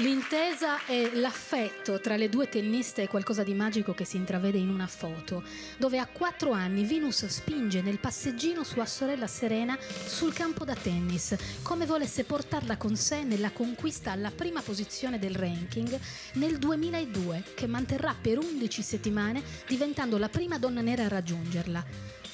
L'intesa 0.00 0.86
e 0.86 1.10
l'affetto 1.14 1.98
tra 2.00 2.16
le 2.16 2.28
due 2.28 2.48
tenniste 2.48 3.02
è 3.02 3.08
qualcosa 3.08 3.42
di 3.42 3.52
magico 3.52 3.94
che 3.94 4.04
si 4.04 4.16
intravede 4.16 4.56
in 4.56 4.68
una 4.68 4.86
foto, 4.86 5.42
dove 5.76 5.98
a 5.98 6.06
quattro 6.06 6.52
anni 6.52 6.84
Venus 6.84 7.26
spinge 7.26 7.82
nel 7.82 7.98
passeggino 7.98 8.62
sua 8.62 8.86
sorella 8.86 9.26
Serena 9.26 9.76
sul 9.80 10.32
campo 10.32 10.64
da 10.64 10.76
tennis, 10.76 11.34
come 11.62 11.84
volesse 11.84 12.22
portarla 12.22 12.76
con 12.76 12.94
sé 12.94 13.24
nella 13.24 13.50
conquista 13.50 14.12
alla 14.12 14.30
prima 14.30 14.62
posizione 14.62 15.18
del 15.18 15.34
ranking 15.34 15.98
nel 16.34 16.58
2002, 16.58 17.42
che 17.56 17.66
manterrà 17.66 18.14
per 18.14 18.38
11 18.38 18.82
settimane 18.82 19.42
diventando 19.66 20.16
la 20.16 20.28
prima 20.28 20.58
donna 20.58 20.80
nera 20.80 21.06
a 21.06 21.08
raggiungerla. 21.08 21.84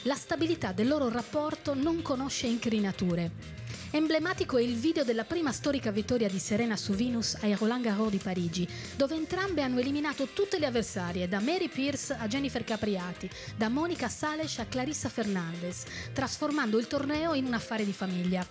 La 0.03 0.17
stabilità 0.17 0.73
del 0.73 0.89
loro 0.89 1.09
rapporto 1.09 1.73
non 1.73 2.03
conosce 2.03 2.47
incrinature. 2.47 3.64
Emblematico 3.95 4.59
è 4.59 4.61
il 4.61 4.75
video 4.75 5.05
della 5.05 5.23
prima 5.23 5.53
storica 5.53 5.93
vittoria 5.93 6.29
di 6.29 6.41
Serena 6.41 6.77
su 6.77 6.95
Venus 6.95 7.37
ai 7.43 7.55
Roland 7.55 7.85
Garros 7.85 8.11
di 8.11 8.19
Parigi, 8.19 8.69
dove 8.97 9.15
entrambe 9.15 9.63
hanno 9.63 9.79
eliminato 9.79 10.27
tutte 10.33 10.59
le 10.59 10.67
avversarie, 10.67 11.29
da 11.29 11.39
Mary 11.39 11.69
Pierce 11.69 12.13
a 12.19 12.27
Jennifer 12.27 12.65
Capriati, 12.65 13.31
da 13.57 13.69
Monica 13.69 14.09
Sales 14.09 14.59
a 14.59 14.65
Clarissa 14.65 15.09
Fernandez, 15.09 15.85
trasformando 16.13 16.77
il 16.77 16.89
torneo 16.89 17.35
in 17.35 17.45
un 17.45 17.55
affare 17.55 17.85
di 17.85 17.93
famiglia. 17.93 18.45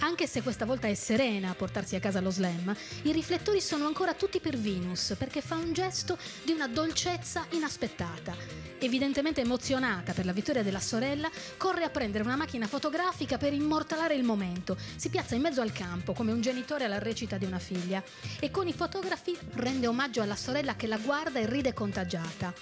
Anche 0.00 0.26
se 0.26 0.42
questa 0.42 0.66
volta 0.66 0.88
è 0.88 0.94
Serena 0.94 1.50
a 1.50 1.54
portarsi 1.54 1.96
a 1.96 2.00
casa 2.00 2.20
lo 2.20 2.30
slam, 2.30 2.74
i 3.02 3.12
riflettori 3.12 3.60
sono 3.60 3.86
ancora 3.86 4.14
tutti 4.14 4.40
per 4.40 4.58
Venus 4.58 5.14
perché 5.18 5.40
fa 5.40 5.56
un 5.56 5.72
gesto 5.72 6.18
di 6.44 6.52
una 6.52 6.68
dolcezza 6.68 7.46
inaspettata. 7.50 8.36
Evidentemente 8.78 9.40
emozionata 9.40 10.12
per 10.12 10.26
la 10.26 10.32
vittoria 10.32 10.62
della 10.62 10.80
sorella, 10.80 11.30
corre 11.56 11.84
a 11.84 11.90
prendere 11.90 12.24
una 12.24 12.36
macchina 12.36 12.66
fotografica 12.66 13.38
per 13.38 13.54
immortalare 13.54 14.14
il 14.14 14.22
momento. 14.22 14.76
Si 14.96 15.08
piazza 15.08 15.34
in 15.34 15.40
mezzo 15.40 15.62
al 15.62 15.72
campo 15.72 16.12
come 16.12 16.32
un 16.32 16.42
genitore 16.42 16.84
alla 16.84 16.98
recita 16.98 17.38
di 17.38 17.46
una 17.46 17.58
figlia 17.58 18.02
e 18.38 18.50
con 18.50 18.68
i 18.68 18.74
fotografi 18.74 19.36
rende 19.54 19.86
omaggio 19.86 20.20
alla 20.20 20.36
sorella 20.36 20.76
che 20.76 20.86
la 20.86 20.98
guarda 20.98 21.40
e 21.40 21.46
ride 21.46 21.72
contagiata. 21.72 22.52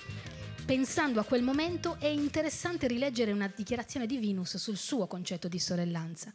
Pensando 0.64 1.20
a 1.20 1.24
quel 1.24 1.42
momento 1.42 1.96
è 1.98 2.06
interessante 2.06 2.86
rileggere 2.86 3.32
una 3.32 3.52
dichiarazione 3.54 4.06
di 4.06 4.18
Venus 4.18 4.56
sul 4.56 4.78
suo 4.78 5.06
concetto 5.06 5.48
di 5.48 5.58
sorellanza. 5.58 6.32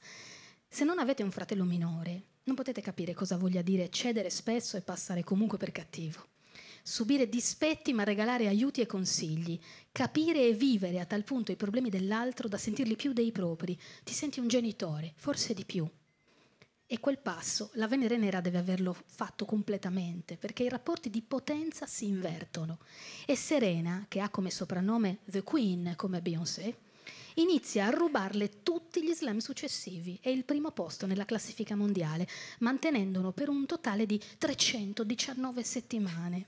Se 0.71 0.85
non 0.85 0.99
avete 0.99 1.23
un 1.23 1.31
fratello 1.31 1.63
minore, 1.63 2.25
non 2.43 2.55
potete 2.55 2.79
capire 2.79 3.15
cosa 3.15 3.37
voglia 3.37 3.63
dire 3.63 3.89
cedere 3.89 4.29
spesso 4.29 4.77
e 4.77 4.81
passare 4.81 5.23
comunque 5.23 5.57
per 5.57 5.71
cattivo. 5.71 6.27
Subire 6.83 7.27
dispetti 7.27 7.91
ma 7.91 8.03
regalare 8.03 8.47
aiuti 8.47 8.79
e 8.79 8.85
consigli. 8.85 9.59
Capire 9.91 10.47
e 10.47 10.53
vivere 10.53 10.99
a 10.99 11.05
tal 11.05 11.23
punto 11.23 11.51
i 11.51 11.55
problemi 11.55 11.89
dell'altro 11.89 12.47
da 12.47 12.57
sentirli 12.57 12.95
più 12.95 13.13
dei 13.13 13.31
propri. 13.31 13.77
Ti 14.03 14.13
senti 14.13 14.39
un 14.39 14.47
genitore, 14.47 15.13
forse 15.15 15.55
di 15.55 15.65
più. 15.65 15.89
E 16.85 16.99
quel 16.99 17.17
passo 17.17 17.71
la 17.73 17.87
Venere 17.87 18.17
Nera 18.17 18.39
deve 18.39 18.59
averlo 18.59 18.95
fatto 19.05 19.45
completamente, 19.45 20.37
perché 20.37 20.63
i 20.63 20.69
rapporti 20.69 21.09
di 21.09 21.23
potenza 21.23 21.87
si 21.87 22.07
invertono. 22.07 22.77
E 23.25 23.35
Serena, 23.35 24.05
che 24.07 24.21
ha 24.21 24.29
come 24.29 24.51
soprannome 24.51 25.19
The 25.25 25.41
Queen 25.43 25.93
come 25.95 26.21
Beyoncé, 26.21 26.75
inizia 27.41 27.85
a 27.85 27.89
rubarle 27.89 28.63
tutti 28.63 29.03
gli 29.03 29.13
slam 29.13 29.37
successivi 29.37 30.19
e 30.21 30.31
il 30.31 30.43
primo 30.43 30.71
posto 30.71 31.05
nella 31.05 31.25
classifica 31.25 31.75
mondiale, 31.75 32.27
mantenendolo 32.59 33.31
per 33.31 33.49
un 33.49 33.65
totale 33.65 34.05
di 34.05 34.21
319 34.37 35.63
settimane, 35.63 36.47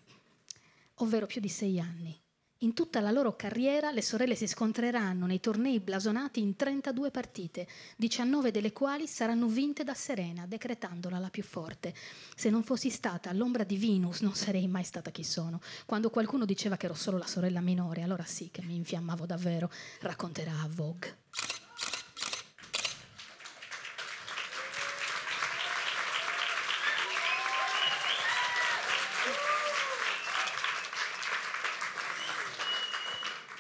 ovvero 0.95 1.25
più 1.25 1.39
di 1.41 1.49
sei 1.49 1.79
anni. 1.79 2.19
In 2.63 2.75
tutta 2.75 2.99
la 2.99 3.09
loro 3.09 3.35
carriera 3.35 3.89
le 3.89 4.03
sorelle 4.03 4.35
si 4.35 4.45
scontreranno 4.45 5.25
nei 5.25 5.39
tornei 5.39 5.79
blasonati 5.79 6.41
in 6.41 6.55
32 6.55 7.09
partite, 7.09 7.67
19 7.97 8.51
delle 8.51 8.71
quali 8.71 9.07
saranno 9.07 9.47
vinte 9.47 9.83
da 9.83 9.95
Serena, 9.95 10.45
decretandola 10.45 11.17
la 11.17 11.31
più 11.31 11.41
forte. 11.41 11.91
Se 12.35 12.51
non 12.51 12.61
fossi 12.61 12.91
stata 12.91 13.31
all'ombra 13.31 13.63
di 13.63 13.77
Venus 13.77 14.21
non 14.21 14.35
sarei 14.35 14.67
mai 14.67 14.83
stata 14.83 15.09
chi 15.09 15.23
sono. 15.23 15.59
Quando 15.87 16.11
qualcuno 16.11 16.45
diceva 16.45 16.77
che 16.77 16.85
ero 16.85 16.93
solo 16.93 17.17
la 17.17 17.25
sorella 17.25 17.61
minore, 17.61 18.03
allora 18.03 18.25
sì 18.25 18.49
che 18.51 18.61
mi 18.61 18.75
infiammavo 18.75 19.25
davvero, 19.25 19.71
racconterà 20.01 20.51
a 20.61 20.69
Vogue. 20.69 21.17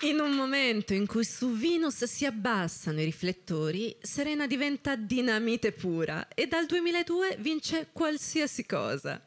In 0.03 0.19
un 0.19 0.31
momento 0.31 0.95
in 0.95 1.05
cui 1.05 1.23
su 1.23 1.55
Venus 1.55 2.05
si 2.05 2.25
abbassano 2.25 3.01
i 3.01 3.03
riflettori, 3.03 3.95
Serena 4.01 4.47
diventa 4.47 4.95
dinamite 4.95 5.73
pura 5.73 6.27
e 6.33 6.47
dal 6.47 6.65
2002 6.65 7.37
vince 7.39 7.89
qualsiasi 7.91 8.65
cosa. 8.65 9.21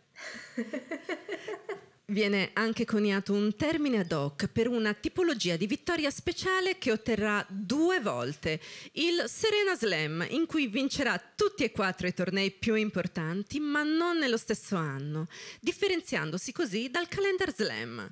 Viene 2.07 2.51
anche 2.55 2.85
coniato 2.85 3.33
un 3.33 3.55
termine 3.55 4.01
ad 4.01 4.11
hoc 4.11 4.49
per 4.49 4.66
una 4.66 4.93
tipologia 4.95 5.55
di 5.57 5.68
vittoria 5.68 6.11
speciale 6.11 6.77
che 6.77 6.91
otterrà 6.91 7.47
due 7.49 8.01
volte, 8.01 8.61
il 8.95 9.25
Serena 9.29 9.77
Slam, 9.77 10.27
in 10.31 10.47
cui 10.47 10.66
vincerà 10.66 11.22
tutti 11.37 11.62
e 11.62 11.70
quattro 11.70 12.09
i 12.09 12.12
tornei 12.12 12.51
più 12.51 12.75
importanti, 12.75 13.61
ma 13.61 13.85
non 13.85 14.18
nello 14.18 14.37
stesso 14.37 14.75
anno, 14.75 15.29
differenziandosi 15.61 16.51
così 16.51 16.91
dal 16.91 17.07
Calendar 17.07 17.55
Slam. 17.55 18.11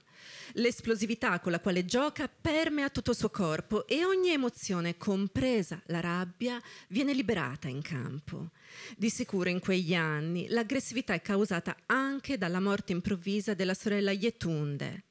L'esplosività 0.55 1.41
con 1.41 1.53
la 1.53 1.61
quale 1.61 1.85
gioca 1.85 2.29
permea 2.29 2.91
tutto 2.91 3.13
il 3.13 3.17
suo 3.17 3.31
corpo 3.31 3.87
e 3.87 4.05
ogni 4.05 4.31
emozione, 4.31 4.97
compresa 4.97 5.81
la 5.87 6.01
rabbia, 6.01 6.61
viene 6.89 7.15
liberata 7.15 7.69
in 7.69 7.81
campo. 7.81 8.51
Di 8.97 9.09
sicuro 9.11 9.49
in 9.49 9.61
quegli 9.61 9.95
anni 9.95 10.49
l'aggressività 10.49 11.15
è 11.15 11.23
causata 11.23 11.77
anche 11.87 12.39
dalla 12.39 12.61
morte 12.61 12.93
improvvisa 12.93 13.55
della 13.55 13.75
sorella 13.75 14.11
Yetunde, 14.11 15.05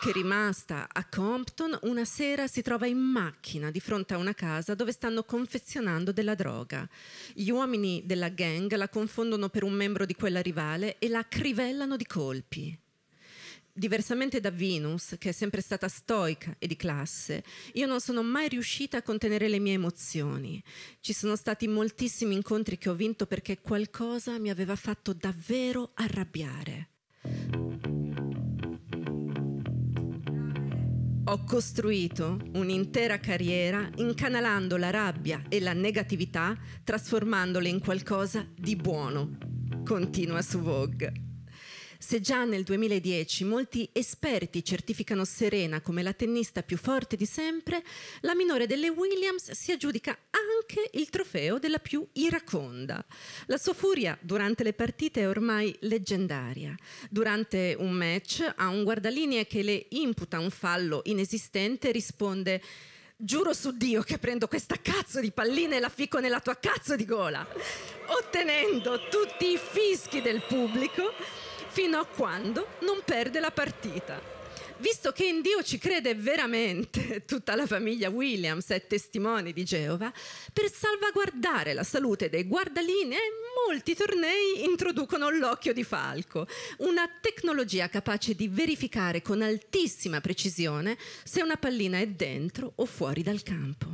che 0.00 0.12
rimasta 0.12 0.88
a 0.92 1.06
Compton 1.08 1.78
una 1.82 2.04
sera 2.04 2.46
si 2.46 2.62
trova 2.62 2.86
in 2.86 2.98
macchina 2.98 3.70
di 3.70 3.80
fronte 3.80 4.14
a 4.14 4.18
una 4.18 4.34
casa 4.34 4.74
dove 4.74 4.92
stanno 4.92 5.22
confezionando 5.24 6.12
della 6.12 6.34
droga. 6.34 6.88
Gli 7.32 7.48
uomini 7.48 8.02
della 8.04 8.28
gang 8.28 8.74
la 8.74 8.88
confondono 8.88 9.48
per 9.48 9.62
un 9.62 9.72
membro 9.72 10.04
di 10.04 10.14
quella 10.14 10.42
rivale 10.42 10.98
e 10.98 11.08
la 11.08 11.26
crivellano 11.26 11.96
di 11.96 12.06
colpi 12.06 12.78
diversamente 13.74 14.40
da 14.40 14.52
Venus, 14.52 15.16
che 15.18 15.30
è 15.30 15.32
sempre 15.32 15.60
stata 15.60 15.88
stoica 15.88 16.54
e 16.58 16.66
di 16.68 16.76
classe, 16.76 17.42
io 17.72 17.86
non 17.86 18.00
sono 18.00 18.22
mai 18.22 18.48
riuscita 18.48 18.98
a 18.98 19.02
contenere 19.02 19.48
le 19.48 19.58
mie 19.58 19.74
emozioni. 19.74 20.62
Ci 21.00 21.12
sono 21.12 21.34
stati 21.34 21.66
moltissimi 21.66 22.34
incontri 22.34 22.78
che 22.78 22.88
ho 22.88 22.94
vinto 22.94 23.26
perché 23.26 23.60
qualcosa 23.60 24.38
mi 24.38 24.48
aveva 24.48 24.76
fatto 24.76 25.12
davvero 25.12 25.90
arrabbiare. 25.94 26.88
Ho 31.26 31.42
costruito 31.44 32.38
un'intera 32.52 33.18
carriera 33.18 33.90
incanalando 33.96 34.76
la 34.76 34.90
rabbia 34.90 35.42
e 35.48 35.58
la 35.58 35.72
negatività, 35.72 36.56
trasformandole 36.84 37.68
in 37.68 37.80
qualcosa 37.80 38.46
di 38.54 38.76
buono. 38.76 39.38
Continua 39.84 40.42
su 40.42 40.60
Vogue. 40.60 41.23
Se 42.06 42.20
già 42.20 42.44
nel 42.44 42.64
2010 42.64 43.44
molti 43.44 43.88
esperti 43.90 44.62
certificano 44.62 45.24
Serena 45.24 45.80
come 45.80 46.02
la 46.02 46.12
tennista 46.12 46.62
più 46.62 46.76
forte 46.76 47.16
di 47.16 47.24
sempre, 47.24 47.82
la 48.20 48.34
minore 48.34 48.66
delle 48.66 48.90
Williams 48.90 49.52
si 49.52 49.72
aggiudica 49.72 50.14
anche 50.28 50.90
il 50.98 51.08
trofeo 51.08 51.58
della 51.58 51.78
più 51.78 52.06
iraconda. 52.12 53.02
La 53.46 53.56
sua 53.56 53.72
furia 53.72 54.18
durante 54.20 54.64
le 54.64 54.74
partite 54.74 55.22
è 55.22 55.28
ormai 55.28 55.74
leggendaria. 55.80 56.74
Durante 57.08 57.74
un 57.78 57.92
match 57.92 58.52
a 58.54 58.68
un 58.68 58.84
guardalinee 58.84 59.46
che 59.46 59.62
le 59.62 59.86
imputa 59.88 60.38
un 60.38 60.50
fallo 60.50 61.00
inesistente 61.04 61.90
risponde 61.90 62.60
Giuro 63.16 63.54
su 63.54 63.74
Dio 63.78 64.02
che 64.02 64.18
prendo 64.18 64.46
questa 64.46 64.76
cazzo 64.76 65.20
di 65.20 65.30
pallina 65.30 65.76
e 65.76 65.80
la 65.80 65.88
ficco 65.88 66.20
nella 66.20 66.40
tua 66.40 66.56
cazzo 66.56 66.96
di 66.96 67.06
gola, 67.06 67.48
ottenendo 68.08 69.08
tutti 69.08 69.52
i 69.52 69.58
fischi 69.58 70.20
del 70.20 70.42
pubblico 70.46 71.52
fino 71.74 71.98
a 71.98 72.06
quando 72.06 72.68
non 72.82 73.02
perde 73.04 73.40
la 73.40 73.50
partita. 73.50 74.22
Visto 74.76 75.10
che 75.10 75.24
in 75.24 75.40
Dio 75.40 75.60
ci 75.64 75.76
crede 75.76 76.14
veramente 76.14 77.24
tutta 77.26 77.56
la 77.56 77.66
famiglia 77.66 78.10
Williams 78.10 78.68
è 78.68 78.86
testimone 78.86 79.52
di 79.52 79.64
Geova, 79.64 80.12
per 80.52 80.70
salvaguardare 80.70 81.74
la 81.74 81.82
salute 81.82 82.28
dei 82.28 82.44
guardalinee 82.44 83.18
molti 83.66 83.96
tornei 83.96 84.62
introducono 84.62 85.30
l'occhio 85.30 85.72
di 85.72 85.82
falco, 85.82 86.46
una 86.78 87.10
tecnologia 87.20 87.88
capace 87.88 88.36
di 88.36 88.46
verificare 88.46 89.20
con 89.20 89.42
altissima 89.42 90.20
precisione 90.20 90.96
se 91.24 91.42
una 91.42 91.56
pallina 91.56 91.98
è 91.98 92.06
dentro 92.06 92.70
o 92.76 92.86
fuori 92.86 93.24
dal 93.24 93.42
campo. 93.42 93.88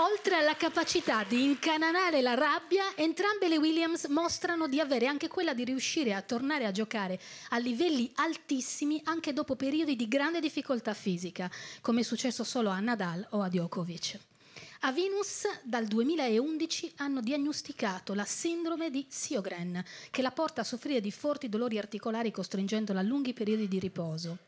Oltre 0.00 0.36
alla 0.36 0.54
capacità 0.54 1.24
di 1.24 1.42
incanalare 1.42 2.22
la 2.22 2.34
rabbia, 2.34 2.94
entrambe 2.94 3.48
le 3.48 3.56
Williams 3.56 4.04
mostrano 4.04 4.68
di 4.68 4.78
avere 4.78 5.08
anche 5.08 5.26
quella 5.26 5.54
di 5.54 5.64
riuscire 5.64 6.14
a 6.14 6.22
tornare 6.22 6.66
a 6.66 6.70
giocare 6.70 7.18
a 7.48 7.58
livelli 7.58 8.08
altissimi 8.14 9.00
anche 9.06 9.32
dopo 9.32 9.56
periodi 9.56 9.96
di 9.96 10.06
grande 10.06 10.38
difficoltà 10.38 10.94
fisica, 10.94 11.50
come 11.80 12.02
è 12.02 12.04
successo 12.04 12.44
solo 12.44 12.68
a 12.68 12.78
Nadal 12.78 13.26
o 13.30 13.42
a 13.42 13.48
Djokovic. 13.48 14.18
A 14.82 14.92
Venus 14.92 15.48
dal 15.64 15.86
2011 15.86 16.92
hanno 16.98 17.20
diagnosticato 17.20 18.14
la 18.14 18.24
sindrome 18.24 18.90
di 18.90 19.04
Sjogren, 19.10 19.84
che 20.12 20.22
la 20.22 20.30
porta 20.30 20.60
a 20.60 20.64
soffrire 20.64 21.00
di 21.00 21.10
forti 21.10 21.48
dolori 21.48 21.76
articolari 21.76 22.30
costringendola 22.30 23.00
a 23.00 23.02
lunghi 23.02 23.32
periodi 23.32 23.66
di 23.66 23.80
riposo. 23.80 24.38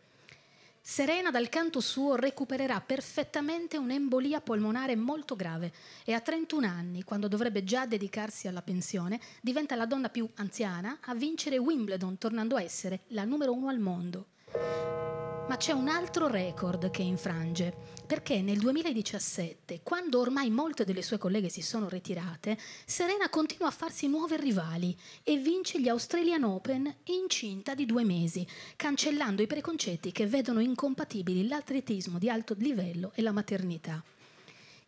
Serena 0.90 1.30
dal 1.30 1.48
canto 1.48 1.78
suo 1.78 2.16
recupererà 2.16 2.80
perfettamente 2.80 3.76
un'embolia 3.76 4.40
polmonare 4.40 4.96
molto 4.96 5.36
grave 5.36 5.72
e 6.04 6.14
a 6.14 6.20
31 6.20 6.66
anni, 6.66 7.04
quando 7.04 7.28
dovrebbe 7.28 7.62
già 7.62 7.86
dedicarsi 7.86 8.48
alla 8.48 8.60
pensione, 8.60 9.20
diventa 9.40 9.76
la 9.76 9.86
donna 9.86 10.08
più 10.08 10.28
anziana 10.34 10.98
a 11.02 11.14
vincere 11.14 11.58
Wimbledon, 11.58 12.18
tornando 12.18 12.56
a 12.56 12.62
essere 12.62 13.02
la 13.10 13.22
numero 13.22 13.52
uno 13.52 13.68
al 13.68 13.78
mondo. 13.78 14.26
Ma 15.50 15.56
c'è 15.56 15.72
un 15.72 15.88
altro 15.88 16.28
record 16.28 16.92
che 16.92 17.02
infrange, 17.02 17.74
perché 18.06 18.40
nel 18.40 18.60
2017, 18.60 19.80
quando 19.82 20.20
ormai 20.20 20.48
molte 20.48 20.84
delle 20.84 21.02
sue 21.02 21.18
colleghe 21.18 21.48
si 21.48 21.60
sono 21.60 21.88
ritirate, 21.88 22.56
Serena 22.86 23.28
continua 23.28 23.66
a 23.66 23.72
farsi 23.72 24.06
nuove 24.06 24.36
rivali 24.36 24.96
e 25.24 25.38
vince 25.38 25.80
gli 25.80 25.88
Australian 25.88 26.44
Open 26.44 26.94
incinta 27.06 27.74
di 27.74 27.84
due 27.84 28.04
mesi, 28.04 28.46
cancellando 28.76 29.42
i 29.42 29.48
preconcetti 29.48 30.12
che 30.12 30.28
vedono 30.28 30.60
incompatibili 30.60 31.48
l'atletismo 31.48 32.20
di 32.20 32.30
alto 32.30 32.54
livello 32.56 33.10
e 33.16 33.20
la 33.20 33.32
maternità. 33.32 34.04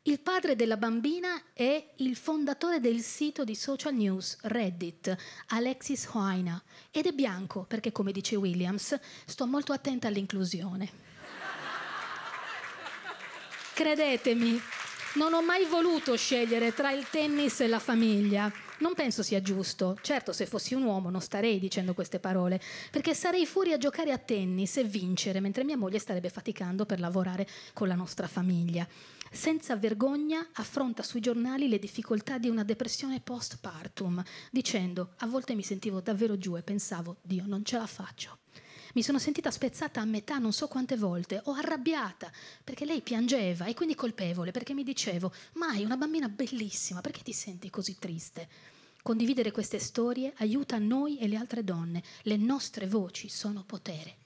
Il 0.05 0.19
padre 0.19 0.57
della 0.57 0.77
bambina 0.77 1.41
è 1.53 1.93
il 1.99 2.17
fondatore 2.17 2.81
del 2.81 3.03
sito 3.03 3.45
di 3.45 3.55
social 3.55 3.95
news 3.95 4.37
Reddit, 4.43 5.17
Alexis 5.51 6.09
Hoina, 6.11 6.61
ed 6.91 7.07
è 7.07 7.13
bianco 7.13 7.65
perché, 7.69 7.93
come 7.93 8.11
dice 8.11 8.35
Williams, 8.35 8.99
sto 9.25 9.47
molto 9.47 9.73
attenta 9.73 10.09
all'inclusione. 10.09 10.91
Credetemi, 13.75 14.61
non 15.15 15.35
ho 15.35 15.43
mai 15.43 15.67
voluto 15.67 16.17
scegliere 16.17 16.75
tra 16.75 16.91
il 16.91 17.07
tennis 17.09 17.61
e 17.61 17.69
la 17.69 17.79
famiglia. 17.79 18.53
Non 18.79 18.95
penso 18.95 19.23
sia 19.23 19.41
giusto. 19.41 19.97
Certo, 20.03 20.33
se 20.33 20.47
fossi 20.47 20.75
un 20.75 20.83
uomo 20.83 21.11
non 21.11 21.21
starei 21.21 21.61
dicendo 21.61 21.95
queste 21.95 22.19
parole, 22.19 22.61
perché 22.91 23.15
sarei 23.15 23.47
fuori 23.47 23.73
a 23.73 23.79
giocare 23.79 24.11
a 24.11 24.19
tennis 24.19 24.79
e 24.79 24.83
vincere, 24.83 25.39
mentre 25.39 25.63
mia 25.63 25.77
moglie 25.77 26.01
starebbe 26.01 26.29
faticando 26.29 26.87
per 26.87 26.99
lavorare 26.99 27.47
con 27.73 27.87
la 27.87 27.95
nostra 27.95 28.27
famiglia 28.27 28.85
senza 29.33 29.77
vergogna 29.77 30.47
affronta 30.53 31.03
sui 31.03 31.21
giornali 31.21 31.69
le 31.69 31.79
difficoltà 31.79 32.39
di 32.39 32.49
una 32.49 32.63
depressione 32.63 33.21
postpartum, 33.21 34.23
dicendo 34.51 35.15
a 35.19 35.27
volte 35.27 35.55
mi 35.55 35.63
sentivo 35.63 36.01
davvero 36.01 36.37
giù 36.37 36.57
e 36.57 36.63
pensavo 36.63 37.17
Dio 37.23 37.45
non 37.47 37.65
ce 37.65 37.79
la 37.79 37.87
faccio. 37.87 38.39
Mi 38.95 39.03
sono 39.03 39.19
sentita 39.19 39.51
spezzata 39.51 40.03
a 40.03 40.05
metà 40.05 40.37
non 40.37 40.53
so 40.53 40.69
quante 40.69 40.97
volte, 40.99 41.41
o 41.45 41.55
arrabbiata 41.55 42.31
perché 42.63 42.85
lei 42.85 43.01
piangeva 43.01 43.65
e 43.65 43.75
quindi 43.75 43.95
colpevole 43.95 44.51
perché 44.51 44.75
mi 44.75 44.85
dicevo 44.85 45.33
mai 45.55 45.83
una 45.83 45.97
bambina 45.97 46.29
bellissima, 46.29 47.01
perché 47.01 47.23
ti 47.23 47.33
senti 47.33 47.71
così 47.71 47.97
triste? 47.99 48.49
Condividere 49.03 49.51
queste 49.51 49.79
storie 49.79 50.33
aiuta 50.37 50.79
noi 50.79 51.19
e 51.19 51.27
le 51.27 51.37
altre 51.37 51.65
donne, 51.65 52.03
le 52.23 52.37
nostre 52.37 52.87
voci 52.87 53.29
sono 53.29 53.65
potere. 53.65 54.17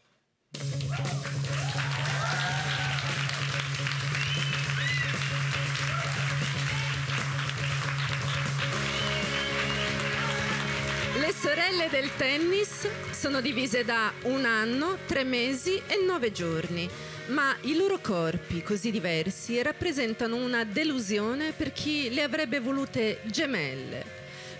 Le 11.27 11.33
sorelle 11.33 11.89
del 11.91 12.09
tennis 12.17 12.87
sono 13.11 13.41
divise 13.41 13.85
da 13.85 14.13
un 14.23 14.45
anno, 14.45 14.97
tre 15.07 15.25
mesi 15.25 15.83
e 15.89 16.01
nove 16.07 16.31
giorni, 16.31 16.89
ma 17.31 17.57
i 17.63 17.75
loro 17.75 17.99
corpi 17.99 18.63
così 18.63 18.93
diversi 18.93 19.61
rappresentano 19.61 20.37
una 20.37 20.63
delusione 20.63 21.51
per 21.51 21.73
chi 21.73 22.15
le 22.15 22.23
avrebbe 22.23 22.61
volute 22.61 23.23
gemelle. 23.25 24.05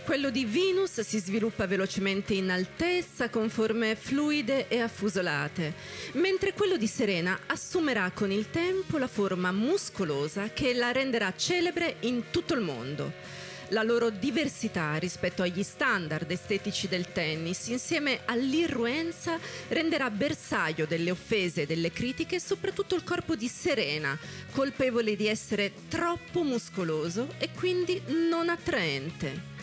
Quello 0.05 0.31
di 0.31 0.45
Venus 0.45 1.03
si 1.03 1.21
sviluppa 1.21 1.69
velocemente 1.69 2.35
in 2.35 2.51
altezza 2.51 3.29
con 3.29 3.49
forme 3.49 3.95
fluide 3.95 4.67
e 4.67 4.81
affusolate, 4.81 5.73
mentre 6.15 6.53
quello 6.53 6.77
di 6.77 6.89
Serena 6.89 7.43
assumerà 7.47 8.11
con 8.13 8.33
il 8.33 8.51
tempo 8.51 8.99
la 8.99 9.07
forma 9.07 9.53
muscolosa 9.53 10.51
che 10.53 10.75
la 10.75 10.91
renderà 10.91 11.33
celebre 11.37 11.99
in 12.01 12.25
tutto 12.33 12.55
il 12.55 12.61
mondo 12.61 13.45
la 13.71 13.83
loro 13.83 14.11
diversità 14.11 14.97
rispetto 14.97 15.43
agli 15.43 15.63
standard 15.63 16.31
estetici 16.31 16.89
del 16.89 17.13
tennis, 17.13 17.67
insieme 17.69 18.21
all'irruenza, 18.25 19.39
renderà 19.69 20.11
bersaglio 20.11 20.87
delle 20.87 21.11
offese 21.11 21.63
e 21.63 21.67
delle 21.67 21.91
critiche 21.91 22.39
soprattutto 22.39 22.95
il 22.95 23.05
corpo 23.05 23.35
di 23.35 23.49
Serena, 23.49 24.17
colpevole 24.53 25.17
di 25.17 25.27
essere 25.27 25.73
troppo 25.89 26.43
muscoloso 26.43 27.35
e 27.39 27.51
quindi 27.55 28.01
non 28.07 28.49
attraente. 28.49 29.56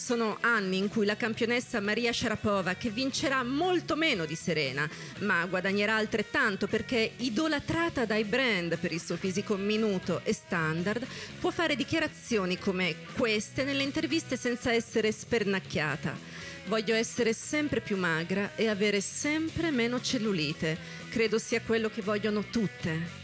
Sono 0.00 0.38
anni 0.40 0.78
in 0.78 0.88
cui 0.88 1.04
la 1.04 1.14
campionessa 1.14 1.78
Maria 1.78 2.10
Sharapova, 2.10 2.72
che 2.72 2.88
vincerà 2.88 3.44
molto 3.44 3.96
meno 3.96 4.24
di 4.24 4.34
Serena, 4.34 4.88
ma 5.18 5.44
guadagnerà 5.44 5.94
altrettanto 5.94 6.66
perché 6.66 7.12
idolatrata 7.18 8.06
dai 8.06 8.24
brand 8.24 8.78
per 8.78 8.92
il 8.92 9.00
suo 9.00 9.18
fisico 9.18 9.56
minuto 9.56 10.22
e 10.24 10.32
standard, 10.32 11.06
può 11.38 11.50
fare 11.50 11.76
dichiarazioni 11.76 12.56
come 12.58 12.96
queste 13.14 13.62
nelle 13.62 13.82
interviste 13.82 14.38
senza 14.38 14.72
essere 14.72 15.12
spernacchiata. 15.12 16.16
Voglio 16.64 16.94
essere 16.94 17.34
sempre 17.34 17.82
più 17.82 17.98
magra 17.98 18.52
e 18.56 18.68
avere 18.68 19.02
sempre 19.02 19.70
meno 19.70 20.00
cellulite. 20.00 20.78
Credo 21.10 21.38
sia 21.38 21.60
quello 21.60 21.90
che 21.90 22.00
vogliono 22.00 22.42
tutte 22.48 23.19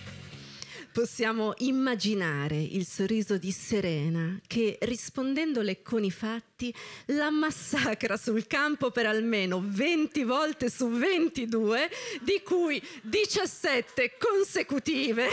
possiamo 0.97 1.53
immaginare 1.59 2.57
il 2.57 2.87
sorriso 2.87 3.37
di 3.37 3.53
Serena 3.53 4.41
che 4.47 4.79
rispondendole 4.81 5.83
con 5.83 6.03
i 6.05 6.11
fatti 6.11 6.75
la 7.09 7.29
massacra 7.29 8.17
sul 8.17 8.47
campo 8.47 8.91
per 8.91 9.05
almeno 9.05 9.63
20 9.63 10.25
volte 10.25 10.71
su 10.71 10.89
22, 10.89 11.91
di 12.23 12.41
cui 12.43 12.83
17 13.03 14.17
consecutive. 14.19 15.29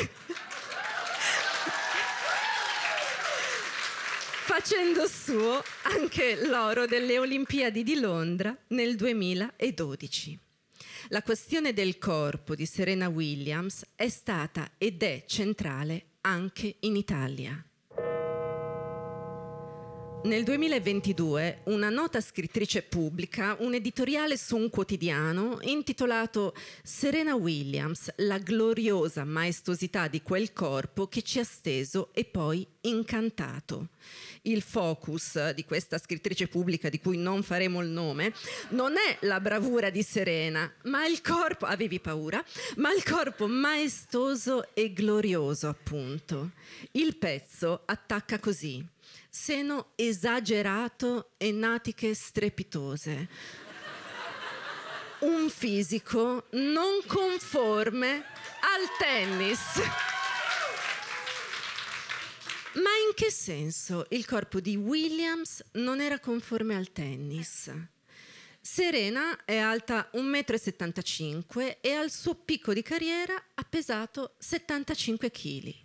facendo 4.43 5.07
suo 5.07 5.64
anche 5.84 6.45
l'oro 6.45 6.86
delle 6.86 7.18
Olimpiadi 7.18 7.84
di 7.84 7.97
Londra 8.01 8.53
nel 8.68 8.97
2012. 8.97 10.43
La 11.14 11.22
questione 11.22 11.74
del 11.74 11.99
corpo 11.99 12.55
di 12.55 12.66
Serena 12.66 13.07
Williams 13.07 13.86
è 13.93 14.09
stata 14.09 14.72
ed 14.80 15.03
è 15.03 15.26
centrale 15.28 16.05
anche 16.22 16.78
in 16.80 16.95
Italia. 16.95 17.64
Nel 20.24 20.43
2022 20.43 21.61
una 21.66 21.89
nota 21.89 22.20
scrittrice 22.20 22.82
pubblica 22.82 23.57
un 23.59 23.76
editoriale 23.76 24.38
su 24.38 24.55
un 24.55 24.72
quotidiano 24.72 25.59
intitolato 25.61 26.55
Serena 26.82 27.36
Williams, 27.36 28.11
la 28.16 28.39
gloriosa 28.39 29.24
maestosità 29.24 30.07
di 30.07 30.24
quel 30.24 30.51
corpo 30.51 31.05
che 31.05 31.22
ci 31.22 31.38
ha 31.38 31.43
steso 31.43 32.09
e 32.14 32.26
poi 32.26 32.66
incantato. 32.82 33.89
Il 34.46 34.62
focus 34.62 35.52
di 35.52 35.64
questa 35.64 35.98
scrittrice 35.98 36.48
pubblica 36.48 36.89
di 36.89 37.00
cui 37.00 37.18
non 37.18 37.44
faremo 37.44 37.82
il 37.82 37.88
nome 37.88 38.34
non 38.70 38.94
è 38.98 39.18
la 39.22 39.39
bravura 39.39 39.89
di 39.89 40.04
Serena, 40.04 40.72
ma 40.84 41.06
il 41.06 41.22
corpo, 41.22 41.66
avevi 41.66 42.00
paura, 42.00 42.44
ma 42.76 42.94
il 42.94 43.04
corpo 43.04 43.48
maestoso 43.48 44.74
e 44.74 44.91
glorioso 44.91 45.70
appunto. 45.70 46.52
Il 46.91 47.16
pezzo 47.16 47.84
attacca 47.86 48.39
così 48.39 48.86
seno 49.30 49.94
esagerato 49.96 51.32
e 51.38 51.52
natiche 51.52 52.14
strepitose. 52.14 53.28
Un 55.20 55.50
fisico 55.50 56.46
non 56.52 57.00
conforme 57.08 58.10
al 58.60 58.98
tennis. 59.00 60.12
Ma 62.76 62.89
in 63.07 63.13
che 63.13 63.30
senso 63.30 64.07
il 64.09 64.26
corpo 64.26 64.59
di 64.59 64.76
Williams 64.76 65.63
non 65.74 66.01
era 66.01 66.19
conforme 66.19 66.76
al 66.76 66.91
tennis? 66.91 67.71
Serena 68.59 69.45
è 69.45 69.57
alta 69.57 70.09
1,75 70.13 71.43
m 71.53 71.76
e 71.82 71.91
al 71.91 72.09
suo 72.09 72.34
picco 72.34 72.74
di 72.74 72.82
carriera 72.82 73.36
ha 73.53 73.63
pesato 73.63 74.34
75 74.39 75.30
kg. 75.30 75.76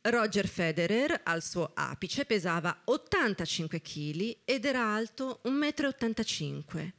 Roger 0.00 0.48
Federer 0.48 1.20
al 1.22 1.42
suo 1.42 1.70
apice 1.72 2.24
pesava 2.24 2.80
85 2.86 3.80
kg 3.80 4.36
ed 4.44 4.64
era 4.64 4.92
alto 4.92 5.40
1,85 5.44 6.82
m. 6.82 6.92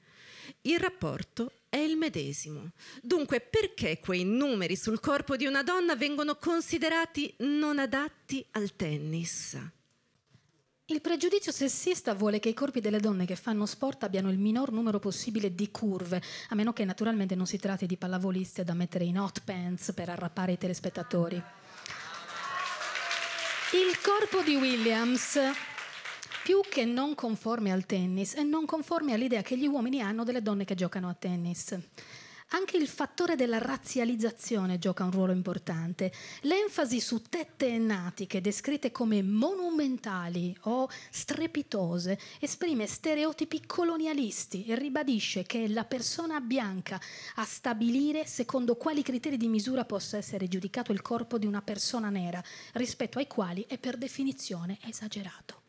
Il 0.62 0.80
rapporto 0.80 1.52
è 1.74 1.78
il 1.78 1.98
medesimo. 1.98 2.70
Dunque, 3.02 3.42
perché 3.42 4.00
quei 4.00 4.24
numeri 4.24 4.76
sul 4.76 5.00
corpo 5.00 5.36
di 5.36 5.48
una 5.48 5.64
donna 5.64 5.96
vengono 5.96 6.36
considerati 6.36 7.34
non 7.40 7.80
adatti 7.80 8.46
al 8.52 8.76
tennis? 8.76 9.58
Il 10.86 11.02
pregiudizio 11.02 11.52
sessista 11.52 12.14
vuole 12.14 12.38
che 12.38 12.50
i 12.50 12.54
corpi 12.54 12.80
delle 12.80 13.00
donne 13.00 13.26
che 13.26 13.36
fanno 13.36 13.66
sport 13.66 14.04
abbiano 14.04 14.30
il 14.30 14.38
minor 14.38 14.72
numero 14.72 15.00
possibile 15.00 15.56
di 15.56 15.72
curve, 15.72 16.22
a 16.50 16.54
meno 16.54 16.74
che 16.74 16.86
naturalmente 16.86 17.34
non 17.34 17.48
si 17.48 17.58
tratti 17.58 17.88
di 17.88 17.98
pallavoliste 17.98 18.64
da 18.64 18.76
mettere 18.76 19.06
in 19.06 19.18
hot 19.18 19.42
pants 19.44 19.94
per 19.94 20.10
arrappare 20.10 20.52
i 20.52 20.58
telespettatori. 20.60 21.38
Il 23.72 24.00
corpo 24.00 24.44
di 24.44 24.54
Williams, 24.54 25.40
più 26.44 26.60
che 26.70 26.84
non 26.84 27.16
conforme 27.16 27.72
al 27.72 27.86
tennis, 27.86 28.34
è 28.34 28.44
non 28.44 28.66
conforme 28.66 29.14
all'idea 29.14 29.42
che 29.42 29.58
gli 29.58 29.66
uomini 29.66 30.02
hanno 30.02 30.26
delle 30.26 30.42
donne 30.42 30.66
che 30.66 30.76
giocano 30.76 31.08
a 31.08 31.14
tennis. 31.14 31.78
Anche 32.50 32.76
il 32.76 32.88
fattore 32.88 33.38
della 33.38 33.60
razzializzazione 33.60 34.78
gioca 34.78 35.06
un 35.06 35.12
ruolo 35.12 35.32
importante. 35.32 36.12
L'enfasi 36.42 37.00
su 37.00 37.22
tette 37.22 37.68
e 37.68 37.78
natiche 37.78 38.42
descritte 38.42 38.92
come 38.92 39.24
monumentali 39.24 40.56
o 40.64 40.90
strepitose 41.10 42.20
esprime 42.42 42.88
stereotipi 42.88 43.66
colonialisti 43.66 44.66
e 44.66 44.76
ribadisce 44.76 45.44
che 45.44 45.64
è 45.64 45.68
la 45.70 45.86
persona 45.86 46.42
bianca 46.42 47.00
a 47.36 47.46
stabilire 47.46 48.28
secondo 48.28 48.76
quali 48.76 49.02
criteri 49.02 49.38
di 49.38 49.48
misura 49.48 49.86
possa 49.86 50.18
essere 50.18 50.50
giudicato 50.50 50.92
il 50.92 51.02
corpo 51.02 51.38
di 51.38 51.46
una 51.46 51.62
persona 51.62 52.10
nera, 52.10 52.44
rispetto 52.74 53.18
ai 53.18 53.28
quali 53.28 53.66
è 53.68 53.78
per 53.78 53.98
definizione 53.98 54.78
esagerato. 54.86 55.63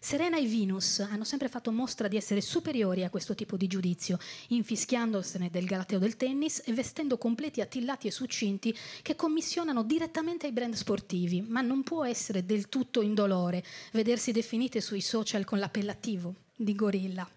Serena 0.00 0.38
e 0.38 0.46
Venus 0.46 1.00
hanno 1.00 1.24
sempre 1.24 1.48
fatto 1.48 1.72
mostra 1.72 2.06
di 2.06 2.16
essere 2.16 2.40
superiori 2.40 3.02
a 3.02 3.10
questo 3.10 3.34
tipo 3.34 3.56
di 3.56 3.66
giudizio, 3.66 4.18
infischiandosene 4.48 5.50
del 5.50 5.64
galateo 5.64 5.98
del 5.98 6.16
tennis 6.16 6.62
e 6.64 6.72
vestendo 6.72 7.18
completi 7.18 7.60
attillati 7.60 8.06
e 8.06 8.12
succinti 8.12 8.76
che 9.02 9.16
commissionano 9.16 9.82
direttamente 9.82 10.46
ai 10.46 10.52
brand 10.52 10.74
sportivi, 10.74 11.42
ma 11.42 11.62
non 11.62 11.82
può 11.82 12.04
essere 12.04 12.46
del 12.46 12.68
tutto 12.68 13.02
indolore 13.02 13.64
vedersi 13.92 14.30
definite 14.30 14.80
sui 14.80 15.00
social 15.00 15.44
con 15.44 15.58
l'appellativo 15.58 16.34
di 16.54 16.74
gorilla. 16.76 17.28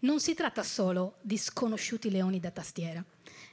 Non 0.00 0.20
si 0.20 0.34
tratta 0.34 0.62
solo 0.62 1.14
di 1.22 1.38
sconosciuti 1.38 2.10
leoni 2.10 2.40
da 2.40 2.50
tastiera. 2.50 3.02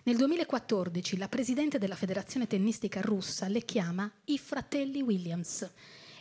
Nel 0.03 0.17
2014 0.17 1.17
la 1.17 1.29
presidente 1.29 1.77
della 1.77 1.95
federazione 1.95 2.47
tennistica 2.47 2.99
russa 2.99 3.47
le 3.47 3.63
chiama 3.63 4.11
i 4.25 4.37
fratelli 4.37 5.01
Williams 5.01 5.69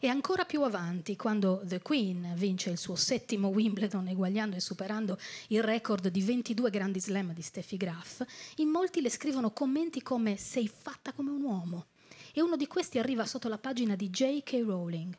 e 0.01 0.09
ancora 0.09 0.44
più 0.44 0.62
avanti, 0.62 1.16
quando 1.16 1.61
The 1.64 1.80
Queen 1.80 2.32
vince 2.36 2.70
il 2.70 2.78
suo 2.78 2.94
settimo 2.94 3.49
Wimbledon, 3.49 4.09
eguagliando 4.09 4.57
e 4.57 4.61
superando 4.61 5.18
il 5.49 5.62
record 5.62 6.09
di 6.09 6.22
22 6.22 6.70
grandi 6.70 7.01
slam 7.01 7.32
di 7.32 7.42
Steffi 7.42 7.76
Graf, 7.76 8.24
in 8.57 8.68
molti 8.68 9.01
le 9.01 9.11
scrivono 9.11 9.51
commenti 9.51 10.03
come 10.03 10.36
sei 10.36 10.68
fatta 10.68 11.12
come 11.12 11.30
un 11.30 11.42
uomo. 11.42 11.86
E 12.32 12.40
uno 12.40 12.57
di 12.57 12.66
questi 12.66 12.99
arriva 12.99 13.26
sotto 13.26 13.49
la 13.49 13.59
pagina 13.59 13.96
di 13.96 14.09
J.K. 14.11 14.62
Rowling. 14.64 15.16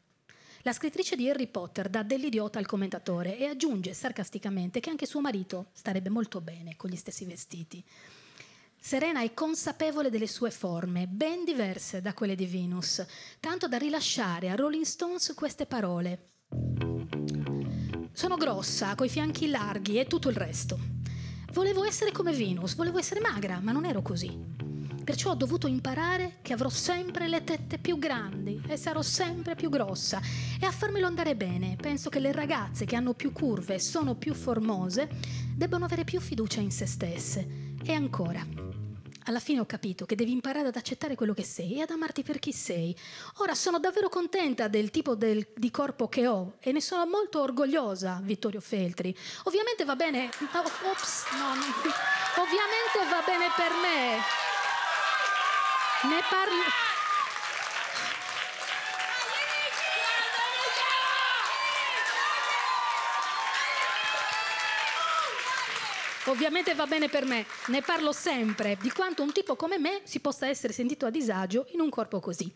La 0.63 0.73
scrittrice 0.73 1.15
di 1.15 1.29
Harry 1.29 1.47
Potter 1.47 1.89
dà 1.89 2.03
dell'idiota 2.03 2.59
al 2.59 2.65
commentatore 2.65 3.37
e 3.37 3.45
aggiunge 3.45 3.93
sarcasticamente 3.93 4.79
che 4.79 4.89
anche 4.89 5.05
suo 5.05 5.21
marito 5.21 5.67
starebbe 5.71 6.09
molto 6.09 6.41
bene 6.41 6.75
con 6.75 6.89
gli 6.89 6.97
stessi 6.97 7.25
vestiti. 7.25 7.83
Serena 8.81 9.21
è 9.21 9.33
consapevole 9.33 10.09
delle 10.09 10.25
sue 10.25 10.51
forme, 10.51 11.05
ben 11.05 11.43
diverse 11.43 12.01
da 12.01 12.13
quelle 12.13 12.35
di 12.35 12.45
Venus, 12.45 13.05
tanto 13.39 13.67
da 13.67 13.77
rilasciare 13.77 14.49
a 14.49 14.55
Rolling 14.55 14.85
Stones 14.85 15.33
queste 15.35 15.65
parole. 15.65 16.29
Sono 18.13 18.37
grossa, 18.37 18.95
coi 18.95 19.09
fianchi 19.09 19.49
larghi 19.49 19.99
e 19.99 20.07
tutto 20.07 20.29
il 20.29 20.35
resto. 20.37 20.79
Volevo 21.51 21.83
essere 21.83 22.11
come 22.11 22.31
Venus, 22.31 22.75
volevo 22.75 22.97
essere 22.97 23.19
magra, 23.19 23.59
ma 23.59 23.71
non 23.71 23.85
ero 23.85 24.01
così. 24.01 24.37
Perciò 25.03 25.31
ho 25.31 25.35
dovuto 25.35 25.67
imparare 25.67 26.37
che 26.41 26.53
avrò 26.53 26.69
sempre 26.69 27.27
le 27.27 27.43
tette 27.43 27.79
più 27.79 27.97
grandi 27.97 28.61
e 28.67 28.77
sarò 28.77 29.01
sempre 29.01 29.55
più 29.55 29.69
grossa. 29.69 30.21
E 30.59 30.65
a 30.65 30.71
farmelo 30.71 31.05
andare 31.05 31.35
bene, 31.35 31.75
penso 31.75 32.09
che 32.09 32.19
le 32.19 32.31
ragazze 32.31 32.85
che 32.85 32.95
hanno 32.95 33.13
più 33.13 33.31
curve 33.33 33.75
e 33.75 33.79
sono 33.79 34.15
più 34.15 34.33
formose 34.33 35.09
debbano 35.55 35.85
avere 35.85 36.05
più 36.05 36.19
fiducia 36.19 36.61
in 36.61 36.71
se 36.71 36.85
stesse. 36.85 37.67
E 37.81 37.93
ancora, 37.93 38.45
alla 39.25 39.39
fine 39.39 39.59
ho 39.59 39.65
capito 39.65 40.05
che 40.05 40.15
devi 40.15 40.31
imparare 40.31 40.67
ad 40.67 40.75
accettare 40.75 41.15
quello 41.15 41.33
che 41.33 41.43
sei 41.43 41.77
e 41.77 41.81
ad 41.81 41.89
amarti 41.89 42.23
per 42.23 42.39
chi 42.39 42.53
sei. 42.53 42.95
Ora 43.37 43.53
sono 43.55 43.79
davvero 43.79 44.09
contenta 44.09 44.67
del 44.67 44.91
tipo 44.91 45.15
del, 45.15 45.47
di 45.55 45.71
corpo 45.71 46.07
che 46.07 46.27
ho 46.27 46.55
e 46.59 46.71
ne 46.71 46.81
sono 46.81 47.05
molto 47.05 47.41
orgogliosa, 47.41 48.19
Vittorio 48.23 48.61
Feltri. 48.61 49.15
Ovviamente 49.43 49.85
va 49.85 49.95
bene. 49.95 50.29
Oh, 50.53 50.89
ops, 50.89 51.25
no, 51.33 51.53
no, 51.55 51.61
ovviamente 52.41 53.09
va 53.09 53.23
bene 53.25 53.47
per 53.55 53.71
me. 53.81 54.17
Ne 56.09 56.21
parlo. 56.29 56.98
Ovviamente 66.29 66.75
va 66.75 66.85
bene 66.85 67.09
per 67.09 67.25
me, 67.25 67.43
ne 67.67 67.81
parlo 67.81 68.11
sempre 68.11 68.77
di 68.79 68.91
quanto 68.91 69.23
un 69.23 69.31
tipo 69.31 69.55
come 69.55 69.79
me 69.79 70.01
si 70.03 70.19
possa 70.19 70.47
essere 70.47 70.73
sentito 70.73 71.07
a 71.07 71.09
disagio 71.09 71.65
in 71.71 71.79
un 71.79 71.89
corpo 71.89 72.19
così. 72.19 72.53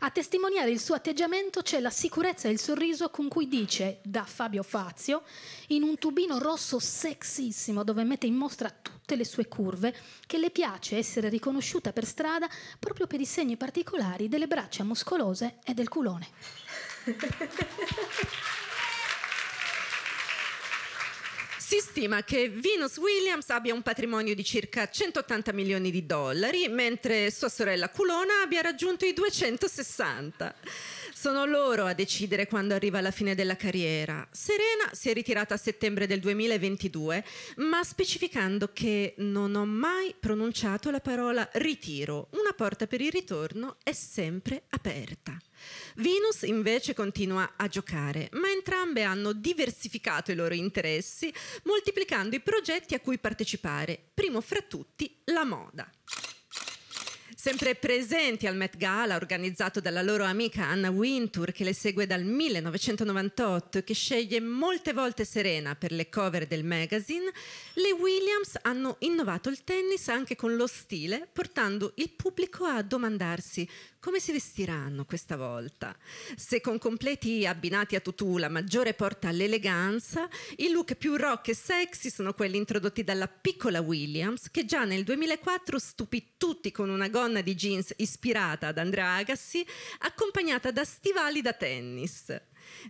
A 0.00 0.10
testimoniare 0.10 0.70
il 0.70 0.78
suo 0.78 0.94
atteggiamento 0.94 1.62
c'è 1.62 1.80
la 1.80 1.88
sicurezza 1.88 2.48
e 2.48 2.50
il 2.50 2.60
sorriso 2.60 3.08
con 3.08 3.28
cui 3.28 3.48
dice, 3.48 4.00
da 4.02 4.24
Fabio 4.24 4.62
Fazio, 4.62 5.22
in 5.68 5.82
un 5.82 5.96
tubino 5.96 6.38
rosso 6.38 6.78
sexissimo 6.78 7.84
dove 7.84 8.04
mette 8.04 8.26
in 8.26 8.34
mostra 8.34 8.68
tutte 8.68 9.16
le 9.16 9.24
sue 9.24 9.48
curve, 9.48 9.96
che 10.26 10.36
le 10.36 10.50
piace 10.50 10.98
essere 10.98 11.30
riconosciuta 11.30 11.94
per 11.94 12.04
strada 12.04 12.46
proprio 12.78 13.06
per 13.06 13.20
i 13.20 13.26
segni 13.26 13.56
particolari 13.56 14.28
delle 14.28 14.46
braccia 14.46 14.84
muscolose 14.84 15.56
e 15.64 15.72
del 15.72 15.88
culone. 15.88 16.28
Si 21.68 21.80
stima 21.80 22.22
che 22.22 22.48
Venus 22.48 22.96
Williams 22.96 23.50
abbia 23.50 23.74
un 23.74 23.82
patrimonio 23.82 24.36
di 24.36 24.44
circa 24.44 24.88
180 24.88 25.52
milioni 25.52 25.90
di 25.90 26.06
dollari, 26.06 26.68
mentre 26.68 27.28
sua 27.32 27.48
sorella 27.48 27.88
Culona 27.88 28.42
abbia 28.44 28.60
raggiunto 28.60 29.04
i 29.04 29.12
260. 29.12 30.54
Sono 31.18 31.46
loro 31.46 31.86
a 31.86 31.94
decidere 31.94 32.46
quando 32.46 32.74
arriva 32.74 33.00
la 33.00 33.10
fine 33.10 33.34
della 33.34 33.56
carriera. 33.56 34.28
Serena 34.30 34.90
si 34.92 35.08
è 35.08 35.14
ritirata 35.14 35.54
a 35.54 35.56
settembre 35.56 36.06
del 36.06 36.20
2022, 36.20 37.24
ma 37.56 37.82
specificando 37.82 38.70
che 38.74 39.14
non 39.16 39.54
ho 39.54 39.64
mai 39.64 40.14
pronunciato 40.20 40.90
la 40.90 41.00
parola 41.00 41.48
ritiro. 41.54 42.28
Una 42.32 42.52
porta 42.54 42.86
per 42.86 43.00
il 43.00 43.10
ritorno 43.10 43.78
è 43.82 43.94
sempre 43.94 44.64
aperta. 44.68 45.38
Venus 45.94 46.42
invece 46.42 46.92
continua 46.92 47.54
a 47.56 47.66
giocare, 47.66 48.28
ma 48.32 48.50
entrambe 48.50 49.02
hanno 49.02 49.32
diversificato 49.32 50.32
i 50.32 50.34
loro 50.34 50.52
interessi, 50.52 51.32
moltiplicando 51.62 52.36
i 52.36 52.40
progetti 52.40 52.94
a 52.94 53.00
cui 53.00 53.16
partecipare, 53.16 53.98
primo 54.12 54.42
fra 54.42 54.60
tutti 54.60 55.18
la 55.24 55.46
moda. 55.46 55.90
Sempre 57.46 57.76
presenti 57.76 58.48
al 58.48 58.56
Met 58.56 58.76
Gala, 58.76 59.14
organizzato 59.14 59.78
dalla 59.78 60.02
loro 60.02 60.24
amica 60.24 60.64
Anna 60.64 60.90
Wintour, 60.90 61.52
che 61.52 61.62
le 61.62 61.74
segue 61.74 62.04
dal 62.04 62.24
1998 62.24 63.78
e 63.78 63.84
che 63.84 63.94
sceglie 63.94 64.40
molte 64.40 64.92
volte 64.92 65.24
Serena 65.24 65.76
per 65.76 65.92
le 65.92 66.08
cover 66.08 66.48
del 66.48 66.64
magazine, 66.64 67.30
le 67.74 67.92
Williams 67.92 68.58
hanno 68.62 68.96
innovato 68.98 69.48
il 69.48 69.62
tennis 69.62 70.08
anche 70.08 70.34
con 70.34 70.56
lo 70.56 70.66
stile, 70.66 71.28
portando 71.32 71.92
il 71.98 72.10
pubblico 72.10 72.64
a 72.64 72.82
domandarsi 72.82 73.68
come 74.06 74.20
si 74.20 74.30
vestiranno 74.30 75.04
questa 75.04 75.36
volta? 75.36 75.92
Se 76.36 76.60
con 76.60 76.78
completi 76.78 77.44
abbinati 77.44 77.96
a 77.96 78.00
tutù 78.00 78.38
la 78.38 78.48
maggiore 78.48 78.94
porta 78.94 79.26
all'eleganza, 79.26 80.28
i 80.58 80.70
look 80.70 80.94
più 80.94 81.16
rock 81.16 81.48
e 81.48 81.56
sexy 81.56 82.08
sono 82.08 82.32
quelli 82.32 82.56
introdotti 82.56 83.02
dalla 83.02 83.26
piccola 83.26 83.80
Williams, 83.80 84.48
che 84.52 84.64
già 84.64 84.84
nel 84.84 85.02
2004 85.02 85.80
stupì 85.80 86.34
tutti 86.36 86.70
con 86.70 86.88
una 86.88 87.08
gonna 87.08 87.35
di 87.40 87.54
jeans 87.54 87.92
ispirata 87.96 88.68
ad 88.68 88.78
Andrea 88.78 89.14
Agassi, 89.14 89.66
accompagnata 90.00 90.70
da 90.70 90.84
stivali 90.84 91.42
da 91.42 91.52
tennis. 91.52 92.34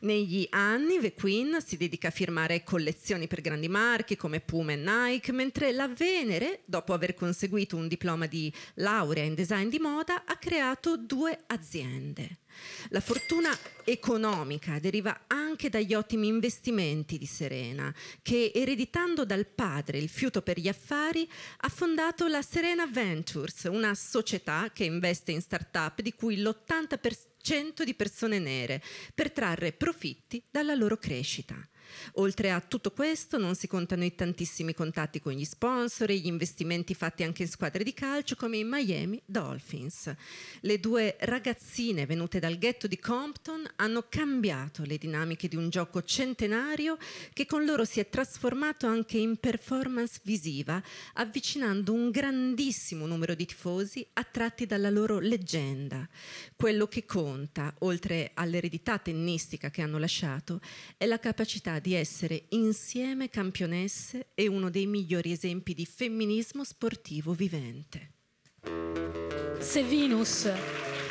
Negli 0.00 0.46
anni 0.50 0.98
The 1.00 1.14
Queen 1.14 1.58
si 1.64 1.76
dedica 1.76 2.08
a 2.08 2.12
firmare 2.12 2.62
collezioni 2.64 3.26
per 3.26 3.40
grandi 3.40 3.68
marchi 3.68 4.16
come 4.16 4.40
Puma 4.40 4.72
e 4.72 4.76
Nike, 4.76 5.32
mentre 5.32 5.72
la 5.72 5.88
Venere, 5.88 6.62
dopo 6.64 6.92
aver 6.92 7.14
conseguito 7.14 7.76
un 7.76 7.88
diploma 7.88 8.26
di 8.26 8.52
laurea 8.74 9.24
in 9.24 9.34
design 9.34 9.68
di 9.68 9.78
moda, 9.78 10.24
ha 10.24 10.36
creato 10.36 10.96
due 10.96 11.38
aziende. 11.46 12.38
La 12.88 13.00
fortuna 13.00 13.56
economica 13.84 14.78
deriva 14.78 15.24
anche 15.26 15.68
dagli 15.68 15.94
ottimi 15.94 16.28
investimenti 16.28 17.18
di 17.18 17.26
Serena, 17.26 17.94
che 18.22 18.50
ereditando 18.54 19.24
dal 19.24 19.46
padre 19.46 19.98
il 19.98 20.08
fiuto 20.08 20.42
per 20.42 20.58
gli 20.58 20.68
affari, 20.68 21.28
ha 21.58 21.68
fondato 21.68 22.26
la 22.26 22.42
Serena 22.42 22.86
Ventures, 22.86 23.64
una 23.64 23.94
società 23.94 24.70
che 24.72 24.84
investe 24.84 25.32
in 25.32 25.40
start-up 25.40 26.00
di 26.00 26.14
cui 26.14 26.38
l'80% 26.38 27.34
di 27.84 27.94
persone 27.94 28.40
nere 28.40 28.82
per 29.14 29.30
trarre 29.30 29.72
profitti 29.72 30.42
dalla 30.50 30.74
loro 30.74 30.96
crescita. 30.96 31.56
Oltre 32.14 32.50
a 32.50 32.60
tutto 32.60 32.90
questo 32.90 33.38
non 33.38 33.54
si 33.54 33.66
contano 33.66 34.04
i 34.04 34.14
tantissimi 34.14 34.74
contatti 34.74 35.20
con 35.20 35.32
gli 35.32 35.44
sponsor 35.44 36.10
e 36.10 36.16
gli 36.16 36.26
investimenti 36.26 36.94
fatti 36.94 37.22
anche 37.22 37.42
in 37.42 37.48
squadre 37.48 37.84
di 37.84 37.94
calcio 37.94 38.36
come 38.36 38.58
i 38.58 38.64
Miami 38.64 39.20
Dolphins. 39.24 40.14
Le 40.60 40.80
due 40.80 41.16
ragazzine 41.20 42.06
venute 42.06 42.38
dal 42.38 42.58
ghetto 42.58 42.86
di 42.86 42.98
Compton 42.98 43.68
hanno 43.76 44.06
cambiato 44.08 44.84
le 44.84 44.98
dinamiche 44.98 45.48
di 45.48 45.56
un 45.56 45.68
gioco 45.68 46.02
centenario 46.02 46.98
che 47.32 47.46
con 47.46 47.64
loro 47.64 47.84
si 47.84 48.00
è 48.00 48.08
trasformato 48.08 48.86
anche 48.86 49.18
in 49.18 49.36
performance 49.36 50.20
visiva, 50.22 50.82
avvicinando 51.14 51.92
un 51.92 52.10
grandissimo 52.10 53.06
numero 53.06 53.34
di 53.34 53.46
tifosi 53.46 54.06
attratti 54.14 54.66
dalla 54.66 54.90
loro 54.90 55.18
leggenda. 55.18 56.08
Quello 56.54 56.86
che 56.86 57.04
conta, 57.04 57.74
oltre 57.80 58.30
all'eredità 58.34 58.98
tennistica 58.98 59.70
che 59.70 59.82
hanno 59.82 59.98
lasciato, 59.98 60.60
è 60.96 61.06
la 61.06 61.18
capacità 61.18 61.75
di 61.78 61.94
essere 61.94 62.46
insieme 62.50 63.28
campionesse 63.28 64.28
e 64.34 64.46
uno 64.46 64.70
dei 64.70 64.86
migliori 64.86 65.32
esempi 65.32 65.74
di 65.74 65.86
femminismo 65.86 66.64
sportivo 66.64 67.32
vivente. 67.32 68.12
Se 69.58 69.82
Venus 69.82 70.48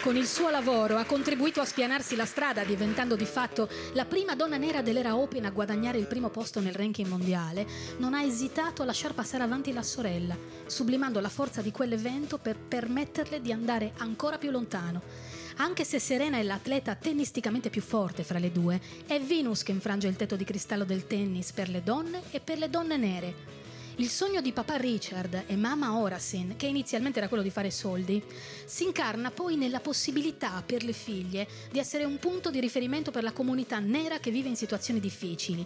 con 0.06 0.16
il 0.16 0.28
suo 0.28 0.52
lavoro 0.52 0.98
ha 0.98 1.04
contribuito 1.06 1.62
a 1.62 1.66
spianarsi 1.66 2.16
la 2.16 2.26
strada, 2.26 2.64
diventando 2.64 3.16
di 3.16 3.26
fatto 3.26 3.68
la 3.94 4.06
prima 4.06 4.36
donna 4.36 4.56
nera 4.56 4.84
dell'era 4.84 5.18
Open 5.18 5.46
a 5.46 5.50
guadagnare 5.50 5.98
il 5.98 6.06
primo 6.06 6.30
posto 6.30 6.60
nel 6.60 6.76
ranking 6.76 7.08
mondiale, 7.08 7.66
non 7.98 8.14
ha 8.14 8.22
esitato 8.22 8.84
a 8.84 8.86
lasciar 8.86 9.16
passare 9.16 9.42
avanti 9.42 9.74
la 9.74 9.82
sorella, 9.82 10.38
sublimando 10.68 11.20
la 11.20 11.30
forza 11.30 11.64
di 11.64 11.72
quell'evento 11.72 12.38
per 12.38 12.56
permetterle 12.56 13.42
di 13.42 13.52
andare 13.52 13.94
ancora 13.98 14.38
più 14.38 14.52
lontano. 14.52 15.02
Anche 15.58 15.86
se 15.86 16.00
Serena 16.00 16.38
è 16.38 16.44
l'atleta 16.44 16.96
tennisticamente 16.96 17.70
più 17.70 17.82
forte 17.82 18.24
fra 18.24 18.40
le 18.40 18.52
due, 18.52 18.82
è 19.08 19.22
Venus 19.22 19.64
che 19.64 19.72
infrange 19.72 20.08
il 20.08 20.18
tetto 20.18 20.36
di 20.36 20.44
cristallo 20.44 20.84
del 20.84 21.08
tennis 21.08 21.54
per 21.54 21.70
le 21.70 21.82
donne 21.82 22.24
e 22.32 22.42
per 22.42 22.58
le 22.58 22.70
donne 22.70 22.98
nere. 22.98 23.34
Il 23.98 24.10
sogno 24.10 24.42
di 24.42 24.52
papà 24.52 24.76
Richard 24.76 25.44
e 25.48 25.56
mamma 25.56 25.98
Horasin, 25.98 26.56
che 26.58 26.68
inizialmente 26.68 27.20
era 27.20 27.30
quello 27.30 27.42
di 27.42 27.50
fare 27.50 27.72
soldi, 27.72 28.22
si 28.66 28.84
incarna 28.84 29.32
poi 29.32 29.56
nella 29.56 29.80
possibilità 29.80 30.62
per 30.66 30.84
le 30.84 30.92
figlie 30.92 31.48
di 31.72 31.80
essere 31.80 32.04
un 32.04 32.20
punto 32.20 32.52
di 32.52 32.60
riferimento 32.60 33.10
per 33.12 33.24
la 33.24 33.32
comunità 33.32 33.80
nera 33.80 34.20
che 34.20 34.32
vive 34.32 34.50
in 34.50 34.58
situazioni 34.58 35.00
difficili. 35.00 35.66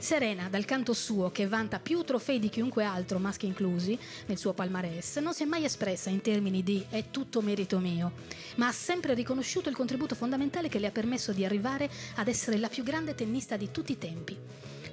Serena, 0.00 0.48
dal 0.48 0.64
canto 0.64 0.92
suo, 0.92 1.32
che 1.32 1.48
vanta 1.48 1.80
più 1.80 2.02
trofei 2.04 2.38
di 2.38 2.48
chiunque 2.48 2.84
altro, 2.84 3.18
maschi 3.18 3.46
inclusi, 3.46 3.98
nel 4.26 4.38
suo 4.38 4.52
palmarès, 4.52 5.16
non 5.16 5.34
si 5.34 5.42
è 5.42 5.46
mai 5.46 5.64
espressa 5.64 6.08
in 6.08 6.20
termini 6.20 6.62
di 6.62 6.84
è 6.88 7.10
tutto 7.10 7.42
merito 7.42 7.80
mio, 7.80 8.12
ma 8.56 8.68
ha 8.68 8.72
sempre 8.72 9.14
riconosciuto 9.14 9.68
il 9.68 9.74
contributo 9.74 10.14
fondamentale 10.14 10.68
che 10.68 10.78
le 10.78 10.86
ha 10.86 10.92
permesso 10.92 11.32
di 11.32 11.44
arrivare 11.44 11.90
ad 12.14 12.28
essere 12.28 12.58
la 12.58 12.68
più 12.68 12.84
grande 12.84 13.16
tennista 13.16 13.56
di 13.56 13.72
tutti 13.72 13.90
i 13.90 13.98
tempi. 13.98 14.38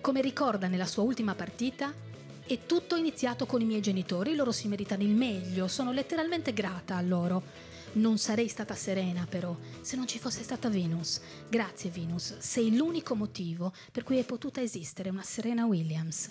Come 0.01 0.21
ricorda 0.21 0.67
nella 0.67 0.87
sua 0.87 1.03
ultima 1.03 1.35
partita, 1.35 1.93
è 2.47 2.65
tutto 2.65 2.95
iniziato 2.95 3.45
con 3.45 3.61
i 3.61 3.65
miei 3.65 3.81
genitori, 3.81 4.33
loro 4.33 4.51
si 4.51 4.67
meritano 4.67 5.03
il 5.03 5.09
meglio, 5.09 5.67
sono 5.67 5.91
letteralmente 5.91 6.51
grata 6.51 6.95
a 6.95 7.01
loro. 7.01 7.43
Non 7.95 8.17
sarei 8.17 8.47
stata 8.47 8.75
serena 8.75 9.25
però 9.29 9.55
se 9.81 9.95
non 9.95 10.07
ci 10.07 10.19
fosse 10.19 10.43
stata 10.43 10.69
Venus. 10.69 11.21
Grazie 11.47 11.89
Venus, 11.89 12.37
sei 12.39 12.75
l'unico 12.75 13.15
motivo 13.15 13.73
per 13.91 14.03
cui 14.03 14.17
è 14.17 14.25
potuta 14.25 14.61
esistere 14.61 15.09
una 15.09 15.23
Serena 15.23 15.65
Williams. 15.65 16.29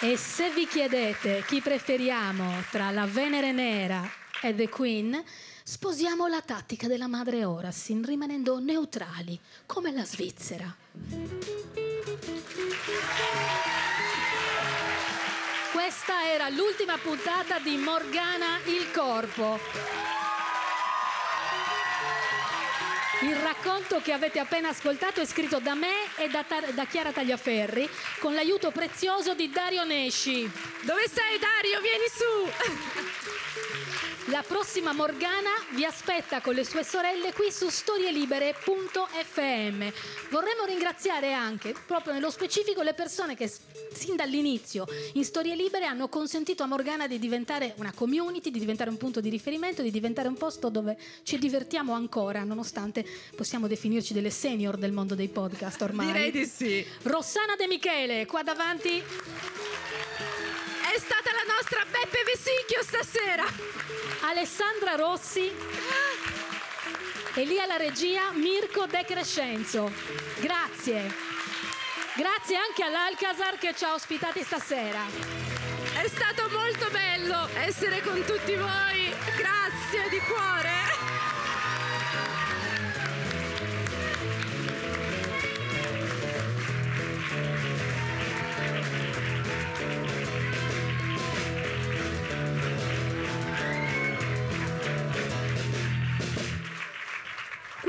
E 0.00 0.16
se 0.16 0.50
vi 0.50 0.66
chiedete 0.66 1.44
chi 1.46 1.60
preferiamo 1.60 2.64
tra 2.72 2.90
la 2.90 3.06
Venere 3.06 3.52
Nera 3.52 4.02
e 4.40 4.52
The 4.52 4.68
Queen, 4.68 5.22
sposiamo 5.62 6.26
la 6.26 6.40
tattica 6.40 6.88
della 6.88 7.06
madre 7.06 7.44
Horasin 7.44 8.04
rimanendo 8.04 8.58
neutrali 8.58 9.38
come 9.64 9.92
la 9.92 10.04
Svizzera. 10.04 11.61
Questa 16.22 16.44
era 16.44 16.48
l'ultima 16.50 16.96
puntata 16.98 17.58
di 17.58 17.76
Morgana 17.78 18.60
il 18.66 18.92
Corpo. 18.92 19.58
Il 23.22 23.34
racconto 23.34 24.00
che 24.00 24.12
avete 24.12 24.38
appena 24.38 24.68
ascoltato 24.68 25.20
è 25.20 25.24
scritto 25.26 25.58
da 25.58 25.74
me 25.74 26.14
e 26.16 26.28
da, 26.28 26.44
Tar- 26.44 26.72
da 26.74 26.84
Chiara 26.84 27.10
Tagliaferri 27.10 27.90
con 28.20 28.34
l'aiuto 28.34 28.70
prezioso 28.70 29.34
di 29.34 29.50
Dario 29.50 29.82
Nesci. 29.82 30.48
Dove 30.82 31.08
sei 31.08 31.40
Dario? 31.40 31.80
Vieni 31.80 32.06
su! 32.08 33.90
La 34.26 34.44
prossima 34.46 34.92
Morgana 34.92 35.50
vi 35.74 35.84
aspetta 35.84 36.40
con 36.40 36.54
le 36.54 36.64
sue 36.64 36.84
sorelle 36.84 37.32
qui 37.32 37.50
su 37.50 37.68
storielibere.fm. 37.68 39.92
Vorremmo 40.30 40.64
ringraziare 40.64 41.32
anche, 41.32 41.74
proprio 41.86 42.12
nello 42.12 42.30
specifico, 42.30 42.82
le 42.82 42.94
persone 42.94 43.34
che 43.34 43.52
sin 43.92 44.14
dall'inizio 44.14 44.86
in 45.14 45.24
Storie 45.24 45.56
Libere 45.56 45.86
hanno 45.86 46.08
consentito 46.08 46.62
a 46.62 46.66
Morgana 46.66 47.08
di 47.08 47.18
diventare 47.18 47.74
una 47.78 47.90
community, 47.92 48.52
di 48.52 48.60
diventare 48.60 48.90
un 48.90 48.96
punto 48.96 49.20
di 49.20 49.28
riferimento, 49.28 49.82
di 49.82 49.90
diventare 49.90 50.28
un 50.28 50.36
posto 50.36 50.68
dove 50.68 50.96
ci 51.24 51.36
divertiamo 51.38 51.92
ancora, 51.92 52.44
nonostante 52.44 53.04
possiamo 53.34 53.66
definirci 53.66 54.12
delle 54.12 54.30
senior 54.30 54.76
del 54.76 54.92
mondo 54.92 55.16
dei 55.16 55.28
podcast 55.28 55.82
ormai. 55.82 56.06
Direi 56.06 56.30
di 56.30 56.46
sì. 56.46 56.86
Rossana 57.02 57.56
De 57.56 57.66
Michele, 57.66 58.24
qua 58.26 58.44
davanti. 58.44 59.02
È 60.94 60.98
stata 60.98 61.31
nostra 61.62 61.84
Beppe 61.84 62.24
Vesicchio 62.24 62.82
stasera. 62.82 63.44
Alessandra 64.22 64.96
Rossi. 64.96 65.54
E 67.34 67.44
lì 67.44 67.60
alla 67.60 67.76
regia 67.76 68.32
Mirko 68.32 68.86
De 68.86 69.04
Crescenzo. 69.04 69.92
Grazie. 70.40 71.14
Grazie 72.16 72.56
anche 72.56 72.82
all'Alcazar 72.82 73.58
che 73.58 73.74
ci 73.76 73.84
ha 73.84 73.94
ospitati 73.94 74.42
stasera. 74.42 75.04
È 76.00 76.08
stato 76.08 76.48
molto 76.50 76.88
bello 76.90 77.48
essere 77.54 78.02
con 78.02 78.24
tutti 78.24 78.56
voi. 78.56 79.14
Grazie 79.36 80.08
di 80.10 80.18
cuore. 80.18 80.81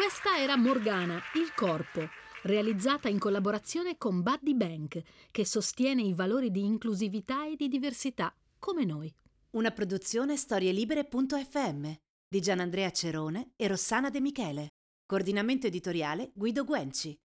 Questa 0.03 0.37
era 0.37 0.57
Morgana, 0.57 1.15
il 1.35 1.53
corpo, 1.55 2.09
realizzata 2.41 3.07
in 3.07 3.17
collaborazione 3.17 3.97
con 3.97 4.21
Buddy 4.21 4.53
Bank, 4.53 5.01
che 5.31 5.45
sostiene 5.45 6.01
i 6.01 6.13
valori 6.13 6.51
di 6.51 6.65
inclusività 6.65 7.47
e 7.47 7.55
di 7.55 7.69
diversità, 7.69 8.35
come 8.59 8.83
noi. 8.83 9.09
Una 9.51 9.71
produzione 9.71 10.35
storielibere.fm 10.35 11.91
di 12.27 12.41
Gianandrea 12.41 12.91
Cerone 12.91 13.53
e 13.55 13.65
Rossana 13.69 14.09
De 14.09 14.19
Michele. 14.19 14.67
Coordinamento 15.05 15.67
editoriale 15.67 16.31
Guido 16.33 16.65
Guenci. 16.65 17.17